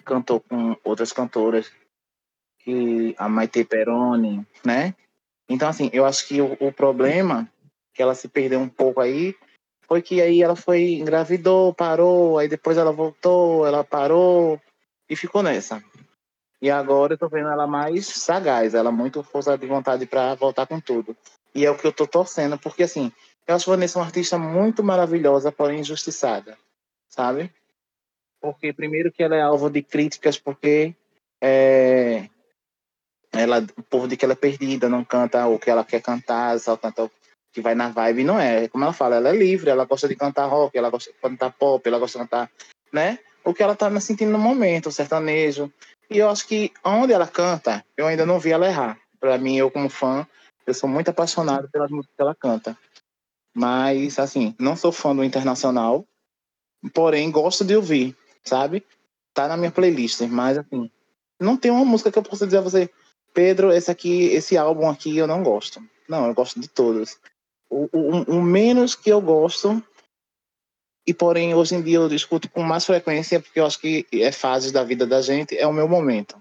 cantou 0.04 0.40
com 0.40 0.76
outras 0.84 1.12
cantoras, 1.12 1.70
que 2.64 3.14
a 3.18 3.28
Maite 3.28 3.64
Peroni, 3.64 4.44
né? 4.64 4.94
Então, 5.48 5.68
assim, 5.68 5.90
eu 5.92 6.06
acho 6.06 6.26
que 6.26 6.40
o, 6.40 6.56
o 6.58 6.72
problema 6.72 7.48
que 7.92 8.02
ela 8.02 8.14
se 8.14 8.26
perdeu 8.26 8.58
um 8.58 8.68
pouco 8.68 9.00
aí 9.00 9.36
foi 9.86 10.00
que 10.00 10.20
aí 10.20 10.42
ela 10.42 10.56
foi 10.56 10.94
engravidou, 10.94 11.74
parou, 11.74 12.38
aí 12.38 12.48
depois 12.48 12.78
ela 12.78 12.90
voltou, 12.90 13.66
ela 13.66 13.84
parou 13.84 14.60
e 15.08 15.14
ficou 15.14 15.42
nessa. 15.42 15.84
E 16.60 16.70
agora 16.70 17.12
eu 17.12 17.18
tô 17.18 17.28
vendo 17.28 17.50
ela 17.50 17.66
mais 17.66 18.06
sagaz, 18.06 18.74
ela 18.74 18.90
muito 18.90 19.22
força 19.22 19.56
de 19.58 19.66
vontade 19.66 20.06
para 20.06 20.34
voltar 20.34 20.66
com 20.66 20.80
tudo. 20.80 21.14
E 21.54 21.66
é 21.66 21.70
o 21.70 21.76
que 21.76 21.86
eu 21.86 21.92
tô 21.92 22.06
torcendo, 22.06 22.58
porque 22.58 22.84
assim, 22.84 23.12
eu 23.46 23.54
acho 23.54 23.70
Vanessa 23.70 23.98
uma 23.98 24.06
artista 24.06 24.38
muito 24.38 24.82
maravilhosa, 24.82 25.52
porém 25.52 25.80
injustiçada, 25.80 26.56
sabe? 27.08 27.52
Porque 28.40 28.72
primeiro 28.72 29.12
que 29.12 29.22
ela 29.22 29.36
é 29.36 29.42
alvo 29.42 29.68
de 29.68 29.82
críticas, 29.82 30.38
porque 30.38 30.94
é, 31.40 32.28
ela, 33.34 33.64
o 33.76 33.82
povo 33.82 34.08
diz 34.08 34.16
que 34.16 34.24
ela 34.24 34.32
é 34.32 34.36
perdida, 34.36 34.88
não 34.88 35.04
canta 35.04 35.46
o 35.46 35.58
que 35.58 35.70
ela 35.70 35.84
quer 35.84 36.00
cantar, 36.00 36.58
só 36.58 36.76
canta 36.76 37.04
o 37.04 37.10
que 37.52 37.60
vai 37.60 37.74
na 37.74 37.88
vibe, 37.88 38.24
não 38.24 38.38
é. 38.38 38.68
Como 38.68 38.84
ela 38.84 38.92
fala, 38.92 39.16
ela 39.16 39.28
é 39.28 39.36
livre, 39.36 39.70
ela 39.70 39.84
gosta 39.84 40.08
de 40.08 40.16
cantar 40.16 40.46
rock, 40.46 40.76
ela 40.76 40.90
gosta 40.90 41.10
de 41.10 41.18
cantar 41.18 41.52
pop, 41.52 41.86
ela 41.86 41.98
gosta 41.98 42.18
de 42.18 42.24
cantar, 42.24 42.50
né? 42.92 43.18
O 43.44 43.52
que 43.52 43.62
ela 43.62 43.76
tá 43.76 44.00
sentindo 44.00 44.32
no 44.32 44.38
momento, 44.38 44.88
o 44.88 44.92
sertanejo. 44.92 45.70
E 46.10 46.18
eu 46.18 46.30
acho 46.30 46.46
que 46.46 46.72
onde 46.84 47.12
ela 47.12 47.26
canta, 47.26 47.84
eu 47.96 48.06
ainda 48.06 48.24
não 48.24 48.38
vi 48.38 48.52
ela 48.52 48.66
errar. 48.66 48.98
Para 49.20 49.36
mim, 49.38 49.56
eu 49.56 49.70
como 49.70 49.88
fã, 49.88 50.26
eu 50.66 50.74
sou 50.74 50.88
muito 50.88 51.10
apaixonado 51.10 51.68
pelas 51.68 51.90
músicas 51.90 52.14
que 52.16 52.22
ela 52.22 52.34
canta. 52.34 52.78
Mas, 53.54 54.18
assim, 54.18 54.54
não 54.58 54.76
sou 54.76 54.90
fã 54.90 55.14
do 55.14 55.22
internacional, 55.22 56.06
porém 56.92 57.30
gosto 57.30 57.64
de 57.64 57.76
ouvir, 57.76 58.16
sabe? 58.42 58.84
Tá 59.32 59.48
na 59.48 59.56
minha 59.56 59.70
playlist, 59.70 60.20
mas 60.22 60.58
assim, 60.58 60.90
não 61.40 61.56
tem 61.56 61.70
uma 61.70 61.84
música 61.84 62.10
que 62.10 62.18
eu 62.18 62.22
possa 62.22 62.46
dizer 62.46 62.58
a 62.58 62.62
você, 62.62 62.90
Pedro, 63.34 63.72
esse 63.72 63.90
aqui, 63.90 64.26
esse 64.26 64.56
álbum 64.56 64.88
aqui 64.88 65.16
eu 65.16 65.26
não 65.26 65.42
gosto. 65.42 65.82
Não, 66.08 66.26
eu 66.26 66.32
gosto 66.34 66.60
de 66.60 66.68
todos. 66.68 67.18
O, 67.68 67.88
o, 67.92 68.36
o 68.36 68.42
menos 68.42 68.94
que 68.94 69.10
eu 69.10 69.20
gosto, 69.20 69.82
e 71.06 71.12
porém 71.12 71.52
hoje 71.54 71.74
em 71.74 71.82
dia 71.82 71.98
eu 71.98 72.06
escuto 72.14 72.48
com 72.48 72.62
mais 72.62 72.86
frequência, 72.86 73.40
porque 73.40 73.58
eu 73.58 73.66
acho 73.66 73.80
que 73.80 74.06
é 74.12 74.30
fases 74.30 74.70
da 74.70 74.84
vida 74.84 75.04
da 75.04 75.20
gente, 75.20 75.58
é 75.58 75.66
o 75.66 75.72
meu 75.72 75.88
momento. 75.88 76.40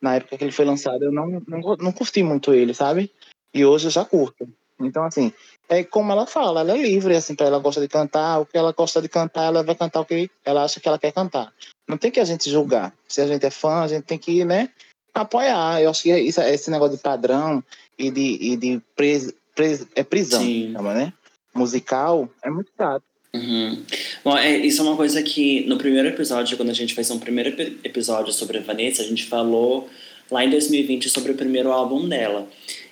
Na 0.00 0.14
época 0.14 0.38
que 0.38 0.44
ele 0.44 0.52
foi 0.52 0.64
lançado, 0.64 1.04
eu 1.04 1.12
não, 1.12 1.42
não, 1.48 1.76
não 1.76 1.92
curti 1.92 2.22
muito 2.22 2.54
ele, 2.54 2.72
sabe? 2.72 3.10
E 3.52 3.64
hoje 3.64 3.88
eu 3.88 3.90
já 3.90 4.04
curto. 4.04 4.48
Então, 4.78 5.04
assim, 5.04 5.32
é 5.68 5.82
como 5.82 6.12
ela 6.12 6.26
fala, 6.26 6.60
ela 6.60 6.72
é 6.72 6.76
livre, 6.76 7.16
assim, 7.16 7.34
ela 7.38 7.58
gosta 7.58 7.80
de 7.80 7.88
cantar, 7.88 8.40
o 8.40 8.46
que 8.46 8.56
ela 8.56 8.72
gosta 8.72 9.00
de 9.00 9.08
cantar, 9.08 9.44
ela 9.44 9.62
vai 9.62 9.74
cantar 9.74 10.00
o 10.00 10.04
que 10.04 10.30
ela 10.44 10.64
acha 10.64 10.78
que 10.78 10.86
ela 10.86 10.98
quer 10.98 11.12
cantar. 11.12 11.52
Não 11.88 11.96
tem 11.96 12.10
que 12.10 12.20
a 12.20 12.24
gente 12.24 12.50
julgar. 12.50 12.94
Se 13.08 13.20
a 13.20 13.26
gente 13.26 13.46
é 13.46 13.50
fã, 13.50 13.82
a 13.82 13.88
gente 13.88 14.04
tem 14.04 14.18
que, 14.18 14.44
né, 14.44 14.70
apoiar. 15.14 15.80
Eu 15.80 15.90
acho 15.90 16.02
que 16.02 16.16
isso, 16.18 16.40
esse 16.40 16.70
negócio 16.70 16.96
de 16.96 17.02
padrão 17.02 17.62
e 17.98 18.10
de, 18.10 18.38
e 18.40 18.56
de 18.56 18.80
pres, 18.96 19.32
pres, 19.54 19.86
é 19.94 20.02
prisão, 20.02 20.42
chama, 20.42 20.94
né? 20.94 21.12
Musical 21.54 22.28
é 22.42 22.50
muito 22.50 22.70
chato. 22.76 23.04
Uhum. 23.32 23.82
Bom, 24.24 24.36
é, 24.36 24.58
isso 24.58 24.80
é 24.80 24.84
uma 24.84 24.96
coisa 24.96 25.22
que 25.22 25.66
no 25.66 25.76
primeiro 25.76 26.08
episódio, 26.08 26.56
quando 26.56 26.70
a 26.70 26.74
gente 26.74 26.94
fez 26.94 27.10
um 27.10 27.18
primeiro 27.18 27.50
episódio 27.82 28.32
sobre 28.32 28.58
a 28.58 28.60
Vanessa, 28.60 29.02
a 29.02 29.04
gente 29.04 29.24
falou 29.24 29.88
lá 30.30 30.44
em 30.44 30.50
2020 30.50 31.08
sobre 31.08 31.32
o 31.32 31.34
primeiro 31.34 31.72
álbum 31.72 32.08
dela. 32.08 32.48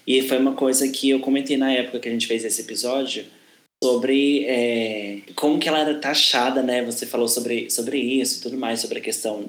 E 0.07 0.23
foi 0.23 0.39
uma 0.39 0.55
coisa 0.55 0.89
que 0.89 1.11
eu 1.11 1.21
comentei 1.21 1.57
na 1.57 1.73
época 1.73 2.01
que 2.01 2.09
a 2.09 2.13
gente 2.13 2.27
fez 2.27 2.45
esse 2.45 2.61
episódio 2.61 3.25
sobre 3.83 4.45
é, 4.47 5.21
como 5.35 5.59
que 5.59 5.69
ela 5.69 5.81
era 5.81 5.95
taxada, 5.95 6.63
né? 6.63 6.85
Você 6.85 7.07
falou 7.07 7.29
sobre, 7.29 7.71
sobre 7.71 7.99
isso 7.99 8.39
e 8.39 8.43
tudo 8.43 8.57
mais, 8.57 8.81
sobre 8.81 8.99
a 8.99 9.03
questão 9.03 9.49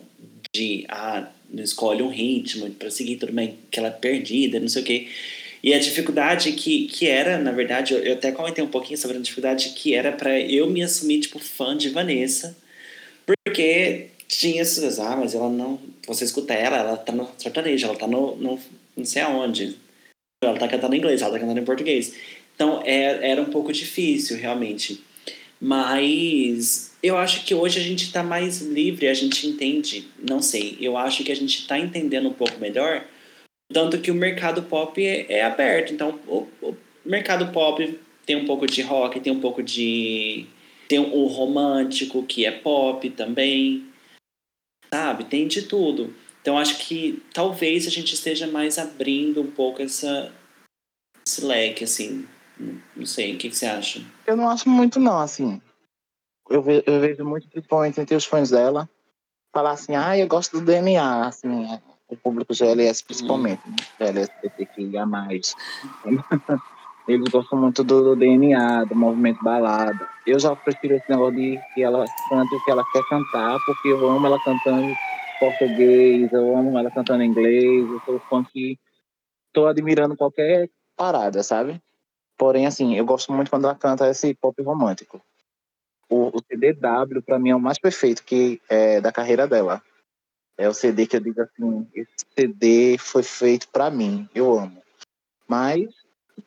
de, 0.56 0.86
ah, 0.90 1.28
não 1.54 1.64
escolhe 1.64 2.02
um 2.02 2.10
ritmo 2.10 2.70
para 2.72 2.90
seguir 2.90 3.18
tudo 3.18 3.32
bem, 3.32 3.60
que 3.70 3.80
ela 3.80 3.90
é 3.90 3.92
perdida, 3.92 4.60
não 4.60 4.68
sei 4.68 4.82
o 4.82 4.86
quê. 4.86 5.08
E 5.64 5.74
a 5.74 5.80
dificuldade 5.80 6.52
que, 6.54 6.88
que 6.88 7.08
era, 7.08 7.38
na 7.38 7.52
verdade, 7.52 7.94
eu, 7.94 8.00
eu 8.00 8.14
até 8.14 8.32
comentei 8.32 8.64
um 8.64 8.68
pouquinho 8.68 8.98
sobre 8.98 9.18
a 9.18 9.22
dificuldade 9.22 9.70
que 9.70 9.94
era 9.94 10.12
para 10.12 10.40
eu 10.40 10.70
me 10.70 10.84
assumir, 10.84 11.22
tipo, 11.22 11.40
fã 11.40 11.78
de 11.78 11.90
Vanessa, 11.90 12.58
porque 13.26 14.08
tinha 14.28 14.62
essas, 14.62 15.00
ah, 15.00 15.16
mas 15.16 15.36
ela 15.36 15.50
não, 15.50 15.80
você 16.08 16.26
escuta 16.26 16.54
ela, 16.54 16.78
ela 16.78 16.98
tá 16.98 17.14
no 17.14 17.30
sertanejo, 17.38 17.86
ela 17.86 17.96
tá 17.96 18.08
no, 18.08 18.36
no 18.36 18.60
não 18.96 19.06
sei 19.06 19.22
aonde, 19.22 19.78
ela 20.44 20.58
tá 20.58 20.68
cantando 20.68 20.96
em 20.96 20.98
inglês, 20.98 21.22
ela 21.22 21.32
tá 21.32 21.40
cantando 21.40 21.60
em 21.60 21.66
português. 21.66 22.14
Então 22.56 22.82
é, 22.86 23.32
era 23.32 23.42
um 23.42 23.46
pouco 23.46 23.72
difícil, 23.72 24.38
realmente. 24.38 25.04
Mas 25.60 26.93
eu 27.04 27.18
acho 27.18 27.44
que 27.44 27.54
hoje 27.54 27.80
a 27.80 27.84
gente 27.84 28.06
está 28.06 28.24
mais 28.24 28.62
livre, 28.62 29.10
a 29.10 29.14
gente 29.14 29.46
entende, 29.46 30.08
não 30.18 30.42
sei, 30.42 30.78
eu 30.80 30.96
acho 30.96 31.22
que 31.22 31.32
a 31.34 31.36
gente 31.36 31.60
está 31.60 31.78
entendendo 31.78 32.30
um 32.30 32.34
pouco 32.34 32.58
melhor, 32.58 33.06
tanto 33.72 34.00
que 34.00 34.10
o 34.10 34.16
mercado 34.16 34.64
pop 34.64 35.06
é, 35.06 35.26
é 35.30 35.44
aberto. 35.44 35.94
Então 35.94 36.18
o, 36.28 36.48
o, 36.62 36.78
mercado 37.04 37.52
pop 37.52 38.00
tem 38.26 38.38
um 38.38 38.46
pouco 38.46 38.66
de 38.66 38.82
rock, 38.82 39.20
tem 39.20 39.34
um 39.34 39.42
pouco 39.42 39.62
de. 39.62 40.46
tem 40.88 41.00
o 41.00 41.26
romântico, 41.26 42.24
que 42.24 42.46
é 42.46 42.52
pop 42.52 43.10
também, 43.10 43.86
sabe? 44.94 45.26
Tem 45.26 45.48
de 45.48 45.64
tudo. 45.64 46.16
Então 46.42 46.58
acho 46.58 46.78
que 46.78 47.22
talvez 47.34 47.88
a 47.88 47.90
gente 47.90 48.14
esteja 48.14 48.48
mais 48.48 48.78
abrindo 48.78 49.42
um 49.42 49.52
pouco 49.52 49.82
essa, 49.82 50.32
esse 51.26 51.44
leque, 51.44 51.84
assim. 51.84 52.26
Não 52.96 53.06
sei, 53.06 53.34
o 53.34 53.38
que, 53.38 53.50
que 53.50 53.58
você 53.58 53.66
acha? 53.66 54.02
Eu 54.28 54.38
não 54.38 54.48
acho 54.48 54.70
muito, 54.70 55.00
não, 55.00 55.20
assim. 55.20 55.60
Eu, 56.50 56.62
ve 56.62 56.84
eu 56.86 57.00
vejo 57.00 57.24
muito, 57.26 57.48
principalmente 57.50 58.00
entre 58.00 58.16
os 58.16 58.26
fãs 58.26 58.50
dela, 58.50 58.90
falar 59.54 59.72
assim, 59.72 59.96
ah, 59.96 60.18
eu 60.18 60.28
gosto 60.28 60.60
do 60.60 60.66
DNA, 60.66 61.26
assim, 61.28 61.72
é, 61.72 61.82
o 62.10 62.18
público 62.18 62.54
GLS 62.54 63.04
principalmente, 63.04 63.62
hum. 63.68 63.76
né? 64.00 64.12
GLS 64.12 65.06
mais. 65.06 65.56
Eles 67.08 67.30
gostam 67.30 67.60
muito 67.60 67.84
do, 67.84 68.02
do, 68.02 68.16
DNA, 68.16 68.86
do 68.86 68.96
movimento 68.96 69.44
balada. 69.44 70.08
Eu 70.26 70.40
já 70.40 70.56
prefiro 70.56 70.96
esse 70.96 71.10
negócio 71.10 71.36
de 71.36 71.60
que 71.74 71.84
ela 71.84 72.06
cante 72.30 72.56
o 72.56 72.64
que 72.64 72.72
ela 72.72 72.84
quer 72.92 73.04
cantar, 73.10 73.58
porque 73.66 73.90
eu 73.90 74.10
amo 74.10 74.26
ela 74.26 74.40
cantando 74.42 74.96
português, 75.38 76.32
eu 76.32 76.56
amo 76.56 76.78
ela 76.78 76.90
cantando 76.90 77.24
inglês, 77.24 77.90
eu 77.90 78.02
sou 78.06 78.20
fã 78.30 78.44
que 78.46 78.80
tô 79.52 79.68
admirando 79.68 80.16
qualquer 80.16 80.70
parada, 80.96 81.44
sabe? 81.44 81.82
Porém, 82.38 82.66
assim, 82.66 82.96
eu 82.96 83.06
gosto 83.06 83.34
muito 83.34 83.50
quando 83.50 83.66
ela 83.66 83.76
canta 83.76 84.10
esse 84.10 84.34
pop 84.34 84.62
romântico. 84.64 85.22
O, 86.10 86.38
o 86.38 86.42
CDW, 86.42 87.22
para 87.26 87.40
mim, 87.40 87.50
é 87.50 87.56
o 87.56 87.60
mais 87.60 87.80
perfeito 87.80 88.24
que 88.24 88.62
é 88.70 89.02
da 89.02 89.12
carreira 89.12 89.48
dela. 89.48 89.82
É 90.58 90.70
o 90.70 90.74
CD 90.74 91.08
que 91.08 91.16
eu 91.16 91.20
digo 91.20 91.42
assim, 91.42 91.88
esse 91.96 92.26
CD 92.38 92.98
foi 93.00 93.24
feito 93.24 93.68
para 93.70 93.90
mim, 93.90 94.30
eu 94.36 94.58
amo. 94.58 94.82
Mas 95.48 95.90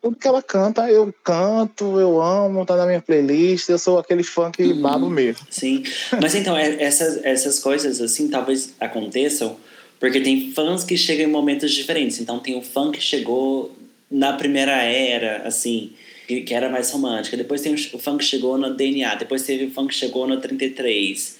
tudo 0.00 0.16
que 0.16 0.28
ela 0.28 0.42
canta, 0.42 0.90
eu 0.90 1.12
canto, 1.24 1.98
eu 1.98 2.20
amo, 2.20 2.64
tá 2.64 2.76
na 2.76 2.86
minha 2.86 3.00
playlist, 3.00 3.68
eu 3.68 3.78
sou 3.78 3.98
aquele 3.98 4.22
fã 4.22 4.50
que 4.50 4.62
uhum, 4.62 4.80
babo 4.80 5.10
mesmo. 5.10 5.46
Sim, 5.50 5.82
mas 6.20 6.34
então, 6.34 6.56
é, 6.56 6.82
essas, 6.82 7.24
essas 7.24 7.58
coisas 7.58 8.00
assim 8.00 8.28
talvez 8.28 8.74
aconteçam 8.78 9.56
porque 9.98 10.20
tem 10.20 10.52
fãs 10.52 10.84
que 10.84 10.96
chegam 10.96 11.26
em 11.26 11.30
momentos 11.30 11.72
diferentes. 11.72 12.20
Então 12.20 12.38
tem 12.38 12.56
o 12.56 12.62
fã 12.62 12.90
que 12.90 13.00
chegou 13.00 13.74
na 14.10 14.34
primeira 14.34 14.72
era, 14.72 15.46
assim, 15.46 15.92
que, 16.26 16.42
que 16.42 16.54
era 16.54 16.68
mais 16.68 16.90
romântica. 16.90 17.36
Depois 17.36 17.62
tem 17.62 17.74
o, 17.74 18.18
que 18.18 18.24
chegou 18.24 18.58
no 18.58 18.74
DNA, 18.74 19.14
depois 19.14 19.44
teve 19.44 19.66
o 19.66 19.70
fã 19.70 19.86
que 19.86 19.94
chegou 19.94 20.26
no 20.26 20.40
33. 20.40 21.38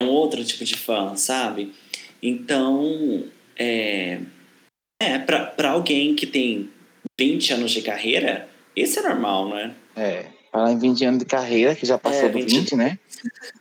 É 0.00 0.04
um 0.04 0.08
outro 0.08 0.44
tipo 0.44 0.64
de 0.64 0.76
fã, 0.76 1.14
sabe? 1.16 1.72
Então, 2.22 3.24
é, 3.56 4.20
é 5.00 5.18
para 5.18 5.70
alguém 5.70 6.14
que 6.14 6.26
tem 6.26 6.70
20 7.18 7.54
anos 7.54 7.70
de 7.70 7.82
carreira, 7.82 8.48
isso 8.74 8.98
é 8.98 9.02
normal, 9.02 9.48
não 9.48 9.58
é? 9.58 9.74
Falar 10.50 10.72
em 10.72 10.78
20 10.78 11.04
anos 11.04 11.18
de 11.20 11.24
carreira, 11.24 11.74
que 11.74 11.86
já 11.86 11.98
passou 11.98 12.28
é, 12.28 12.32
20... 12.32 12.50
20, 12.50 12.76
né? 12.76 12.98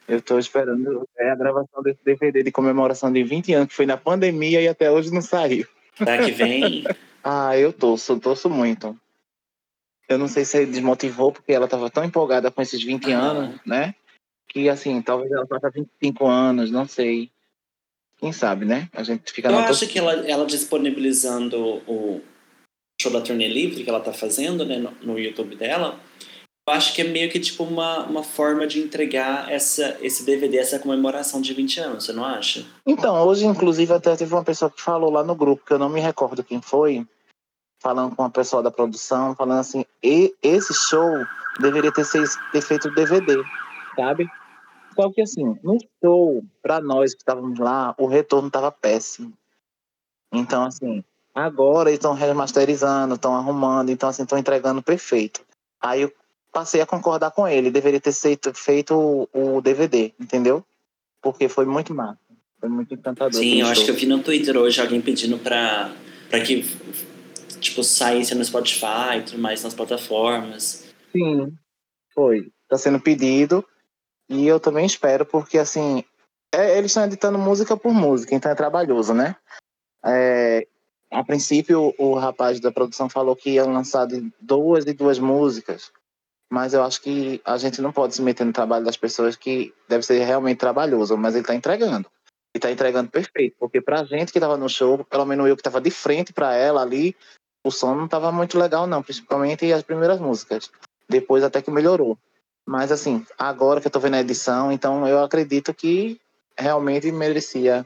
Eu 0.07 0.17
estou 0.17 0.39
esperando 0.39 1.07
é, 1.17 1.29
a 1.29 1.35
gravação 1.35 1.81
desse 1.83 1.99
DVD 2.03 2.43
de 2.43 2.51
comemoração 2.51 3.11
de 3.11 3.23
20 3.23 3.53
anos, 3.53 3.69
que 3.69 3.75
foi 3.75 3.85
na 3.85 3.97
pandemia 3.97 4.61
e 4.61 4.67
até 4.67 4.89
hoje 4.89 5.11
não 5.11 5.21
saiu. 5.21 5.67
Será 5.97 6.23
que 6.23 6.31
vem? 6.31 6.83
ah, 7.23 7.57
eu 7.57 7.71
torço, 7.71 8.19
torço 8.19 8.49
muito. 8.49 8.97
Eu 10.13 10.19
não 10.19 10.27
sei 10.27 10.45
se 10.45 10.65
desmotivou, 10.65 11.31
porque 11.31 11.51
ela 11.51 11.65
estava 11.65 11.89
tão 11.89 12.03
empolgada 12.03 12.49
com 12.51 12.61
esses 12.61 12.81
20 12.83 13.11
ah. 13.11 13.19
anos, 13.19 13.59
né? 13.65 13.95
Que 14.47 14.69
assim, 14.69 15.01
talvez 15.01 15.31
ela 15.31 15.47
faça 15.47 15.69
25 15.69 16.27
anos, 16.27 16.71
não 16.71 16.87
sei. 16.87 17.31
Quem 18.17 18.31
sabe, 18.31 18.65
né? 18.65 18.89
A 18.93 19.03
gente 19.03 19.31
fica 19.31 19.49
Eu 19.49 19.57
acho 19.57 19.87
que 19.87 19.99
ela, 19.99 20.13
ela 20.27 20.45
disponibilizando 20.45 21.57
o, 21.87 22.21
show 23.01 23.11
da 23.11 23.21
turnê 23.21 23.47
livre 23.47 23.83
que 23.83 23.89
ela 23.89 23.99
tá 23.99 24.13
fazendo, 24.13 24.65
né, 24.65 24.77
no, 24.77 24.91
no, 25.01 25.19
YouTube 25.19 25.55
dela, 25.55 25.99
eu 26.65 26.73
acho 26.73 26.93
que 26.93 27.01
é 27.01 27.03
meio 27.03 27.29
que 27.29 27.39
tipo 27.39 27.63
uma, 27.63 28.05
uma 28.05 28.23
forma 28.23 28.65
de 28.65 28.79
entregar 28.79 29.51
essa, 29.51 29.97
esse 30.01 30.25
DVD, 30.25 30.57
essa 30.57 30.79
comemoração 30.79 31.41
de 31.41 31.53
20 31.53 31.79
anos, 31.81 32.05
você 32.05 32.13
não 32.13 32.23
acha? 32.23 32.65
Então, 32.85 33.15
hoje, 33.27 33.45
inclusive, 33.45 33.91
até 33.91 34.15
teve 34.15 34.33
uma 34.33 34.43
pessoa 34.43 34.71
que 34.71 34.81
falou 34.81 35.11
lá 35.11 35.23
no 35.23 35.35
grupo, 35.35 35.65
que 35.65 35.73
eu 35.73 35.79
não 35.79 35.89
me 35.89 35.99
recordo 35.99 36.43
quem 36.43 36.61
foi, 36.61 37.05
falando 37.83 38.15
com 38.15 38.23
uma 38.23 38.29
pessoa 38.29 38.63
da 38.63 38.71
produção, 38.71 39.35
falando 39.35 39.59
assim, 39.59 39.85
e 40.01 40.33
esse 40.41 40.73
show 40.73 41.25
deveria 41.59 41.91
ter, 41.91 42.05
ser, 42.05 42.27
ter 42.51 42.61
feito 42.61 42.89
DVD, 42.95 43.43
sabe? 43.95 44.27
Só 44.95 45.11
que 45.11 45.21
assim, 45.21 45.59
no 45.61 45.77
show, 46.01 46.43
para 46.61 46.79
nós 46.79 47.13
que 47.13 47.21
estávamos 47.21 47.59
lá, 47.59 47.93
o 47.97 48.07
retorno 48.07 48.47
estava 48.47 48.71
péssimo. 48.71 49.33
Então, 50.31 50.63
assim, 50.65 51.03
Agora 51.33 51.89
eles 51.89 51.97
estão 51.97 52.13
remasterizando, 52.13 53.15
estão 53.15 53.33
arrumando, 53.35 53.89
então 53.89 54.07
assim, 54.07 54.21
estão 54.21 54.37
entregando 54.37 54.83
perfeito. 54.83 55.41
Aí 55.81 56.03
eu 56.03 56.13
passei 56.51 56.79
a 56.79 56.85
concordar 56.85 57.31
com 57.31 57.47
ele, 57.47 57.71
deveria 57.71 57.99
ter 57.99 58.13
feito, 58.13 58.53
feito 58.53 58.93
o, 58.93 59.55
o 59.57 59.61
DVD, 59.61 60.13
entendeu? 60.19 60.63
Porque 61.19 61.49
foi 61.49 61.65
muito 61.65 61.93
massa, 61.93 62.19
foi 62.59 62.69
muito 62.69 62.93
encantador. 62.93 63.33
Sim, 63.33 63.59
eu 63.59 63.65
show. 63.65 63.71
acho 63.71 63.85
que 63.85 63.91
eu 63.91 63.95
vi 63.95 64.05
no 64.05 64.19
Twitter 64.19 64.55
hoje 64.55 64.79
alguém 64.79 65.01
pedindo 65.01 65.39
pra 65.39 65.91
que 66.45 66.63
tipo, 67.63 67.83
saísse 67.83 68.35
no 68.35 68.43
Spotify 68.43 69.17
e 69.19 69.23
tudo 69.23 69.39
mais, 69.39 69.63
nas 69.63 69.73
plataformas. 69.73 70.93
Sim, 71.11 71.53
foi. 72.13 72.51
Tá 72.67 72.77
sendo 72.77 72.99
pedido 72.99 73.65
e 74.29 74.47
eu 74.47 74.59
também 74.59 74.85
espero, 74.85 75.25
porque 75.25 75.57
assim, 75.57 76.03
é, 76.53 76.77
eles 76.77 76.91
estão 76.91 77.05
editando 77.05 77.37
música 77.37 77.75
por 77.75 77.93
música, 77.93 78.35
então 78.35 78.51
é 78.51 78.55
trabalhoso, 78.55 79.13
né? 79.13 79.35
É, 80.05 80.67
a 81.11 81.23
princípio, 81.23 81.93
o 81.97 82.15
rapaz 82.15 82.59
da 82.59 82.71
produção 82.71 83.09
falou 83.09 83.35
que 83.35 83.51
ia 83.51 83.65
lançar 83.65 84.07
de 84.07 84.31
duas 84.41 84.85
e 84.85 84.93
duas 84.93 85.19
músicas, 85.19 85.91
mas 86.51 86.73
eu 86.73 86.83
acho 86.83 87.01
que 87.01 87.41
a 87.45 87.57
gente 87.57 87.81
não 87.81 87.91
pode 87.91 88.15
se 88.15 88.21
meter 88.21 88.45
no 88.45 88.53
trabalho 88.53 88.85
das 88.85 88.97
pessoas 88.97 89.35
que 89.35 89.73
deve 89.87 90.03
ser 90.03 90.23
realmente 90.23 90.57
trabalhoso, 90.57 91.17
mas 91.17 91.33
ele 91.33 91.43
está 91.43 91.55
entregando. 91.55 92.09
Ele 92.53 92.59
está 92.59 92.71
entregando 92.71 93.09
perfeito, 93.09 93.55
porque 93.59 93.81
para 93.81 94.01
a 94.01 94.03
gente 94.03 94.31
que 94.31 94.37
estava 94.37 94.57
no 94.57 94.69
show, 94.69 95.03
pelo 95.05 95.25
menos 95.25 95.47
eu 95.47 95.55
que 95.55 95.61
estava 95.61 95.81
de 95.81 95.89
frente 95.89 96.31
para 96.31 96.55
ela 96.55 96.81
ali, 96.81 97.15
o 97.63 97.71
som 97.71 97.95
não 97.95 98.05
estava 98.05 98.31
muito 98.31 98.57
legal 98.57 98.85
não, 98.85 99.01
principalmente 99.01 99.71
as 99.71 99.83
primeiras 99.83 100.19
músicas. 100.19 100.69
Depois 101.09 101.43
até 101.43 101.61
que 101.61 101.71
melhorou. 101.71 102.17
Mas 102.65 102.91
assim, 102.91 103.25
agora 103.37 103.81
que 103.81 103.87
eu 103.87 103.89
estou 103.89 104.01
vendo 104.01 104.15
a 104.15 104.21
edição, 104.21 104.71
então 104.71 105.07
eu 105.07 105.23
acredito 105.23 105.73
que 105.73 106.19
realmente 106.57 107.11
merecia 107.11 107.85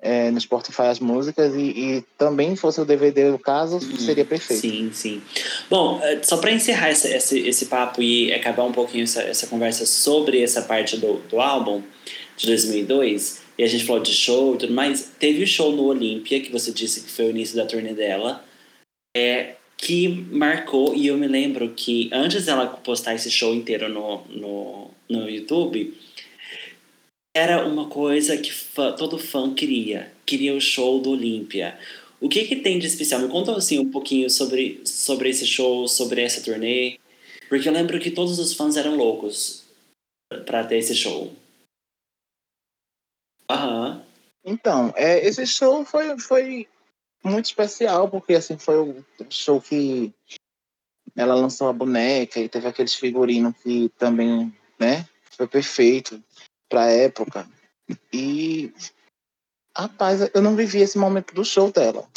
é, 0.00 0.30
no 0.30 0.40
Spotify 0.40 0.82
as 0.82 1.00
músicas 1.00 1.54
e, 1.54 1.60
e, 1.60 2.04
também 2.18 2.54
fosse 2.54 2.80
o 2.80 2.84
DVD 2.84 3.30
o 3.30 3.38
caso, 3.38 3.76
uhum. 3.76 3.98
seria 3.98 4.24
perfeito. 4.24 4.60
Sim, 4.60 4.90
sim. 4.92 5.22
Bom, 5.70 6.00
é, 6.02 6.22
só 6.22 6.36
para 6.36 6.52
encerrar 6.52 6.90
esse, 6.90 7.08
esse, 7.08 7.38
esse, 7.40 7.66
papo 7.66 8.02
e 8.02 8.32
acabar 8.32 8.64
um 8.64 8.72
pouquinho 8.72 9.04
essa, 9.04 9.22
essa 9.22 9.46
conversa 9.46 9.86
sobre 9.86 10.42
essa 10.42 10.62
parte 10.62 10.98
do, 10.98 11.14
do 11.30 11.40
álbum 11.40 11.82
de 12.36 12.46
2002, 12.46 13.42
e 13.56 13.64
a 13.64 13.66
gente 13.66 13.86
falou 13.86 14.02
de 14.02 14.12
show 14.12 14.54
e 14.54 14.58
tudo 14.58 14.74
mais, 14.74 15.12
teve 15.18 15.42
o 15.42 15.46
show 15.46 15.72
no 15.72 15.84
Olímpia, 15.84 16.40
que 16.40 16.52
você 16.52 16.70
disse 16.70 17.00
que 17.00 17.10
foi 17.10 17.26
o 17.26 17.30
início 17.30 17.56
da 17.56 17.64
turnê 17.64 17.94
dela, 17.94 18.44
é, 19.16 19.56
que 19.78 20.08
marcou, 20.08 20.94
e 20.94 21.06
eu 21.06 21.16
me 21.16 21.26
lembro 21.26 21.72
que 21.72 22.10
antes 22.12 22.44
dela 22.44 22.66
postar 22.66 23.14
esse 23.14 23.30
show 23.30 23.54
inteiro 23.54 23.88
no, 23.88 24.22
no, 24.26 24.90
no 25.08 25.30
YouTube, 25.30 25.98
era 27.34 27.66
uma 27.66 27.88
coisa 27.88 28.36
que 28.36 28.52
fã, 28.52 28.92
todo 28.92 29.18
fã 29.18 29.54
queria. 29.54 30.12
Queria 30.26 30.54
o 30.54 30.60
show 30.60 31.00
do 31.00 31.12
Olímpia. 31.12 31.78
O 32.20 32.28
que 32.28 32.44
que 32.44 32.56
tem 32.56 32.78
de 32.78 32.86
especial? 32.86 33.22
Me 33.22 33.28
conta 33.28 33.56
assim 33.56 33.78
um 33.78 33.90
pouquinho 33.90 34.28
sobre, 34.28 34.82
sobre 34.84 35.30
esse 35.30 35.46
show, 35.46 35.88
sobre 35.88 36.20
essa 36.20 36.42
turnê. 36.42 36.98
Porque 37.48 37.68
eu 37.68 37.72
lembro 37.72 37.98
que 37.98 38.10
todos 38.10 38.38
os 38.38 38.52
fãs 38.52 38.76
eram 38.76 38.96
loucos 38.96 39.64
para 40.44 40.64
ter 40.64 40.76
esse 40.76 40.94
show. 40.94 41.32
Aham. 43.48 44.02
Então, 44.44 44.92
é, 44.94 45.26
esse 45.26 45.46
show 45.46 45.84
foi, 45.84 46.18
foi 46.18 46.68
muito 47.24 47.46
especial, 47.46 48.08
porque 48.08 48.34
assim, 48.34 48.56
foi 48.56 48.78
o 48.78 49.04
show 49.28 49.60
que 49.60 50.14
ela 51.14 51.34
lançou 51.34 51.68
a 51.68 51.72
boneca 51.72 52.38
e 52.38 52.48
teve 52.48 52.68
aqueles 52.68 52.94
figurinos 52.94 53.54
que 53.62 53.88
também, 53.98 54.54
né, 54.78 55.06
foi 55.30 55.46
perfeito 55.46 56.22
pra 56.68 56.90
época. 56.90 57.48
E, 58.12 58.72
rapaz, 59.76 60.30
eu 60.34 60.42
não 60.42 60.56
vivi 60.56 60.80
esse 60.80 60.98
momento 60.98 61.34
do 61.34 61.44
show 61.44 61.70
dela. 61.70 62.08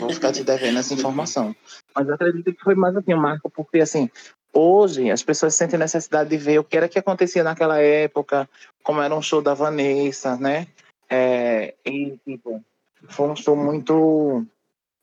Vou 0.00 0.12
ficar 0.12 0.32
te 0.32 0.42
devendo 0.42 0.78
essa 0.78 0.94
informação. 0.94 1.54
Mas 1.94 2.08
eu 2.08 2.14
acredito 2.14 2.52
que 2.52 2.62
foi 2.62 2.74
mais 2.74 2.96
assim, 2.96 3.14
marco, 3.14 3.50
porque 3.50 3.80
assim, 3.80 4.10
hoje 4.52 5.10
as 5.10 5.22
pessoas 5.22 5.54
sentem 5.54 5.78
necessidade 5.78 6.30
de 6.30 6.36
ver 6.36 6.58
o 6.58 6.64
que 6.64 6.76
era 6.76 6.88
que 6.88 6.98
acontecia 6.98 7.42
naquela 7.42 7.78
época, 7.80 8.48
como 8.82 9.00
era 9.00 9.14
um 9.14 9.22
show 9.22 9.42
da 9.42 9.54
Vanessa, 9.54 10.36
né? 10.36 10.66
É, 11.08 11.74
e, 11.84 12.18
tipo, 12.24 12.62
foi 13.08 13.28
um 13.28 13.36
show 13.36 13.56
muito 13.56 14.46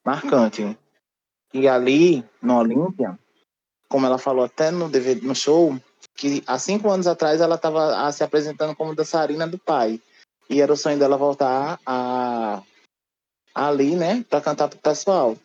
marcante. 0.06 0.78
E 1.54 1.68
ali, 1.68 2.24
no 2.42 2.58
Olímpia, 2.58 3.18
como 3.88 4.06
ela 4.06 4.18
falou 4.18 4.46
até 4.46 4.72
no, 4.72 4.90
DVD, 4.90 5.26
no 5.26 5.36
show, 5.36 5.78
que 6.16 6.44
há 6.46 6.60
cinco 6.60 6.90
anos 6.90 7.08
atrás 7.08 7.42
ela 7.42 7.56
estava 7.56 8.12
se 8.12 8.24
apresentando 8.24 8.76
como 8.76 8.96
dançarina 8.96 9.48
do 9.48 9.58
pai. 9.58 10.02
E 10.50 10.62
era 10.62 10.72
o 10.72 10.78
sonho 10.78 11.00
dela 11.00 11.18
voltar 11.18 11.80
a, 11.86 12.62
ali, 13.54 13.96
né, 13.96 14.24
para 14.30 14.42
cantar 14.42 14.68
pro 14.68 14.80
pessoal. 14.80 15.38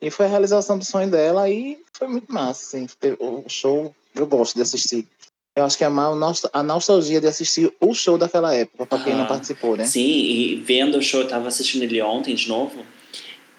E 0.00 0.10
foi 0.10 0.26
a 0.26 0.28
realização 0.28 0.76
do 0.76 0.84
sonho 0.84 1.10
dela 1.10 1.48
e 1.48 1.82
foi 1.92 2.08
muito 2.08 2.32
massa, 2.32 2.76
assim. 2.76 2.86
O 3.20 3.48
show, 3.48 3.94
eu 4.14 4.26
gosto 4.26 4.56
de 4.56 4.62
assistir. 4.62 5.08
Eu 5.54 5.64
acho 5.64 5.76
que 5.76 5.84
é 5.84 5.86
a 5.86 6.62
nostalgia 6.62 7.20
de 7.20 7.26
assistir 7.26 7.70
o 7.78 7.92
show 7.92 8.16
daquela 8.16 8.54
época, 8.54 8.86
para 8.86 9.04
quem 9.04 9.14
não 9.14 9.26
participou, 9.26 9.76
né? 9.76 9.84
Sim, 9.84 10.00
e 10.00 10.56
vendo 10.56 10.96
o 10.96 11.02
show, 11.02 11.20
eu 11.20 11.28
tava 11.28 11.48
assistindo 11.48 11.82
ele 11.82 12.00
ontem 12.00 12.34
de 12.34 12.48
novo. 12.48 12.84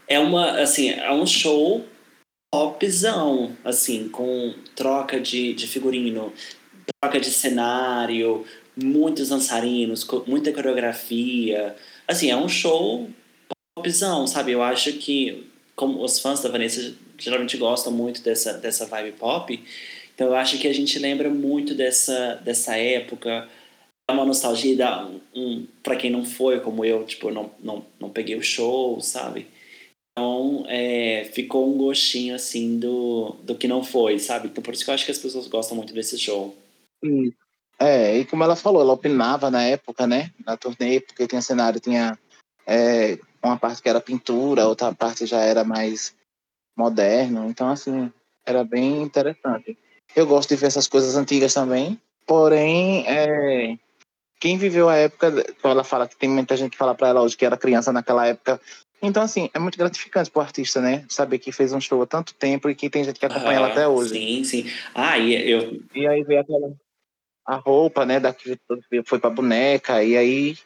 É 0.08 0.18
uma, 0.18 0.60
assim, 0.60 0.90
é 0.90 1.12
um 1.12 1.26
show 1.28 1.86
popzão, 2.52 3.56
assim, 3.64 4.10
com 4.10 4.56
troca 4.76 5.20
de, 5.20 5.54
de 5.54 5.68
figurino, 5.68 6.34
troca 7.00 7.20
de 7.20 7.30
cenário, 7.30 8.44
muitos 8.76 9.30
dançarinos, 9.30 10.08
muita 10.26 10.52
coreografia. 10.52 11.76
Assim, 12.08 12.32
é 12.32 12.36
um 12.36 12.50
show 12.50 13.08
popzão, 13.76 14.26
sabe? 14.26 14.52
Eu 14.52 14.64
acho 14.64 14.94
que, 14.94 15.48
como 15.76 16.04
os 16.04 16.20
fãs 16.20 16.42
da 16.42 16.50
Vanessa 16.50 16.96
geralmente 17.18 17.58
gostam 17.58 17.92
muito 17.92 18.22
dessa, 18.22 18.54
dessa 18.54 18.86
vibe 18.88 19.14
pop, 19.14 19.64
então 20.14 20.28
eu 20.28 20.36
acho 20.36 20.58
que 20.60 20.68
a 20.68 20.74
gente 20.74 21.00
lembra 21.00 21.30
muito 21.30 21.74
dessa, 21.74 22.36
dessa 22.36 22.78
época, 22.78 23.50
dá 24.08 24.14
uma 24.14 24.26
nostalgia, 24.26 24.76
dá 24.76 25.06
um, 25.06 25.22
um 25.36 25.68
para 25.82 25.96
quem 25.96 26.12
não 26.12 26.26
foi, 26.26 26.60
como 26.60 26.86
eu, 26.86 27.06
tipo, 27.06 27.32
não, 27.32 27.52
não, 27.60 27.86
não 28.00 28.10
peguei 28.10 28.36
o 28.36 28.44
show, 28.44 29.00
sabe? 29.02 29.48
Então, 30.12 30.64
é, 30.68 31.26
ficou 31.34 31.74
um 31.74 31.78
gostinho, 31.78 32.36
assim, 32.36 32.78
do, 32.78 33.36
do 33.44 33.56
que 33.56 33.68
não 33.68 33.84
foi, 33.84 34.20
sabe? 34.20 34.48
Então, 34.48 34.64
por 34.64 34.74
isso 34.74 34.86
que 34.86 34.92
eu 34.92 34.94
acho 34.94 35.06
que 35.06 35.12
as 35.12 35.18
pessoas 35.18 35.48
gostam 35.48 35.76
muito 35.76 35.94
desse 35.94 36.20
show. 36.20 36.56
É, 37.80 38.18
e 38.18 38.26
como 38.26 38.44
ela 38.44 38.56
falou, 38.56 38.82
ela 38.82 38.94
opinava 38.94 39.50
na 39.50 39.64
época, 39.64 40.06
né? 40.06 40.32
Na 40.46 40.56
turnê, 40.56 41.00
porque 41.00 41.28
tinha 41.28 41.42
cenário, 41.42 41.80
tinha 41.80 42.18
é, 42.68 43.18
uma 43.44 43.58
parte 43.58 43.82
que 43.82 43.90
era 43.90 44.00
pintura, 44.00 44.68
outra 44.68 44.94
parte 44.94 45.26
já 45.26 45.42
era 45.42 45.64
mais 45.64 46.16
moderno. 46.78 47.50
Então, 47.50 47.68
assim, 47.68 48.12
era 48.46 48.64
bem 48.64 49.02
interessante. 49.02 49.76
Eu 50.16 50.28
gosto 50.28 50.50
de 50.50 50.56
ver 50.56 50.68
essas 50.68 50.88
coisas 50.88 51.16
antigas 51.16 51.54
também. 51.54 52.00
Porém, 52.26 53.06
é, 53.08 53.78
quem 54.40 54.58
viveu 54.58 54.90
a 54.90 54.96
época, 54.96 55.34
ela 55.64 55.84
fala 55.84 56.08
que 56.08 56.16
tem 56.16 56.30
muita 56.30 56.56
gente 56.56 56.72
que 56.72 56.78
fala 56.78 56.96
para 56.96 57.10
ela 57.10 57.22
hoje 57.22 57.36
que 57.36 57.46
era 57.46 57.58
criança 57.58 57.92
naquela 57.92 58.26
época, 58.28 58.60
então, 59.04 59.22
assim, 59.22 59.50
é 59.54 59.60
muito 59.60 59.78
gratificante 59.78 60.32
pro 60.32 60.42
artista, 60.42 60.80
né? 60.80 61.04
Saber 61.10 61.38
que 61.38 61.52
fez 61.52 61.74
um 61.74 61.82
show 61.82 62.02
há 62.02 62.08
tanto 62.08 62.34
tempo 62.34 62.70
e 62.70 62.76
que 62.76 62.90
tem 62.90 63.04
gente 63.04 63.20
que 63.20 63.26
acompanha 63.26 63.50
ah, 63.50 63.56
ela 63.56 63.68
até 63.68 63.86
hoje. 63.86 64.12
Sim, 64.12 64.44
sim. 64.46 64.72
Ah, 64.96 65.18
e 65.18 65.52
eu. 65.52 65.82
E 65.94 66.08
aí 66.08 66.24
veio 66.24 66.40
aquela. 66.40 66.74
A 67.46 67.58
roupa, 67.58 68.06
né? 68.06 68.22
Daqui 68.22 68.58
foi 69.06 69.20
pra 69.20 69.30
boneca, 69.30 70.02
e 70.02 70.16
aí 70.16 70.58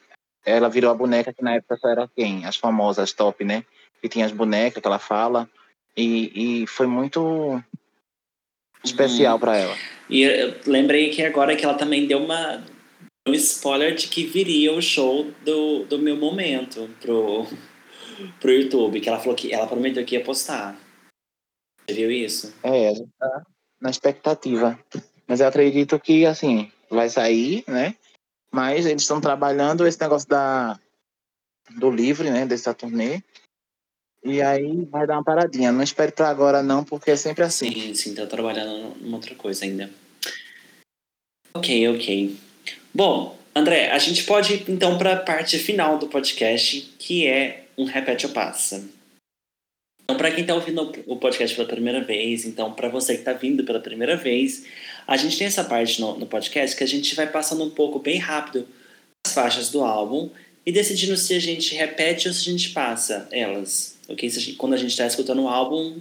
ela 0.46 0.68
virou 0.68 0.88
a 0.88 0.94
boneca 0.94 1.32
que 1.32 1.42
na 1.42 1.54
época 1.54 1.76
só 1.78 1.88
era 1.88 2.08
quem? 2.16 2.46
As 2.46 2.56
famosas 2.56 3.12
top, 3.12 3.44
né? 3.44 3.64
Que 4.00 4.08
tinha 4.08 4.24
as 4.24 4.30
bonecas 4.30 4.80
que 4.80 4.86
ela 4.86 5.00
fala. 5.00 5.50
E, 5.96 6.62
e 6.62 6.66
foi 6.68 6.86
muito 6.86 7.60
especial 8.84 9.34
uhum. 9.34 9.40
para 9.40 9.56
ela. 9.56 9.76
E 10.08 10.22
eu 10.22 10.54
lembrei 10.66 11.10
que 11.10 11.22
agora 11.22 11.54
que 11.54 11.64
ela 11.64 11.74
também 11.74 12.06
deu 12.06 12.18
uma 12.18 12.64
um 13.28 13.34
spoiler 13.34 13.94
de 13.94 14.08
que 14.08 14.24
viria 14.24 14.72
o 14.72 14.80
show 14.80 15.30
do, 15.44 15.84
do 15.84 15.98
meu 15.98 16.16
momento 16.16 16.88
pro, 17.00 17.46
pro 18.40 18.52
YouTube, 18.52 19.00
que 19.00 19.08
ela 19.08 19.18
falou 19.18 19.34
que 19.34 19.52
ela 19.52 19.66
prometeu 19.66 20.04
que 20.04 20.16
ia 20.16 20.24
postar. 20.24 20.78
Você 21.86 21.94
viu 21.94 22.10
isso? 22.10 22.54
É, 22.62 22.88
a 22.88 22.94
gente 22.94 23.10
tá 23.18 23.42
na 23.80 23.90
expectativa. 23.90 24.78
Mas 25.26 25.40
eu 25.40 25.46
acredito 25.46 25.98
que, 26.00 26.24
assim, 26.24 26.72
vai 26.90 27.10
sair, 27.10 27.64
né? 27.68 27.94
Mas 28.50 28.86
eles 28.86 29.02
estão 29.02 29.20
trabalhando 29.20 29.86
esse 29.86 30.00
negócio 30.00 30.28
da, 30.28 30.80
do 31.78 31.90
livre, 31.90 32.30
né? 32.30 32.46
Dessa 32.46 32.72
turnê. 32.72 33.22
E 34.28 34.42
aí 34.42 34.84
vai 34.90 35.06
dar 35.06 35.14
uma 35.14 35.24
paradinha. 35.24 35.72
Não 35.72 35.82
espere 35.82 36.12
para 36.12 36.28
agora, 36.28 36.62
não, 36.62 36.84
porque 36.84 37.10
é 37.10 37.16
sempre 37.16 37.44
assim. 37.44 37.72
Sim, 37.72 37.94
sim, 37.94 38.14
tá 38.14 38.26
trabalhando 38.26 38.94
numa 39.00 39.16
outra 39.16 39.34
coisa 39.34 39.64
ainda. 39.64 39.90
Ok, 41.54 41.88
ok. 41.88 42.36
Bom, 42.92 43.38
André, 43.54 43.90
a 43.90 43.98
gente 43.98 44.24
pode 44.24 44.54
ir 44.54 44.64
então 44.68 44.98
para 44.98 45.14
a 45.14 45.16
parte 45.16 45.58
final 45.58 45.98
do 45.98 46.06
podcast, 46.08 46.94
que 46.98 47.26
é 47.26 47.64
um 47.76 47.84
repete 47.84 48.26
ou 48.26 48.32
passa. 48.32 48.84
Então, 50.02 50.16
para 50.16 50.30
quem 50.30 50.40
está 50.40 50.54
ouvindo 50.54 50.92
o 51.06 51.16
podcast 51.16 51.54
pela 51.54 51.68
primeira 51.68 52.02
vez, 52.02 52.46
então, 52.46 52.72
para 52.72 52.88
você 52.88 53.14
que 53.14 53.20
está 53.20 53.34
vindo 53.34 53.64
pela 53.64 53.78
primeira 53.78 54.16
vez, 54.16 54.64
a 55.06 55.16
gente 55.16 55.36
tem 55.36 55.46
essa 55.46 55.64
parte 55.64 56.00
no, 56.00 56.18
no, 56.18 56.26
podcast 56.26 56.74
que 56.74 56.82
a 56.82 56.88
gente 56.88 57.14
vai 57.14 57.26
passando 57.26 57.62
um 57.62 57.70
pouco 57.70 57.98
bem 57.98 58.18
rápido 58.18 58.66
as 59.26 59.34
faixas 59.34 59.70
do 59.70 59.84
álbum 59.84 60.30
e 60.68 60.72
decidindo 60.72 61.16
se 61.16 61.32
a 61.32 61.38
gente 61.38 61.74
repete 61.74 62.28
ou 62.28 62.34
se 62.34 62.40
a 62.46 62.52
gente 62.52 62.68
passa 62.72 63.26
elas. 63.32 63.96
Ok? 64.06 64.28
A 64.28 64.32
gente, 64.32 64.52
quando 64.52 64.74
a 64.74 64.76
gente 64.76 64.90
está 64.90 65.06
escutando 65.06 65.44
o 65.44 65.48
álbum. 65.48 65.98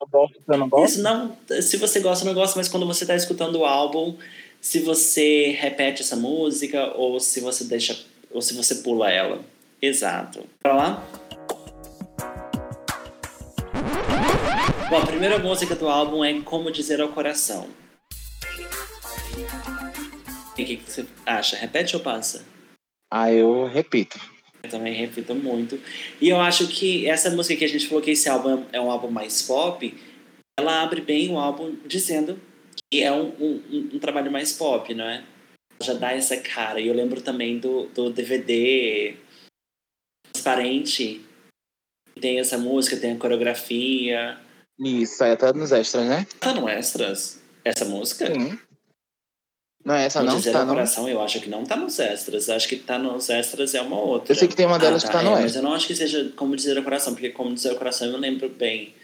Eu 0.00 0.08
gosto, 0.10 0.42
eu 0.48 0.58
não 0.58 0.68
gosto? 0.68 0.94
Isso, 0.94 1.02
não, 1.02 1.38
se 1.62 1.76
você 1.76 2.00
gosta, 2.00 2.24
não 2.24 2.34
gosta, 2.34 2.58
mas 2.58 2.68
quando 2.68 2.86
você 2.86 3.04
está 3.04 3.14
escutando 3.14 3.60
o 3.60 3.64
álbum, 3.64 4.16
se 4.60 4.80
você 4.80 5.56
repete 5.60 6.02
essa 6.02 6.16
música 6.16 6.92
ou 6.96 7.20
se 7.20 7.38
você 7.38 7.62
deixa. 7.62 7.96
ou 8.32 8.42
se 8.42 8.52
você 8.54 8.74
pula 8.74 9.12
ela. 9.12 9.44
Exato. 9.80 10.44
Para 10.60 10.74
lá? 10.74 11.08
Bom, 14.90 14.96
a 14.96 15.06
primeira 15.06 15.38
música 15.38 15.76
do 15.76 15.88
álbum 15.88 16.24
é 16.24 16.40
Como 16.40 16.68
Dizer 16.72 17.00
ao 17.00 17.10
Coração. 17.10 17.68
E 20.58 20.62
o 20.64 20.66
que, 20.66 20.76
que 20.78 20.90
você 20.90 21.06
acha? 21.24 21.54
Repete 21.54 21.94
ou 21.94 22.02
passa? 22.02 22.53
Ah, 23.16 23.32
eu 23.32 23.66
repito. 23.66 24.18
Eu 24.60 24.68
também 24.68 24.92
repito 24.92 25.36
muito. 25.36 25.80
E 26.20 26.28
eu 26.28 26.40
acho 26.40 26.66
que 26.66 27.08
essa 27.08 27.30
música 27.30 27.56
que 27.56 27.64
a 27.64 27.68
gente 27.68 27.86
falou 27.86 28.02
que 28.02 28.10
esse 28.10 28.28
álbum 28.28 28.64
é 28.72 28.80
um 28.80 28.90
álbum 28.90 29.08
mais 29.08 29.40
pop, 29.40 29.96
ela 30.58 30.82
abre 30.82 31.00
bem 31.00 31.30
o 31.30 31.38
álbum 31.38 31.76
dizendo 31.86 32.40
que 32.90 33.04
é 33.04 33.12
um, 33.12 33.28
um, 33.38 33.90
um 33.92 33.98
trabalho 34.00 34.32
mais 34.32 34.54
pop, 34.54 34.92
não 34.92 35.04
é? 35.04 35.22
Já 35.80 35.94
dá 35.94 36.10
essa 36.10 36.36
cara. 36.38 36.80
E 36.80 36.88
eu 36.88 36.94
lembro 36.94 37.22
também 37.22 37.60
do, 37.60 37.86
do 37.94 38.10
DVD 38.10 39.14
Transparente, 40.32 41.24
tem 42.20 42.40
essa 42.40 42.58
música, 42.58 42.96
tem 42.96 43.12
a 43.12 43.16
coreografia. 43.16 44.40
Isso, 44.76 45.22
aí 45.22 45.36
tá 45.36 45.52
nos 45.52 45.70
extras, 45.70 46.04
né? 46.04 46.26
Tá 46.40 46.52
no 46.52 46.68
Extras? 46.68 47.40
Essa 47.64 47.84
música? 47.84 48.26
Sim. 48.26 48.58
Não 49.84 49.94
é 49.94 50.06
essa 50.06 50.20
Vou 50.20 50.30
não? 50.30 50.38
dizer 50.38 50.52
Tá 50.52 50.60
no 50.60 50.66
não? 50.66 50.74
coração, 50.74 51.08
eu 51.08 51.20
acho 51.20 51.40
que 51.40 51.50
não 51.50 51.64
tá 51.64 51.76
nos 51.76 51.98
extras. 51.98 52.48
Acho 52.48 52.66
que 52.68 52.76
tá 52.76 52.98
nos 52.98 53.28
extras 53.28 53.74
é 53.74 53.82
uma 53.82 54.00
outra. 54.00 54.32
Eu 54.32 54.36
sei 54.36 54.48
que 54.48 54.56
tem 54.56 54.64
uma 54.66 54.78
delas 54.78 55.04
ah, 55.04 55.06
que 55.06 55.12
tá 55.12 55.20
é, 55.20 55.24
no 55.24 55.30
Mas 55.32 55.44
extra. 55.44 55.60
eu 55.60 55.64
não 55.64 55.74
acho 55.74 55.86
que 55.86 55.94
seja 55.94 56.32
como 56.36 56.56
dizer 56.56 56.78
o 56.78 56.82
coração, 56.82 57.12
porque 57.12 57.28
como 57.30 57.52
dizer 57.52 57.72
o 57.72 57.76
coração 57.76 58.08
eu 58.08 58.16
lembro 58.16 58.48
bem 58.48 58.94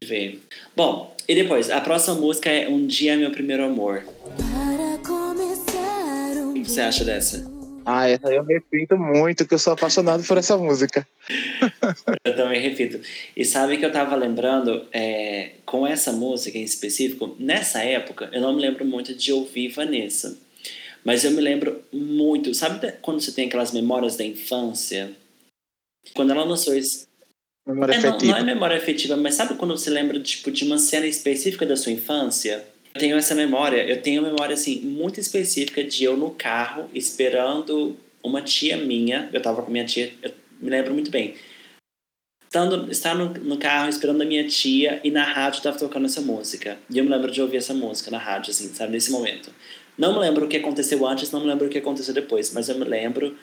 de 0.00 0.08
ver. 0.08 0.40
Bom, 0.74 1.14
e 1.28 1.34
depois, 1.34 1.68
a 1.70 1.80
próxima 1.80 2.14
música 2.14 2.48
é 2.50 2.68
Um 2.68 2.86
Dia 2.86 3.12
é 3.12 3.16
Meu 3.16 3.30
Primeiro 3.30 3.64
Amor. 3.64 4.02
Para 4.36 4.98
começar 5.06 6.36
um 6.38 6.50
O 6.52 6.54
que 6.54 6.64
você 6.70 6.80
acha 6.80 7.04
dessa? 7.04 7.57
Ah, 7.90 8.06
essa 8.06 8.30
eu 8.30 8.44
repito 8.44 8.98
muito, 8.98 9.48
que 9.48 9.54
eu 9.54 9.58
sou 9.58 9.72
apaixonado 9.72 10.22
por 10.22 10.36
essa 10.36 10.58
música. 10.58 11.08
Eu 12.22 12.36
também 12.36 12.60
repito. 12.60 13.00
E 13.34 13.46
sabe 13.46 13.78
que 13.78 13.84
eu 13.86 13.90
tava 13.90 14.14
lembrando, 14.14 14.86
é, 14.92 15.52
com 15.64 15.86
essa 15.86 16.12
música 16.12 16.58
em 16.58 16.62
específico, 16.62 17.34
nessa 17.38 17.82
época, 17.82 18.28
eu 18.30 18.42
não 18.42 18.54
me 18.54 18.60
lembro 18.60 18.84
muito 18.84 19.14
de 19.14 19.32
ouvir 19.32 19.70
Vanessa. 19.70 20.36
Mas 21.02 21.24
eu 21.24 21.30
me 21.30 21.40
lembro 21.40 21.82
muito. 21.90 22.52
Sabe 22.52 22.92
quando 23.00 23.22
você 23.22 23.32
tem 23.32 23.46
aquelas 23.46 23.72
memórias 23.72 24.16
da 24.16 24.24
infância? 24.24 25.12
Quando 26.12 26.32
ela 26.32 26.44
lançou 26.44 26.74
esse. 26.74 27.08
Memória 27.66 27.94
É, 27.94 28.00
não, 28.02 28.18
não 28.18 28.36
é 28.36 28.42
memória 28.42 28.76
afetiva, 28.76 29.16
mas 29.16 29.34
sabe 29.34 29.54
quando 29.54 29.74
você 29.74 29.88
lembra 29.88 30.20
tipo, 30.20 30.50
de 30.50 30.62
uma 30.62 30.76
cena 30.76 31.06
específica 31.06 31.64
da 31.64 31.74
sua 31.74 31.92
infância? 31.92 32.66
Tenho 32.98 33.16
essa 33.16 33.34
memória, 33.34 33.86
eu 33.88 34.02
tenho 34.02 34.22
uma 34.22 34.30
memória 34.30 34.54
assim, 34.54 34.80
muito 34.80 35.20
específica 35.20 35.84
de 35.84 36.04
eu 36.04 36.16
no 36.16 36.30
carro 36.30 36.88
esperando 36.92 37.96
uma 38.22 38.42
tia 38.42 38.76
minha, 38.76 39.28
eu 39.32 39.40
tava 39.40 39.62
com 39.62 39.70
minha 39.70 39.84
tia, 39.84 40.12
eu 40.22 40.32
me 40.60 40.70
lembro 40.70 40.92
muito 40.92 41.10
bem. 41.10 41.34
Estando, 42.44 42.90
estar 42.90 43.14
no, 43.14 43.26
no 43.34 43.58
carro 43.58 43.88
esperando 43.88 44.22
a 44.22 44.24
minha 44.24 44.46
tia 44.48 45.00
e 45.04 45.10
na 45.10 45.22
rádio 45.22 45.62
tava 45.62 45.78
tocando 45.78 46.06
essa 46.06 46.20
música. 46.20 46.78
E 46.90 46.98
eu 46.98 47.04
me 47.04 47.10
lembro 47.10 47.30
de 47.30 47.42
ouvir 47.42 47.58
essa 47.58 47.74
música 47.74 48.10
na 48.10 48.18
rádio, 48.18 48.50
assim, 48.50 48.72
sabe, 48.72 48.92
nesse 48.92 49.10
momento. 49.10 49.52
Não 49.98 50.14
me 50.14 50.20
lembro 50.20 50.46
o 50.46 50.48
que 50.48 50.56
aconteceu 50.56 51.06
antes, 51.06 51.30
não 51.30 51.40
me 51.40 51.46
lembro 51.46 51.66
o 51.66 51.68
que 51.68 51.78
aconteceu 51.78 52.14
depois, 52.14 52.52
mas 52.54 52.68
eu 52.68 52.78
me 52.78 52.84
lembro 52.84 53.36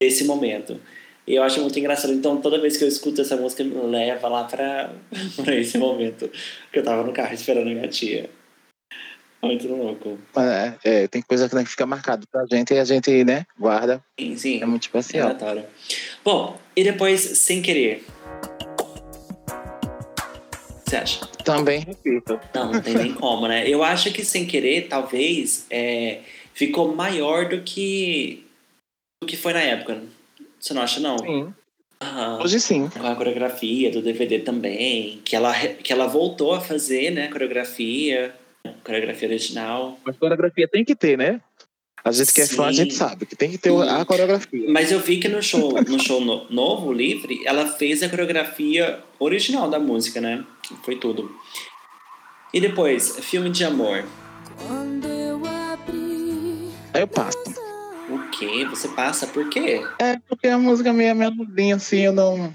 desse 0.00 0.24
momento. 0.24 0.80
E 1.26 1.34
eu 1.34 1.42
acho 1.42 1.60
muito 1.60 1.78
engraçado. 1.78 2.12
Então, 2.12 2.40
toda 2.40 2.58
vez 2.58 2.76
que 2.76 2.84
eu 2.84 2.88
escuto 2.88 3.20
essa 3.20 3.36
música, 3.36 3.62
me 3.62 3.80
leva 3.82 4.28
lá 4.28 4.44
pra 4.44 4.90
esse 5.54 5.78
momento 5.78 6.28
que 6.72 6.78
eu 6.78 6.82
tava 6.82 7.04
no 7.04 7.12
carro 7.12 7.34
esperando 7.34 7.68
a 7.68 7.74
minha 7.74 7.86
tia. 7.86 8.28
Muito 9.42 9.68
louco. 9.68 10.18
É, 10.36 10.74
é, 10.84 11.08
tem 11.08 11.22
coisa 11.22 11.48
que 11.48 11.64
fica 11.64 11.86
marcado 11.86 12.26
pra 12.30 12.44
gente 12.50 12.74
e 12.74 12.78
a 12.78 12.84
gente, 12.84 13.24
né, 13.24 13.46
guarda. 13.58 14.02
Sim, 14.18 14.36
sim. 14.36 14.62
É 14.62 14.66
muito 14.66 14.82
especial. 14.82 15.28
Relatório. 15.28 15.64
Bom, 16.24 16.58
e 16.74 16.82
depois, 16.82 17.20
sem 17.20 17.62
querer. 17.62 18.04
O 19.48 20.84
que 20.84 20.90
você 20.90 20.96
acha? 20.96 21.26
Também 21.44 21.80
repito. 21.80 22.40
Não, 22.54 22.72
não 22.72 22.80
tem 22.80 22.94
nem 22.94 23.14
como, 23.14 23.46
né? 23.46 23.68
Eu 23.68 23.84
acho 23.84 24.12
que 24.12 24.24
sem 24.24 24.44
querer, 24.44 24.88
talvez, 24.88 25.66
é, 25.70 26.20
ficou 26.52 26.94
maior 26.94 27.48
do 27.48 27.62
que 27.62 28.44
do 29.22 29.26
que 29.26 29.36
foi 29.36 29.52
na 29.52 29.60
época. 29.60 30.02
Você 30.58 30.74
não 30.74 30.82
acha, 30.82 30.98
não? 30.98 31.18
Sim. 31.18 31.54
Aham. 32.00 32.42
Hoje 32.42 32.60
sim. 32.60 32.88
Com 32.88 33.06
a 33.06 33.14
coreografia 33.14 33.90
do 33.90 34.02
DVD 34.02 34.40
também, 34.40 35.20
que 35.24 35.34
ela, 35.34 35.52
que 35.54 35.92
ela 35.92 36.06
voltou 36.06 36.54
a 36.54 36.60
fazer, 36.60 37.10
né? 37.10 37.28
Coreografia, 37.28 38.34
coreografia 38.84 39.28
original. 39.28 39.98
Mas 40.04 40.16
coreografia 40.16 40.68
tem 40.68 40.84
que 40.84 40.94
ter, 40.94 41.16
né? 41.18 41.40
A 42.04 42.12
gente 42.12 42.32
que 42.32 42.40
é 42.40 42.46
fã, 42.46 42.66
a 42.66 42.72
gente 42.72 42.94
sabe 42.94 43.26
que 43.26 43.34
tem 43.36 43.50
que 43.50 43.58
ter 43.58 43.70
a 43.70 44.04
coreografia. 44.04 44.70
Mas 44.70 44.90
eu 44.92 45.00
vi 45.00 45.18
que 45.18 45.28
no 45.28 45.42
show, 45.42 45.72
no 45.82 46.00
show 46.00 46.20
no- 46.24 46.46
novo, 46.48 46.92
livre, 46.92 47.40
ela 47.44 47.66
fez 47.66 48.02
a 48.02 48.08
coreografia 48.08 49.02
original 49.18 49.68
da 49.68 49.78
música, 49.80 50.20
né? 50.20 50.44
Foi 50.84 50.96
tudo. 50.96 51.30
E 52.54 52.60
depois, 52.60 53.18
filme 53.20 53.50
de 53.50 53.64
amor. 53.64 54.04
Quando 54.66 55.06
eu 55.06 55.42
abri 55.44 56.70
Aí 56.94 57.02
eu 57.02 57.08
passo. 57.08 57.36
O 58.08 58.30
quê? 58.30 58.64
Você 58.70 58.88
passa 58.88 59.26
por 59.26 59.48
quê? 59.50 59.82
É 59.98 60.18
porque 60.28 60.46
a 60.48 60.56
música 60.56 60.92
meio 60.92 61.14
melodinha, 61.14 61.76
assim, 61.76 61.98
eu 61.98 62.12
não. 62.12 62.54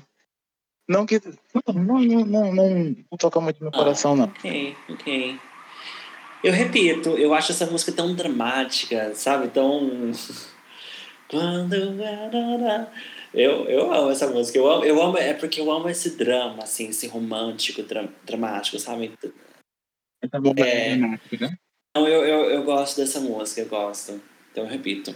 Não 0.88 1.06
que. 1.06 1.22
Não, 1.54 1.74
não, 1.84 2.00
não, 2.02 2.26
não, 2.26 2.54
não, 2.56 2.70
não 3.12 3.18
toca 3.20 3.40
muito 3.40 3.58
no 3.64 3.70
meu 3.70 3.72
Ah. 3.80 3.84
coração, 3.84 4.16
não. 4.16 4.26
Ok, 4.26 4.76
ok. 4.90 5.40
Eu 6.44 6.52
repito, 6.52 7.12
eu 7.18 7.34
acho 7.34 7.52
essa 7.52 7.66
música 7.66 7.92
tão 7.92 8.14
dramática, 8.14 9.14
sabe? 9.16 9.48
Tão. 9.50 10.12
Quando. 11.30 11.74
Eu, 13.34 13.66
eu 13.66 13.92
amo 13.94 14.12
essa 14.12 14.28
música. 14.28 14.58
Eu 14.58 14.70
amo, 14.70 14.84
eu 14.86 15.02
amo, 15.02 15.18
é 15.18 15.34
porque 15.34 15.60
eu 15.62 15.72
amo 15.72 15.90
esse 15.90 16.12
drama, 16.18 16.64
assim, 16.64 16.90
esse 16.90 17.08
romântico, 17.08 17.82
dra- 17.82 18.10
dramático, 18.26 18.78
sabe? 18.78 19.12
Essa 20.22 20.40
bomba 20.40 20.62
É. 20.68 20.90
é 20.90 20.96
dramática, 20.98 21.38
né? 21.48 21.58
Então 21.96 22.08
eu, 22.08 22.26
eu, 22.26 22.50
eu 22.52 22.64
gosto 22.64 22.98
dessa 22.98 23.20
música, 23.20 23.62
eu 23.62 23.68
gosto. 23.68 24.22
Então 24.52 24.64
eu 24.66 24.70
repito. 24.70 25.16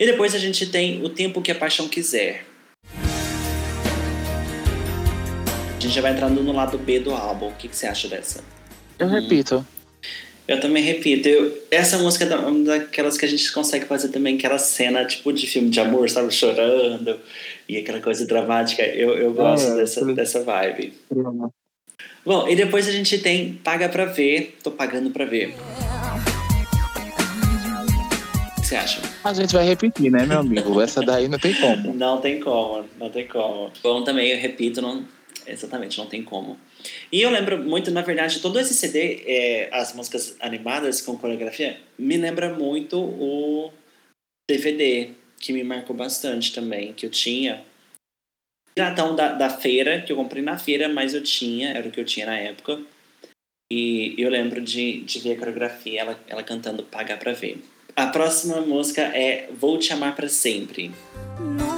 E 0.00 0.06
depois 0.06 0.34
a 0.34 0.38
gente 0.38 0.66
tem 0.70 1.04
O 1.04 1.08
Tempo 1.10 1.42
que 1.42 1.52
a 1.52 1.54
Paixão 1.54 1.88
Quiser. 1.88 2.44
A 5.76 5.80
gente 5.80 5.94
já 5.94 6.00
vai 6.02 6.12
entrando 6.12 6.42
no 6.42 6.52
lado 6.52 6.76
B 6.78 6.98
do 7.00 7.12
álbum. 7.12 7.48
O 7.48 7.54
que, 7.54 7.68
que 7.68 7.76
você 7.76 7.86
acha 7.86 8.08
dessa? 8.08 8.42
Eu 8.98 9.08
repito. 9.08 9.64
Eu 10.48 10.58
também 10.60 10.82
repito, 10.82 11.28
eu- 11.28 11.62
essa 11.70 11.98
música 11.98 12.24
é 12.24 12.34
uma 12.36 12.64
daquelas 12.64 13.18
que 13.18 13.24
a 13.26 13.28
gente 13.28 13.52
consegue 13.52 13.84
fazer 13.84 14.08
também 14.08 14.36
aquela 14.38 14.58
cena 14.58 15.04
tipo 15.04 15.30
de 15.30 15.46
filme 15.46 15.68
de 15.68 15.78
amor, 15.78 16.08
sabe? 16.08 16.32
Chorando 16.32 17.20
e 17.68 17.76
aquela 17.76 18.00
coisa 18.00 18.26
dramática. 18.26 18.82
Eu, 18.82 19.10
eu 19.18 19.30
gosto 19.34 19.68
É, 19.72 19.76
dessa, 19.76 20.00
aquele- 20.00 20.14
dessa 20.16 20.42
vibe. 20.42 20.94
Bom, 22.24 22.48
e 22.48 22.56
depois 22.56 22.88
a 22.88 22.92
gente 22.92 23.18
tem 23.18 23.52
Paga 23.62 23.90
Pra 23.90 24.06
Ver, 24.06 24.56
Tô 24.62 24.70
Pagando 24.70 25.10
Pra 25.10 25.26
Ver. 25.26 25.54
O 28.56 28.60
que 28.62 28.66
você 28.66 28.76
acha? 28.76 29.00
A 29.24 29.34
gente 29.34 29.52
vai 29.52 29.66
repetir, 29.66 30.10
né, 30.10 30.24
meu 30.24 30.38
amigo? 30.38 30.80
Essa 30.80 31.02
daí 31.02 31.28
não 31.28 31.38
tem 31.38 31.52
como. 31.54 31.92
Não 31.94 32.20
tem 32.22 32.40
como, 32.40 32.84
não 32.98 33.10
tem 33.10 33.26
como. 33.26 33.70
Bom, 33.82 34.02
também, 34.02 34.30
eu 34.30 34.38
repito, 34.38 34.80
não, 34.80 35.04
exatamente, 35.52 35.98
não 35.98 36.06
tem 36.06 36.22
como. 36.22 36.58
E 37.10 37.20
eu 37.20 37.30
lembro 37.30 37.58
muito, 37.58 37.90
na 37.90 38.02
verdade, 38.02 38.40
todo 38.40 38.58
esse 38.58 38.74
CD, 38.74 39.22
é, 39.26 39.68
as 39.72 39.94
músicas 39.94 40.36
animadas 40.40 41.00
com 41.00 41.16
coreografia, 41.16 41.80
me 41.98 42.16
lembra 42.16 42.54
muito 42.54 42.98
o 42.98 43.72
DVD, 44.48 45.10
que 45.38 45.52
me 45.52 45.64
marcou 45.64 45.94
bastante 45.94 46.52
também, 46.52 46.92
que 46.92 47.06
eu 47.06 47.10
tinha. 47.10 47.64
Piratão 48.74 49.16
da, 49.16 49.32
da 49.32 49.50
feira, 49.50 50.02
que 50.02 50.12
eu 50.12 50.16
comprei 50.16 50.42
na 50.42 50.58
feira, 50.58 50.88
mas 50.88 51.14
eu 51.14 51.22
tinha, 51.22 51.70
era 51.70 51.88
o 51.88 51.90
que 51.90 52.00
eu 52.00 52.04
tinha 52.04 52.26
na 52.26 52.38
época. 52.38 52.80
E 53.70 54.14
eu 54.16 54.30
lembro 54.30 54.60
de, 54.60 55.00
de 55.00 55.18
ver 55.20 55.32
a 55.32 55.38
coreografia, 55.38 56.00
ela, 56.00 56.20
ela 56.26 56.42
cantando 56.42 56.84
Pagar 56.84 57.18
Pra 57.18 57.32
Ver. 57.32 57.62
A 57.94 58.06
próxima 58.06 58.60
música 58.60 59.02
é 59.02 59.48
Vou 59.52 59.78
Te 59.78 59.92
Amar 59.92 60.14
Pra 60.14 60.28
Sempre. 60.28 60.92
nunca. 61.38 61.77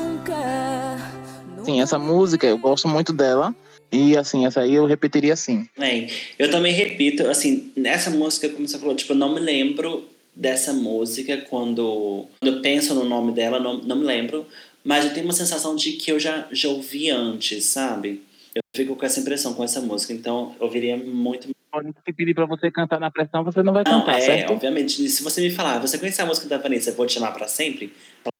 Sim, 1.64 1.80
essa 1.80 1.98
música, 1.98 2.46
eu 2.46 2.58
gosto 2.58 2.88
muito 2.88 3.12
dela. 3.12 3.54
E 3.92 4.16
assim, 4.16 4.46
essa 4.46 4.60
aí 4.60 4.74
eu 4.74 4.86
repetiria 4.86 5.34
sim. 5.34 5.68
É, 5.78 6.06
eu 6.38 6.50
também 6.50 6.72
repito, 6.72 7.26
assim, 7.26 7.72
nessa 7.76 8.08
música, 8.10 8.48
como 8.48 8.66
você 8.66 8.78
falou, 8.78 8.94
tipo, 8.94 9.12
eu 9.12 9.16
não 9.16 9.34
me 9.34 9.40
lembro 9.40 10.08
dessa 10.34 10.72
música 10.72 11.38
quando, 11.38 12.26
quando 12.38 12.56
eu 12.56 12.62
penso 12.62 12.94
no 12.94 13.04
nome 13.04 13.32
dela, 13.32 13.58
não, 13.58 13.78
não 13.78 13.96
me 13.96 14.04
lembro, 14.04 14.46
mas 14.84 15.04
eu 15.04 15.12
tenho 15.12 15.26
uma 15.26 15.32
sensação 15.32 15.74
de 15.74 15.92
que 15.92 16.12
eu 16.12 16.20
já, 16.20 16.46
já 16.52 16.68
ouvi 16.68 17.10
antes, 17.10 17.64
sabe? 17.64 18.22
Eu 18.54 18.62
fico 18.74 18.96
com 18.96 19.06
essa 19.06 19.20
impressão 19.20 19.54
com 19.54 19.62
essa 19.62 19.80
música, 19.80 20.12
então 20.12 20.54
eu 20.58 20.66
ouviria 20.66 20.96
muito. 20.96 21.48
Se 21.48 22.12
pedir 22.12 22.34
pra 22.34 22.46
você 22.46 22.70
cantar 22.70 22.98
na 22.98 23.10
pressão, 23.10 23.44
você 23.44 23.62
não 23.62 23.72
vai 23.72 23.84
Não, 23.84 24.00
cantar, 24.00 24.18
é, 24.18 24.20
certo? 24.20 24.52
obviamente, 24.52 25.08
se 25.08 25.22
você 25.22 25.40
me 25.40 25.50
falar, 25.50 25.78
você 25.78 25.98
conhece 25.98 26.20
a 26.20 26.26
música 26.26 26.48
da 26.48 26.58
Vanessa, 26.58 26.90
eu 26.90 26.94
vou 26.94 27.06
te 27.06 27.14
chamar 27.14 27.32
pra 27.32 27.46
sempre? 27.46 27.92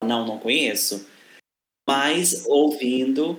Não, 0.03 0.27
não 0.27 0.39
conheço. 0.39 1.07
Mas 1.89 2.45
ouvindo, 2.47 3.39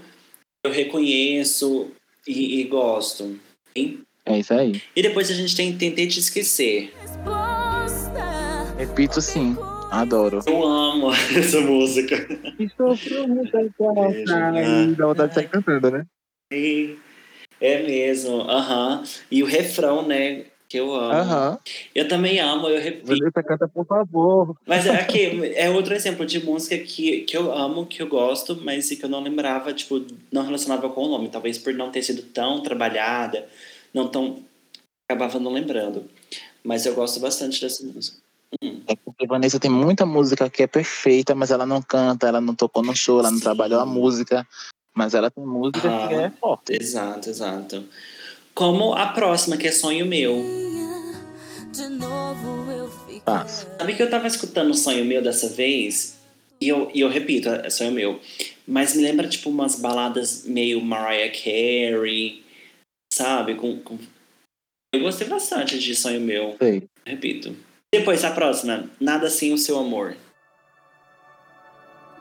eu 0.65 0.71
reconheço 0.71 1.91
e, 2.27 2.59
e 2.61 2.63
gosto. 2.65 3.39
hein? 3.75 4.01
É 4.25 4.39
isso 4.39 4.53
aí. 4.53 4.81
E 4.95 5.01
depois 5.01 5.31
a 5.31 5.33
gente 5.33 5.55
tem 5.55 5.75
Tentei 5.77 6.07
Te 6.07 6.19
Esquecer. 6.19 6.93
Resposta. 6.99 8.75
Repito 8.77 9.21
sim. 9.21 9.55
Adoro. 9.91 10.39
Eu 10.45 10.63
amo 10.63 11.11
essa 11.35 11.59
música. 11.61 12.15
Estou 12.59 12.97
pronta 12.97 13.69
para. 13.77 14.85
Dá 14.95 15.05
vontade 15.07 15.29
de 15.29 15.35
sair 15.35 15.49
cantando, 15.49 15.91
né? 15.91 16.05
É 17.59 17.83
mesmo, 17.83 18.41
aham. 18.41 19.03
E 19.29 19.43
o 19.43 19.45
refrão, 19.45 20.07
né? 20.07 20.45
Que 20.71 20.77
eu 20.77 20.95
amo. 20.95 21.11
Aham. 21.11 21.59
Eu 21.93 22.07
também 22.07 22.39
amo, 22.39 22.69
eu 22.69 22.81
repito. 22.81 23.07
Vanessa 23.07 23.43
canta, 23.43 23.67
por 23.67 23.85
favor. 23.85 24.55
Mas 24.65 24.85
é 24.85 24.95
aqui, 25.01 25.53
é 25.53 25.69
outro 25.69 25.93
exemplo 25.93 26.25
de 26.25 26.41
música 26.41 26.77
que, 26.77 27.23
que 27.23 27.35
eu 27.35 27.51
amo, 27.51 27.85
que 27.85 28.01
eu 28.01 28.07
gosto, 28.07 28.57
mas 28.63 28.87
que 28.87 29.03
eu 29.03 29.09
não 29.09 29.21
lembrava, 29.21 29.73
tipo, 29.73 30.01
não 30.31 30.45
relacionava 30.45 30.87
com 30.89 31.03
o 31.03 31.09
nome. 31.09 31.27
Talvez 31.27 31.57
por 31.57 31.73
não 31.73 31.91
ter 31.91 32.01
sido 32.03 32.21
tão 32.21 32.63
trabalhada, 32.63 33.49
não 33.93 34.07
tão. 34.07 34.39
acabava 35.09 35.37
não 35.41 35.51
lembrando. 35.51 36.05
Mas 36.63 36.85
eu 36.85 36.95
gosto 36.95 37.19
bastante 37.19 37.59
dessa 37.59 37.83
música. 37.85 38.17
É 38.87 38.95
porque 39.03 39.27
Vanessa 39.27 39.59
tem 39.59 39.69
muita 39.69 40.05
música 40.05 40.49
que 40.49 40.63
é 40.63 40.67
perfeita, 40.67 41.35
mas 41.35 41.51
ela 41.51 41.65
não 41.65 41.81
canta, 41.81 42.29
ela 42.29 42.39
não 42.39 42.55
tocou 42.55 42.81
no 42.81 42.95
show, 42.95 43.19
ela 43.19 43.29
não 43.29 43.39
Sim. 43.39 43.43
trabalhou 43.43 43.81
a 43.81 43.85
música. 43.85 44.47
Mas 44.95 45.13
ela 45.13 45.29
tem 45.29 45.45
música 45.45 45.81
que 45.81 45.87
Ah. 46.15 46.21
é 46.21 46.29
forte. 46.31 46.73
Exato, 46.81 47.29
exato. 47.29 47.83
Como 48.61 48.93
a 48.93 49.07
próxima, 49.07 49.57
que 49.57 49.67
é 49.67 49.71
Sonho 49.71 50.05
Meu. 50.05 50.35
De 51.73 51.89
novo 51.89 52.71
eu 52.71 52.91
fiquei. 52.91 53.19
Passo. 53.21 53.65
Sabe 53.75 53.95
que 53.95 54.03
eu 54.03 54.07
tava 54.07 54.27
escutando 54.27 54.71
Sonho 54.75 55.03
Meu 55.03 55.19
dessa 55.19 55.49
vez? 55.49 56.19
E 56.61 56.69
eu, 56.69 56.91
e 56.93 57.01
eu 57.01 57.09
repito, 57.09 57.49
é 57.49 57.71
Sonho 57.71 57.91
Meu. 57.91 58.19
Mas 58.67 58.93
me 58.93 59.01
lembra, 59.01 59.27
tipo, 59.27 59.49
umas 59.49 59.79
baladas 59.79 60.45
meio 60.45 60.79
Mariah 60.79 61.31
Carey, 61.31 62.43
sabe? 63.11 63.55
Com, 63.55 63.79
com... 63.79 63.97
Eu 64.93 65.01
gostei 65.01 65.27
bastante 65.27 65.79
de 65.79 65.95
Sonho 65.95 66.21
Meu, 66.21 66.55
Sei. 66.59 66.83
repito. 67.03 67.55
Depois, 67.91 68.23
a 68.23 68.29
próxima. 68.29 68.87
Nada 68.99 69.27
Sem 69.31 69.53
o 69.53 69.57
Seu 69.57 69.79
Amor. 69.79 70.15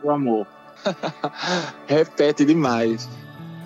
O 0.02 0.10
amor. 0.10 0.46
Repete 1.86 2.46
demais. 2.46 3.06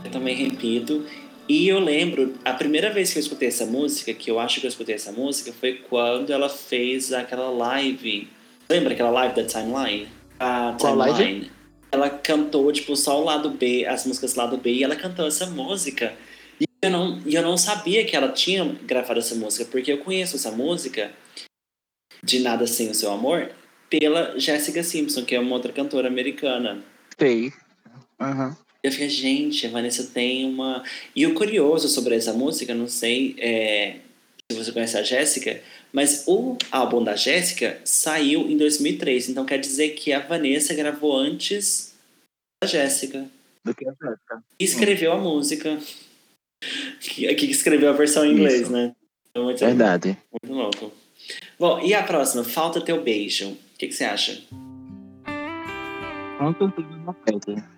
Eu 0.04 0.10
também 0.10 0.34
repito. 0.34 1.06
E 1.48 1.68
eu 1.68 1.78
lembro, 1.78 2.34
a 2.44 2.54
primeira 2.54 2.90
vez 2.90 3.12
que 3.12 3.18
eu 3.18 3.22
escutei 3.22 3.48
essa 3.48 3.66
música, 3.66 4.14
que 4.14 4.30
eu 4.30 4.40
acho 4.40 4.60
que 4.60 4.66
eu 4.66 4.70
escutei 4.70 4.94
essa 4.94 5.12
música, 5.12 5.52
foi 5.52 5.74
quando 5.74 6.32
ela 6.32 6.48
fez 6.48 7.12
aquela 7.12 7.50
live. 7.50 8.28
Lembra 8.68 8.94
aquela 8.94 9.10
live 9.10 9.34
da 9.34 9.44
Timeline? 9.44 10.08
A 10.40 10.74
Qual 10.80 10.94
live? 10.94 11.16
Timeline. 11.16 11.50
Ela 11.92 12.10
cantou, 12.10 12.72
tipo, 12.72 12.96
só 12.96 13.20
o 13.20 13.24
lado 13.24 13.50
B, 13.50 13.86
as 13.86 14.06
músicas 14.06 14.34
lado 14.34 14.56
B, 14.56 14.72
e 14.72 14.82
ela 14.82 14.96
cantou 14.96 15.26
essa 15.26 15.46
música. 15.46 16.14
E 16.58 16.64
eu 16.82 16.90
não, 16.90 17.20
e 17.26 17.34
eu 17.34 17.42
não 17.42 17.56
sabia 17.56 18.04
que 18.04 18.16
ela 18.16 18.32
tinha 18.32 18.64
gravado 18.82 19.20
essa 19.20 19.34
música, 19.34 19.66
porque 19.70 19.92
eu 19.92 19.98
conheço 19.98 20.36
essa 20.36 20.50
música 20.50 21.12
de 22.22 22.40
Nada 22.40 22.66
Sem 22.66 22.90
o 22.90 22.94
Seu 22.94 23.12
Amor 23.12 23.50
pela 23.90 24.38
Jessica 24.38 24.82
Simpson, 24.82 25.24
que 25.24 25.34
é 25.34 25.40
uma 25.40 25.54
outra 25.54 25.72
cantora 25.72 26.08
americana. 26.08 26.82
Sei. 27.18 27.52
Aham. 28.18 28.56
Eu 28.84 28.92
fiquei, 28.92 29.08
gente, 29.08 29.66
a 29.66 29.70
Vanessa 29.70 30.10
tem 30.12 30.44
uma. 30.44 30.84
E 31.16 31.26
o 31.26 31.32
curioso 31.32 31.88
sobre 31.88 32.14
essa 32.16 32.34
música, 32.34 32.74
não 32.74 32.86
sei 32.86 33.34
é, 33.38 33.96
se 34.52 34.58
você 34.58 34.70
conhece 34.72 34.98
a 34.98 35.02
Jéssica, 35.02 35.62
mas 35.90 36.24
o 36.26 36.58
álbum 36.70 37.02
da 37.02 37.16
Jéssica 37.16 37.80
saiu 37.82 38.42
em 38.42 38.58
2003. 38.58 39.30
Então 39.30 39.46
quer 39.46 39.58
dizer 39.58 39.94
que 39.94 40.12
a 40.12 40.20
Vanessa 40.20 40.74
gravou 40.74 41.16
antes 41.16 41.94
da 42.62 42.68
Jéssica. 42.68 43.26
Do 43.64 43.74
que 43.74 43.88
a 43.88 43.92
Jéssica. 43.92 44.44
E 44.60 44.64
escreveu 44.64 45.12
a 45.12 45.18
música. 45.18 45.78
Que, 47.00 47.34
que 47.34 47.46
escreveu 47.46 47.88
a 47.88 47.92
versão 47.92 48.22
em 48.26 48.32
inglês, 48.32 48.62
Isso. 48.62 48.72
né? 48.72 48.94
Então, 49.30 49.44
muito, 49.44 49.60
Verdade. 49.60 50.18
muito 50.30 50.54
louco. 50.54 50.92
Bom, 51.58 51.80
e 51.80 51.94
a 51.94 52.02
próxima? 52.02 52.44
Falta 52.44 52.82
Teu 52.82 53.02
Beijo. 53.02 53.48
O 53.48 53.78
que, 53.78 53.88
que 53.88 53.94
você 53.94 54.04
acha? 54.04 54.42
Muito 56.38 56.64
antigo 56.64 56.88
repete. 57.06 57.73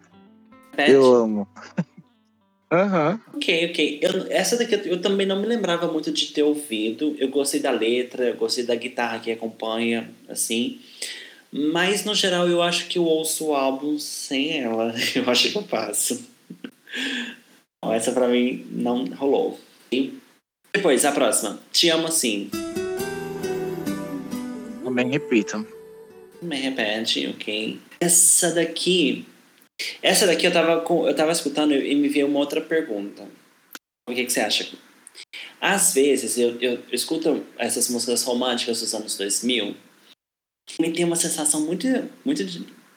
Repete? 0.76 0.92
Eu 0.92 1.14
amo. 1.14 1.48
Aham. 2.70 3.20
Ok, 3.34 3.70
ok. 3.70 3.98
Eu- 4.02 4.26
essa 4.28 4.56
daqui 4.58 4.74
eu, 4.88 5.00
também 5.00 5.26
não 5.26 5.40
me 5.40 5.46
lembrava 5.46 5.90
muito 5.90 6.12
de 6.12 6.26
ter 6.32 6.42
ouvido. 6.42 7.14
Eu 7.18 7.28
gostei 7.28 7.60
da 7.60 7.70
letra, 7.70 8.24
eu 8.28 8.34
gostei 8.36 8.64
da 8.64 8.74
guitarra 8.74 9.20
que 9.20 9.30
acompanha, 9.32 10.10
assim. 10.28 10.80
Mas 11.50 12.04
no 12.04 12.14
geral 12.14 12.46
eu 12.48 12.60
acho 12.60 12.88
que 12.88 12.98
eu 12.98 13.04
ouço 13.04 13.46
o 13.46 13.54
álbum 13.54 13.98
sem 13.98 14.60
ela. 14.60 14.92
Eu 15.14 15.30
acho 15.30 15.50
que 15.52 15.56
eu 15.56 15.62
passo. 15.62 16.26
Essa 17.92 18.12
pra 18.12 18.28
mim 18.28 18.66
não 18.70 19.04
rolou. 19.06 19.58
E 19.90 20.12
depois, 20.74 21.04
a 21.04 21.12
próxima. 21.12 21.58
Te 21.72 21.88
amo 21.88 22.08
assim. 22.08 22.50
Também 24.84 25.08
repito. 25.08 25.66
Me 26.42 26.56
repete, 26.56 27.28
ok. 27.28 27.78
Essa 28.00 28.52
daqui. 28.52 29.24
Essa 30.02 30.26
daqui 30.26 30.46
eu 30.46 30.52
tava, 30.52 30.80
com, 30.80 31.06
eu 31.06 31.14
tava 31.14 31.32
escutando 31.32 31.74
e 31.74 31.94
me 31.94 32.08
veio 32.08 32.26
uma 32.26 32.38
outra 32.38 32.60
pergunta. 32.60 33.28
O 34.08 34.14
que, 34.14 34.24
que 34.24 34.32
você 34.32 34.40
acha? 34.40 34.68
Às 35.60 35.94
vezes 35.94 36.38
eu, 36.38 36.60
eu, 36.60 36.72
eu 36.72 36.82
escuto 36.92 37.44
essas 37.58 37.88
músicas 37.88 38.22
românticas 38.22 38.80
dos 38.80 38.94
anos 38.94 39.16
2000 39.16 39.76
e 40.78 40.82
me 40.82 40.92
tem 40.92 41.04
uma 41.04 41.16
sensação 41.16 41.60
muito, 41.60 41.86
muito 42.24 42.42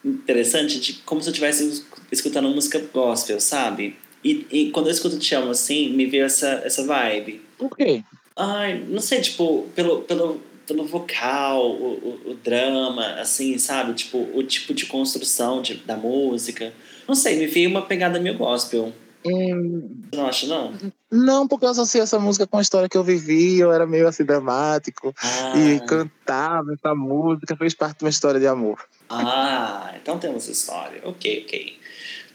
interessante 0.04 0.80
de 0.80 0.94
como 1.04 1.22
se 1.22 1.30
eu 1.30 1.32
estivesse 1.32 1.86
escutando 2.12 2.50
música 2.50 2.80
gospel, 2.94 3.40
sabe? 3.40 3.98
E, 4.24 4.46
e 4.52 4.72
quando 4.72 4.88
eu 4.88 4.92
escuto 4.92 5.20
Te 5.20 5.36
Amo 5.36 5.52
Assim, 5.52 5.94
me 5.94 6.06
veio 6.06 6.26
essa, 6.26 6.62
essa 6.66 6.86
vibe. 6.86 7.42
Por 7.58 7.76
quê? 7.76 8.04
Ai, 8.36 8.80
não 8.88 9.02
sei, 9.02 9.22
tipo, 9.22 9.70
pelo, 9.76 10.02
pelo, 10.04 10.42
pelo 10.70 10.86
vocal, 10.86 11.66
o, 11.72 11.94
o, 12.28 12.32
o 12.32 12.34
drama, 12.36 13.06
assim, 13.20 13.58
sabe? 13.58 13.94
Tipo, 13.96 14.20
o 14.34 14.44
tipo 14.44 14.74
de 14.74 14.86
construção 14.86 15.62
de, 15.62 15.74
da 15.76 15.98
música. 15.98 16.72
Não 17.08 17.16
sei, 17.16 17.38
me 17.38 17.48
veio 17.48 17.70
uma 17.70 17.82
pegada 17.82 18.20
meio 18.20 18.38
gospel. 18.38 18.94
Hum, 19.26 19.90
Você 20.10 20.16
não 20.16 20.26
acha, 20.28 20.48
não? 20.48 20.74
não, 21.12 21.48
porque 21.48 21.66
eu 21.66 21.70
associei 21.72 22.02
essa 22.04 22.18
música 22.20 22.48
com 22.48 22.58
a 22.58 22.62
história 22.62 22.88
que 22.88 22.96
eu 22.98 23.04
vivi, 23.04 23.60
eu 23.60 23.72
era 23.74 23.86
meio 23.86 24.08
assim 24.08 24.24
dramático. 24.24 25.14
Ah, 25.22 25.54
E 25.58 25.80
cantava 25.82 26.72
essa 26.74 26.94
música, 26.96 27.58
fez 27.58 27.74
parte 27.74 27.98
de 27.98 28.06
uma 28.06 28.10
história 28.12 28.40
de 28.40 28.48
amor. 28.48 28.88
ah, 29.10 29.94
então 30.02 30.18
temos 30.20 30.48
história. 30.48 31.02
Ok, 31.04 31.44
ok. 31.46 31.78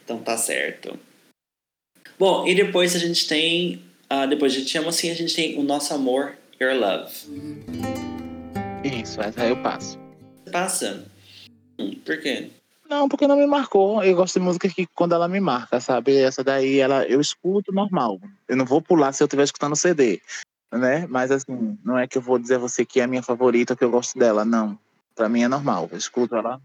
Então 0.04 0.18
tá 0.18 0.36
certo. 0.36 0.98
Bom, 2.18 2.46
e 2.46 2.54
depois 2.54 2.94
a 2.94 2.98
gente 2.98 3.26
tem... 3.26 3.80
ah, 4.10 4.26
depois 4.26 4.52
de 4.52 4.64
Te 4.64 4.76
Amo 4.76 4.88
Assim, 4.90 5.08
a 5.10 5.14
gente 5.14 5.34
tem 5.34 5.58
O 5.58 5.62
Nosso 5.62 5.94
Amor, 5.94 6.34
Your 6.60 6.74
Love. 6.74 8.13
Isso, 8.84 9.18
essa 9.22 9.42
aí 9.42 9.48
eu 9.48 9.62
passo. 9.62 9.98
Passa? 10.52 11.06
Hum, 11.78 11.94
por 12.04 12.20
quê? 12.20 12.50
Não, 12.88 13.08
porque 13.08 13.26
não 13.26 13.36
me 13.36 13.46
marcou. 13.46 14.04
Eu 14.04 14.14
gosto 14.14 14.38
de 14.38 14.44
música 14.44 14.68
que 14.68 14.86
quando 14.94 15.14
ela 15.14 15.26
me 15.26 15.40
marca, 15.40 15.80
sabe? 15.80 16.14
Essa 16.18 16.44
daí, 16.44 16.80
ela, 16.80 17.06
eu 17.06 17.18
escuto 17.18 17.72
normal. 17.72 18.20
Eu 18.46 18.56
não 18.56 18.66
vou 18.66 18.82
pular 18.82 19.12
se 19.12 19.22
eu 19.22 19.24
estiver 19.24 19.44
escutando 19.44 19.74
CD, 19.74 20.20
né? 20.70 21.06
Mas 21.08 21.30
assim, 21.30 21.78
não 21.82 21.98
é 21.98 22.06
que 22.06 22.18
eu 22.18 22.22
vou 22.22 22.38
dizer 22.38 22.56
a 22.56 22.58
você 22.58 22.84
que 22.84 23.00
é 23.00 23.04
a 23.04 23.08
minha 23.08 23.22
favorita, 23.22 23.74
que 23.74 23.82
eu 23.82 23.90
gosto 23.90 24.18
dela. 24.18 24.44
Não. 24.44 24.78
Pra 25.14 25.30
mim 25.30 25.42
é 25.42 25.48
normal. 25.48 25.88
Eu 25.90 25.96
escuto 25.96 26.36
ela, 26.36 26.60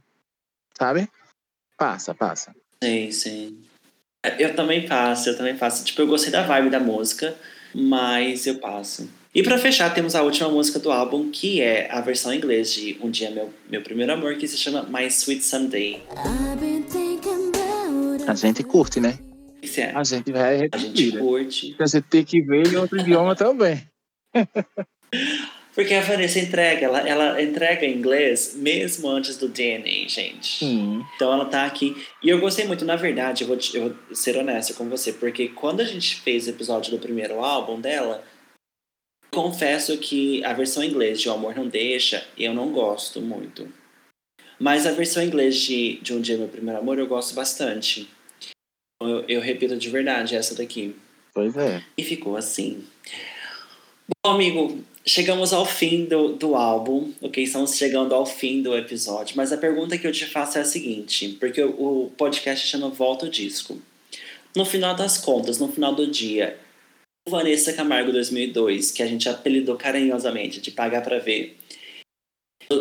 sabe? 0.77 1.09
Passa, 1.77 2.13
passa. 2.13 2.53
Sim, 2.83 3.11
sim. 3.11 3.63
Eu 4.37 4.53
também 4.57 4.85
passo, 4.85 5.29
eu 5.29 5.37
também 5.37 5.55
passo. 5.55 5.85
Tipo, 5.85 6.01
eu 6.01 6.07
gostei 6.07 6.31
da 6.31 6.43
vibe 6.43 6.69
da 6.69 6.81
música, 6.81 7.33
mas 7.73 8.45
eu 8.45 8.59
passo. 8.59 9.09
E 9.33 9.43
pra 9.43 9.57
fechar, 9.59 9.93
temos 9.93 10.15
a 10.15 10.23
última 10.23 10.49
música 10.49 10.79
do 10.79 10.91
álbum, 10.91 11.29
que 11.29 11.61
é 11.61 11.87
a 11.91 12.01
versão 12.01 12.33
em 12.33 12.37
inglês 12.37 12.73
de 12.73 12.97
Um 12.99 13.11
Dia 13.11 13.29
Meu, 13.29 13.53
Meu 13.69 13.81
Primeiro 13.83 14.11
Amor, 14.11 14.35
que 14.35 14.47
se 14.47 14.57
chama 14.57 14.83
My 14.83 15.05
Sweet 15.07 15.43
Sunday. 15.43 16.01
A 18.27 18.33
gente 18.33 18.63
curte, 18.63 18.99
né? 18.99 19.19
É? 19.77 19.91
A 19.95 20.03
gente 20.03 20.31
vai 20.31 20.55
A 20.71 20.77
gente 20.77 20.87
repetir. 21.03 21.19
curte. 21.19 21.75
A 21.79 21.85
gente 21.85 22.03
tem 22.05 22.23
que 22.23 22.41
ver 22.41 22.67
em 22.73 22.75
outro 22.77 22.99
idioma 22.99 23.35
também. 23.35 23.83
Porque 25.75 25.93
a 25.93 26.01
Vanessa 26.01 26.39
entrega, 26.39 26.87
ela, 26.87 26.99
ela 27.07 27.41
entrega 27.41 27.85
em 27.85 27.95
inglês 27.97 28.53
mesmo 28.55 29.07
antes 29.07 29.37
do 29.37 29.47
DNA, 29.47 30.09
gente. 30.09 30.59
Sim. 30.59 31.05
Então 31.15 31.31
ela 31.31 31.45
tá 31.45 31.65
aqui. 31.65 31.95
E 32.23 32.27
eu 32.29 32.39
gostei 32.39 32.65
muito, 32.65 32.83
na 32.83 32.95
verdade, 32.95 33.43
eu 33.43 33.47
vou, 33.47 33.55
te- 33.57 33.77
eu 33.77 33.83
vou 33.83 33.95
ser 34.15 34.35
honesto 34.37 34.73
com 34.73 34.89
você, 34.89 35.13
porque 35.13 35.49
quando 35.49 35.81
a 35.81 35.85
gente 35.85 36.15
fez 36.17 36.47
o 36.47 36.49
episódio 36.49 36.91
do 36.91 36.97
primeiro 36.99 37.39
álbum 37.43 37.79
dela, 37.79 38.23
confesso 39.41 39.97
que 39.97 40.43
a 40.43 40.51
versão 40.51 40.83
em 40.83 40.89
inglês 40.89 41.21
de 41.21 41.29
O 41.29 41.33
Amor 41.33 41.55
Não 41.55 41.67
Deixa, 41.67 42.25
eu 42.37 42.53
não 42.53 42.73
gosto 42.73 43.21
muito. 43.21 43.71
Mas 44.59 44.85
a 44.85 44.91
versão 44.91 45.23
em 45.23 45.27
inglês 45.27 45.55
de, 45.55 45.97
de 46.01 46.13
Um 46.13 46.19
Dia 46.19 46.37
Meu 46.37 46.49
Primeiro 46.49 46.77
Amor 46.77 46.99
eu 46.99 47.07
gosto 47.07 47.33
bastante. 47.33 48.09
Eu, 49.01 49.23
eu 49.29 49.39
repito 49.39 49.77
de 49.77 49.89
verdade 49.89 50.35
essa 50.35 50.53
daqui. 50.53 50.93
Pois 51.33 51.55
é. 51.55 51.81
E 51.97 52.03
ficou 52.03 52.35
assim. 52.35 52.83
Bom, 54.25 54.33
amigo, 54.33 54.83
chegamos 55.05 55.53
ao 55.53 55.65
fim 55.65 56.03
do, 56.03 56.33
do 56.33 56.55
álbum, 56.55 57.13
ok? 57.21 57.41
Estamos 57.41 57.77
chegando 57.77 58.13
ao 58.13 58.25
fim 58.25 58.61
do 58.61 58.75
episódio. 58.75 59.37
Mas 59.37 59.53
a 59.53 59.57
pergunta 59.57 59.97
que 59.97 60.05
eu 60.05 60.11
te 60.11 60.25
faço 60.25 60.57
é 60.57 60.61
a 60.61 60.65
seguinte: 60.65 61.37
porque 61.39 61.63
o, 61.63 61.69
o 62.07 62.11
podcast 62.17 62.67
chama 62.67 62.89
Volta 62.89 63.25
o 63.25 63.29
Disco. 63.29 63.81
No 64.53 64.65
final 64.65 64.95
das 64.95 65.17
contas, 65.17 65.59
no 65.59 65.71
final 65.71 65.95
do 65.95 66.07
dia, 66.07 66.59
Vanessa 67.29 67.73
Camargo 67.73 68.11
2002, 68.11 68.91
que 68.91 69.03
a 69.03 69.07
gente 69.07 69.29
apelidou 69.29 69.75
carinhosamente 69.75 70.59
de 70.59 70.71
Pagar 70.71 71.01
Pra 71.01 71.19
Ver, 71.19 71.57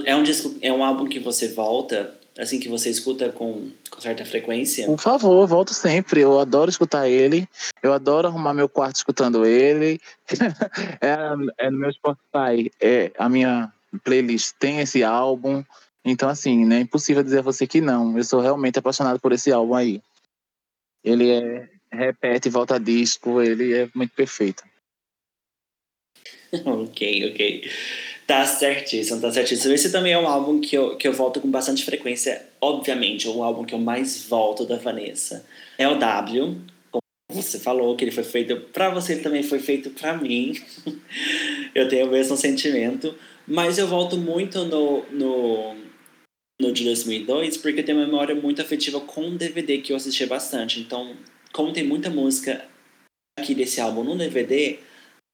é 0.05 0.15
um 0.15 0.23
disco, 0.23 0.55
é 0.61 0.73
um 0.73 0.85
álbum 0.85 1.07
que 1.07 1.19
você 1.19 1.49
volta 1.49 2.19
assim, 2.39 2.61
que 2.61 2.69
você 2.69 2.89
escuta 2.89 3.33
com, 3.33 3.71
com 3.91 4.01
certa 4.01 4.25
frequência? 4.25 4.87
Por 4.87 5.01
favor, 5.01 5.47
volto 5.47 5.75
sempre. 5.75 6.21
Eu 6.21 6.39
adoro 6.39 6.71
escutar 6.71 7.09
ele. 7.09 7.49
Eu 7.83 7.93
adoro 7.93 8.29
arrumar 8.29 8.55
meu 8.55 8.69
quarto 8.69 8.97
escutando 8.97 9.45
ele. 9.45 10.01
é, 11.01 11.67
é 11.67 11.71
no 11.71 11.79
meu 11.79 11.93
Spotify. 11.93 12.71
É, 12.81 13.11
a 13.19 13.29
minha 13.29 13.73
playlist 14.05 14.55
tem 14.59 14.79
esse 14.79 15.03
álbum. 15.03 15.65
Então, 16.05 16.29
assim, 16.29 16.65
né, 16.65 16.79
é 16.79 16.81
impossível 16.81 17.25
dizer 17.25 17.41
a 17.41 17.43
você 17.43 17.67
que 17.67 17.81
não. 17.81 18.17
Eu 18.17 18.25
sou 18.25 18.41
realmente 18.41 18.79
apaixonado 18.79 19.19
por 19.19 19.33
esse 19.33 19.51
álbum 19.51 19.75
aí. 19.75 20.01
Ele 21.05 21.31
é 21.31 21.69
repete, 21.93 22.49
volta 22.49 22.79
disco, 22.79 23.41
ele 23.43 23.75
é 23.75 23.89
muito 23.95 24.15
perfeito. 24.15 24.63
ok, 26.65 27.31
ok. 27.31 27.71
Tá 28.27 28.45
certíssimo, 28.45 29.21
tá 29.21 29.33
certíssimo. 29.33 29.73
Esse 29.73 29.91
também 29.91 30.13
é 30.13 30.19
um 30.19 30.29
álbum 30.29 30.61
que 30.61 30.77
eu, 30.77 30.97
que 30.97 31.09
eu 31.09 31.13
volto 31.13 31.41
com 31.41 31.51
bastante 31.51 31.85
frequência. 31.85 32.47
Obviamente, 32.61 33.27
o 33.27 33.43
álbum 33.43 33.65
que 33.65 33.75
eu 33.75 33.79
mais 33.79 34.27
volto 34.27 34.67
da 34.67 34.77
Vanessa 34.77 35.47
é 35.79 35.89
o 35.89 35.99
W. 35.99 36.61
Como 36.91 37.03
você 37.31 37.59
falou, 37.59 37.97
que 37.97 38.05
ele 38.05 38.11
foi 38.11 38.25
feito 38.25 38.57
para 38.73 38.91
você, 38.91 39.15
ele 39.15 39.23
também 39.23 39.43
foi 39.43 39.59
feito 39.61 39.91
para 39.91 40.15
mim. 40.15 40.53
eu 41.75 41.89
tenho 41.89 42.07
o 42.07 42.11
mesmo 42.11 42.37
sentimento. 42.37 43.15
Mas 43.47 43.79
eu 43.79 43.87
volto 43.87 44.19
muito 44.19 44.63
no, 44.67 45.07
no, 45.11 45.75
no 46.61 46.71
de 46.71 46.85
2002 46.85 47.57
porque 47.57 47.81
eu 47.81 47.85
tenho 47.85 47.97
uma 47.97 48.05
memória 48.05 48.35
muito 48.35 48.61
afetiva 48.61 49.01
com 49.01 49.27
o 49.31 49.39
DVD 49.39 49.79
que 49.79 49.91
eu 49.91 49.97
assisti 49.97 50.27
bastante. 50.27 50.81
Então, 50.81 51.17
como 51.53 51.73
tem 51.73 51.85
muita 51.85 52.11
música 52.11 52.65
aqui 53.39 53.55
desse 53.55 53.81
álbum 53.81 54.05
no 54.05 54.17
DVD, 54.17 54.79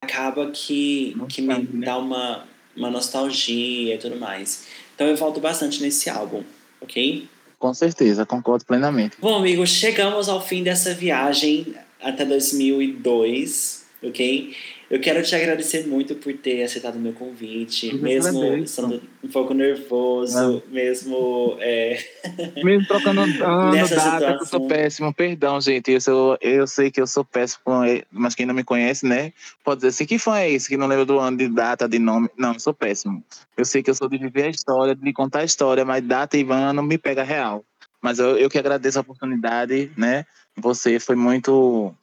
acaba 0.03 0.51
que, 0.51 1.15
que 1.29 1.41
me 1.41 1.47
né? 1.47 1.85
dá 1.85 1.97
uma, 1.97 2.45
uma 2.75 2.89
nostalgia 2.89 3.95
e 3.95 3.97
tudo 3.97 4.17
mais. 4.17 4.67
Então 4.93 5.07
eu 5.07 5.15
volto 5.15 5.39
bastante 5.39 5.81
nesse 5.81 6.09
álbum, 6.09 6.43
ok? 6.81 7.27
Com 7.57 7.73
certeza, 7.73 8.25
concordo 8.25 8.65
plenamente. 8.65 9.17
Bom, 9.19 9.35
amigos, 9.37 9.69
chegamos 9.69 10.29
ao 10.29 10.41
fim 10.41 10.61
dessa 10.63 10.93
viagem 10.93 11.73
até 12.01 12.25
2002, 12.25 13.85
ok? 14.03 14.55
Eu 14.89 14.99
quero 14.99 15.23
te 15.23 15.35
agradecer 15.35 15.87
muito 15.87 16.15
por 16.15 16.31
ter 16.33 16.63
aceitado 16.63 16.95
o 16.95 16.99
meu 16.99 17.13
convite, 17.13 17.89
eu 17.89 17.97
mesmo 17.97 18.37
agradeço. 18.37 18.63
estando 18.63 19.01
um 19.23 19.27
pouco 19.27 19.53
nervoso, 19.53 20.63
é. 20.67 20.73
mesmo. 20.73 21.57
É... 21.59 21.97
Mesmo 22.63 22.87
trocando 22.87 23.21
ano, 23.21 23.71
Nessa 23.73 23.95
data, 23.95 24.11
situação. 24.11 24.39
eu 24.39 24.45
sou 24.45 24.67
péssimo, 24.67 25.13
perdão, 25.13 25.59
gente. 25.59 25.91
Eu, 25.91 26.01
sou, 26.01 26.37
eu 26.39 26.67
sei 26.67 26.91
que 26.91 27.01
eu 27.01 27.07
sou 27.07 27.25
péssimo, 27.25 27.63
mas 28.11 28.35
quem 28.35 28.45
não 28.45 28.53
me 28.53 28.63
conhece, 28.63 29.05
né? 29.05 29.33
Pode 29.63 29.77
dizer 29.77 29.89
assim: 29.89 30.05
que 30.05 30.19
fã 30.19 30.37
é 30.37 30.51
esse 30.51 30.69
que 30.69 30.77
não 30.77 30.87
lembra 30.87 31.05
do 31.05 31.19
ano, 31.19 31.37
de 31.37 31.47
data, 31.47 31.87
de 31.87 31.97
nome? 31.97 32.29
Não, 32.37 32.53
eu 32.53 32.59
sou 32.59 32.73
péssimo. 32.73 33.23
Eu 33.57 33.65
sei 33.65 33.81
que 33.81 33.89
eu 33.89 33.95
sou 33.95 34.07
de 34.07 34.17
viver 34.17 34.43
a 34.43 34.49
história, 34.49 34.95
de 34.95 35.13
contar 35.13 35.39
a 35.39 35.45
história, 35.45 35.83
mas 35.83 36.03
data 36.03 36.37
e 36.37 36.45
ano 36.49 36.83
me 36.83 36.97
pega 36.97 37.23
real. 37.23 37.63
Mas 38.01 38.19
eu, 38.19 38.37
eu 38.37 38.49
que 38.49 38.59
agradeço 38.59 38.99
a 38.99 39.01
oportunidade, 39.01 39.91
né? 39.97 40.25
Você 40.57 40.99
foi 40.99 41.15
muito 41.15 41.93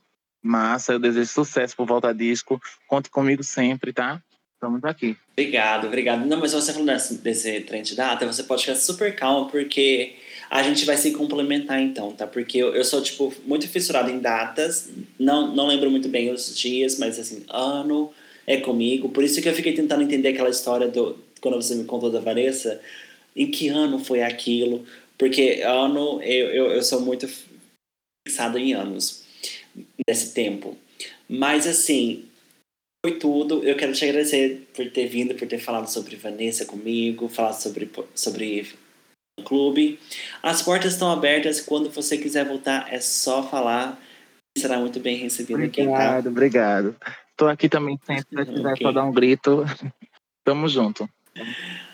Massa, 0.43 0.93
eu 0.93 0.99
desejo 0.99 1.31
sucesso 1.31 1.77
por 1.77 1.87
Volta 1.87 2.13
Disco. 2.13 2.61
Conte 2.89 3.09
comigo 3.09 3.45
sempre, 3.45 3.93
tá? 3.93 4.21
Estamos 4.55 4.85
aqui. 4.85 5.17
Obrigado, 5.33 5.87
obrigado. 5.87 6.27
Não, 6.27 6.39
mas 6.39 6.53
você 6.53 6.73
falando 6.73 6.89
desse, 6.89 7.15
desse 7.19 7.61
trem 7.61 7.83
de 7.83 7.95
data, 7.95 8.27
você 8.27 8.43
pode 8.43 8.63
ficar 8.63 8.77
super 8.77 9.15
calmo, 9.15 9.49
porque 9.51 10.17
a 10.51 10.63
gente 10.63 10.85
vai 10.85 10.97
se 10.97 11.13
complementar 11.13 11.81
então, 11.81 12.13
tá? 12.13 12.27
Porque 12.27 12.59
eu, 12.59 12.75
eu 12.75 12.85
sou, 12.85 13.03
tipo, 13.03 13.33
muito 13.45 13.69
fissurado 13.69 14.11
em 14.11 14.19
datas. 14.19 14.91
Não, 15.19 15.55
não 15.55 15.67
lembro 15.69 15.91
muito 15.91 16.09
bem 16.09 16.33
os 16.33 16.57
dias, 16.57 16.99
mas 16.99 17.19
assim, 17.19 17.45
ano 17.49 18.13
é 18.47 18.57
comigo. 18.57 19.09
Por 19.09 19.25
isso 19.25 19.41
que 19.41 19.49
eu 19.49 19.55
fiquei 19.55 19.73
tentando 19.73 20.03
entender 20.03 20.29
aquela 20.29 20.51
história 20.51 20.89
do. 20.89 21.19
Quando 21.41 21.57
você 21.57 21.75
me 21.75 21.85
contou 21.85 22.11
da 22.11 22.21
Vanessa, 22.21 22.81
em 23.35 23.51
que 23.51 23.69
ano 23.69 23.99
foi 23.99 24.23
aquilo? 24.23 24.85
Porque 25.19 25.63
ano, 25.63 26.23
eu, 26.23 26.49
eu, 26.51 26.67
eu 26.73 26.83
sou 26.83 27.01
muito 27.01 27.29
fixado 28.25 28.59
em 28.59 28.75
anos 28.75 29.22
desse 30.07 30.33
tempo. 30.35 30.77
Mas 31.29 31.67
assim, 31.67 32.29
foi 33.05 33.19
tudo. 33.19 33.65
Eu 33.65 33.77
quero 33.77 33.93
te 33.93 34.05
agradecer 34.05 34.69
por 34.75 34.89
ter 34.91 35.07
vindo, 35.07 35.35
por 35.35 35.49
ter 35.49 35.59
falado 35.59 35.89
sobre 35.89 36.17
Vanessa 36.17 36.65
comigo, 36.65 37.29
falado 37.29 37.55
sobre, 37.55 37.91
sobre 38.15 38.73
o 39.39 39.43
clube. 39.43 39.99
As 40.43 40.63
portas 40.63 40.93
estão 40.93 41.11
abertas. 41.11 41.61
Quando 41.61 41.91
você 41.91 42.17
quiser 42.17 42.47
voltar, 42.47 42.93
é 42.93 43.01
só 43.01 43.43
falar. 43.43 44.01
Será 44.57 44.79
muito 44.79 45.01
bem 45.01 45.17
recebido 45.17 45.57
obrigado, 45.57 45.81
aqui. 45.81 45.89
Obrigado, 45.89 46.23
tá? 46.23 46.31
obrigado. 46.31 46.97
Estou 47.31 47.49
aqui 47.49 47.69
também 47.69 47.99
sempre. 48.07 48.45
Se 48.45 48.53
quiser 48.53 48.73
okay. 48.73 48.87
só 48.87 48.93
dar 48.93 49.05
um 49.05 49.13
grito, 49.13 49.65
tamo 50.45 50.69
junto. 50.69 51.09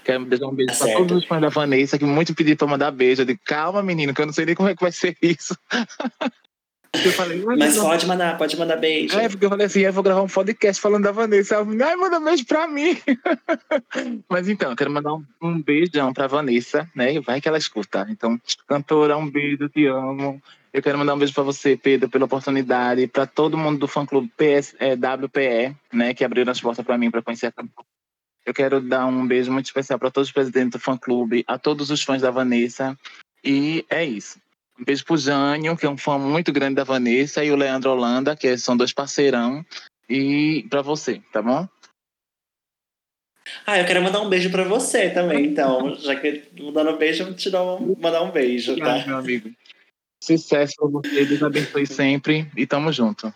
Quero 0.04 0.24
deixar 0.24 0.46
um 0.46 0.54
beijo 0.54 0.72
tá 0.76 0.84
para 0.84 0.94
todos 0.96 1.18
os 1.18 1.24
fãs 1.24 1.40
da 1.40 1.48
Vanessa 1.48 1.98
que 1.98 2.04
muito 2.04 2.34
pediram 2.34 2.56
para 2.56 2.66
mandar 2.66 2.90
beijo. 2.90 3.22
Eu 3.22 3.26
digo, 3.26 3.40
calma, 3.44 3.82
menino, 3.82 4.12
que 4.12 4.20
eu 4.20 4.26
não 4.26 4.32
sei 4.32 4.44
nem 4.44 4.54
como 4.54 4.68
é 4.68 4.74
que 4.74 4.82
vai 4.82 4.92
ser 4.92 5.16
isso. 5.22 5.56
Eu 6.92 7.12
falei, 7.12 7.44
mas 7.44 7.76
pode 7.76 8.06
mandar, 8.06 8.38
pode 8.38 8.56
mandar 8.56 8.76
beijo. 8.76 9.18
É, 9.18 9.28
porque 9.28 9.44
eu 9.44 9.50
falei 9.50 9.66
assim, 9.66 9.80
eu 9.80 9.92
vou 9.92 10.02
gravar 10.02 10.22
um 10.22 10.28
podcast 10.28 10.80
falando 10.80 11.04
da 11.04 11.12
Vanessa. 11.12 11.56
Ela 11.56 11.64
falou, 11.64 11.86
ai, 11.86 11.96
manda 11.96 12.20
beijo 12.20 12.46
pra 12.46 12.66
mim. 12.66 12.96
mas 14.28 14.48
então, 14.48 14.70
eu 14.70 14.76
quero 14.76 14.90
mandar 14.90 15.14
um, 15.14 15.24
um 15.40 15.62
beijão 15.62 16.12
pra 16.12 16.26
Vanessa, 16.26 16.88
né? 16.94 17.20
Vai 17.20 17.40
que 17.40 17.48
ela 17.48 17.58
escuta. 17.58 18.06
Então, 18.08 18.40
cantora, 18.66 19.16
um 19.16 19.30
beijo, 19.30 19.68
te 19.68 19.86
amo. 19.86 20.42
Eu 20.72 20.82
quero 20.82 20.98
mandar 20.98 21.14
um 21.14 21.18
beijo 21.18 21.34
para 21.34 21.42
você, 21.42 21.76
Pedro, 21.76 22.08
pela 22.08 22.26
oportunidade, 22.26 23.06
para 23.06 23.26
todo 23.26 23.56
mundo 23.56 23.78
do 23.78 23.88
fã 23.88 24.04
clube 24.04 24.30
PS, 24.36 24.74
é, 24.78 24.92
WPE, 24.94 25.76
né, 25.92 26.14
que 26.14 26.24
abriu 26.24 26.48
as 26.48 26.60
portas 26.60 26.84
para 26.84 26.98
mim 26.98 27.10
para 27.10 27.22
conhecer 27.22 27.46
a 27.46 27.52
cantora. 27.52 27.86
Eu 28.44 28.54
quero 28.54 28.80
dar 28.80 29.06
um 29.06 29.26
beijo 29.26 29.52
muito 29.52 29.66
especial 29.66 29.98
para 29.98 30.10
todos 30.10 30.28
os 30.28 30.32
presidentes 30.32 30.72
do 30.72 30.78
fã 30.78 30.96
clube, 30.96 31.44
a 31.46 31.58
todos 31.58 31.90
os 31.90 32.02
fãs 32.02 32.22
da 32.22 32.30
Vanessa. 32.30 32.96
E 33.44 33.84
é 33.90 34.04
isso. 34.04 34.38
Um 34.78 34.84
beijo 34.84 35.04
pro 35.04 35.16
Jânio, 35.16 35.76
que 35.76 35.84
é 35.84 35.90
um 35.90 35.96
fã 35.96 36.18
muito 36.18 36.52
grande 36.52 36.76
da 36.76 36.84
Vanessa, 36.84 37.44
e 37.44 37.50
o 37.50 37.56
Leandro 37.56 37.90
Holanda, 37.90 38.36
que 38.36 38.56
são 38.56 38.76
dois 38.76 38.92
parceirão. 38.92 39.64
E 40.08 40.64
para 40.70 40.82
você, 40.82 41.20
tá 41.32 41.42
bom? 41.42 41.68
Ah, 43.66 43.78
eu 43.78 43.86
quero 43.86 44.02
mandar 44.02 44.20
um 44.20 44.28
beijo 44.28 44.50
para 44.50 44.64
você 44.64 45.10
também, 45.10 45.46
então. 45.46 45.94
Já 46.00 46.14
que 46.14 46.44
mandando 46.60 46.92
um 46.92 46.96
beijo, 46.96 47.22
eu 47.22 47.26
vou 47.26 47.34
te 47.34 47.50
dar 47.50 47.64
um, 47.64 47.96
mandar 47.98 48.22
um 48.22 48.30
beijo, 48.30 48.76
tá? 48.76 49.02
Ah, 49.02 49.06
meu 49.06 49.16
amigo. 49.16 49.50
Sucesso 50.22 50.74
pra 50.78 50.88
você, 50.88 51.24
Deus 51.24 51.42
abençoe 51.42 51.86
sempre 51.86 52.50
e 52.56 52.66
tamo 52.66 52.92
junto. 52.92 53.32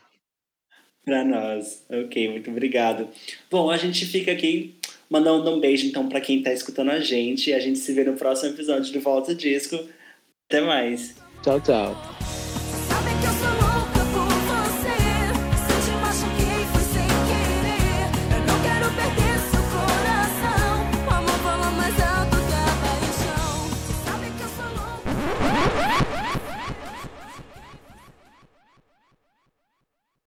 Pra 1.05 1.25
nós. 1.25 1.85
Ok, 1.91 2.31
muito 2.31 2.51
obrigado. 2.51 3.09
Bom, 3.51 3.71
a 3.71 3.77
gente 3.77 4.07
fica 4.07 4.33
aqui 4.33 4.77
mandando 5.11 5.51
um 5.51 5.61
beijo, 5.61 5.87
então, 5.87 6.09
para 6.09 6.21
quem 6.21 6.43
tá 6.43 6.53
escutando 6.53 6.91
a 6.91 7.01
gente. 7.01 7.53
A 7.53 7.61
gente 7.61 7.79
se 7.79 7.93
vê 7.93 8.05
no 8.05 8.15
próximo 8.15 8.51
episódio 8.51 8.93
do 8.93 9.01
Volta 9.01 9.35
Disco. 9.35 9.77
Até 10.49 10.61
mais. 10.61 11.22
Tchau, 11.43 11.59
tchau. 11.59 11.95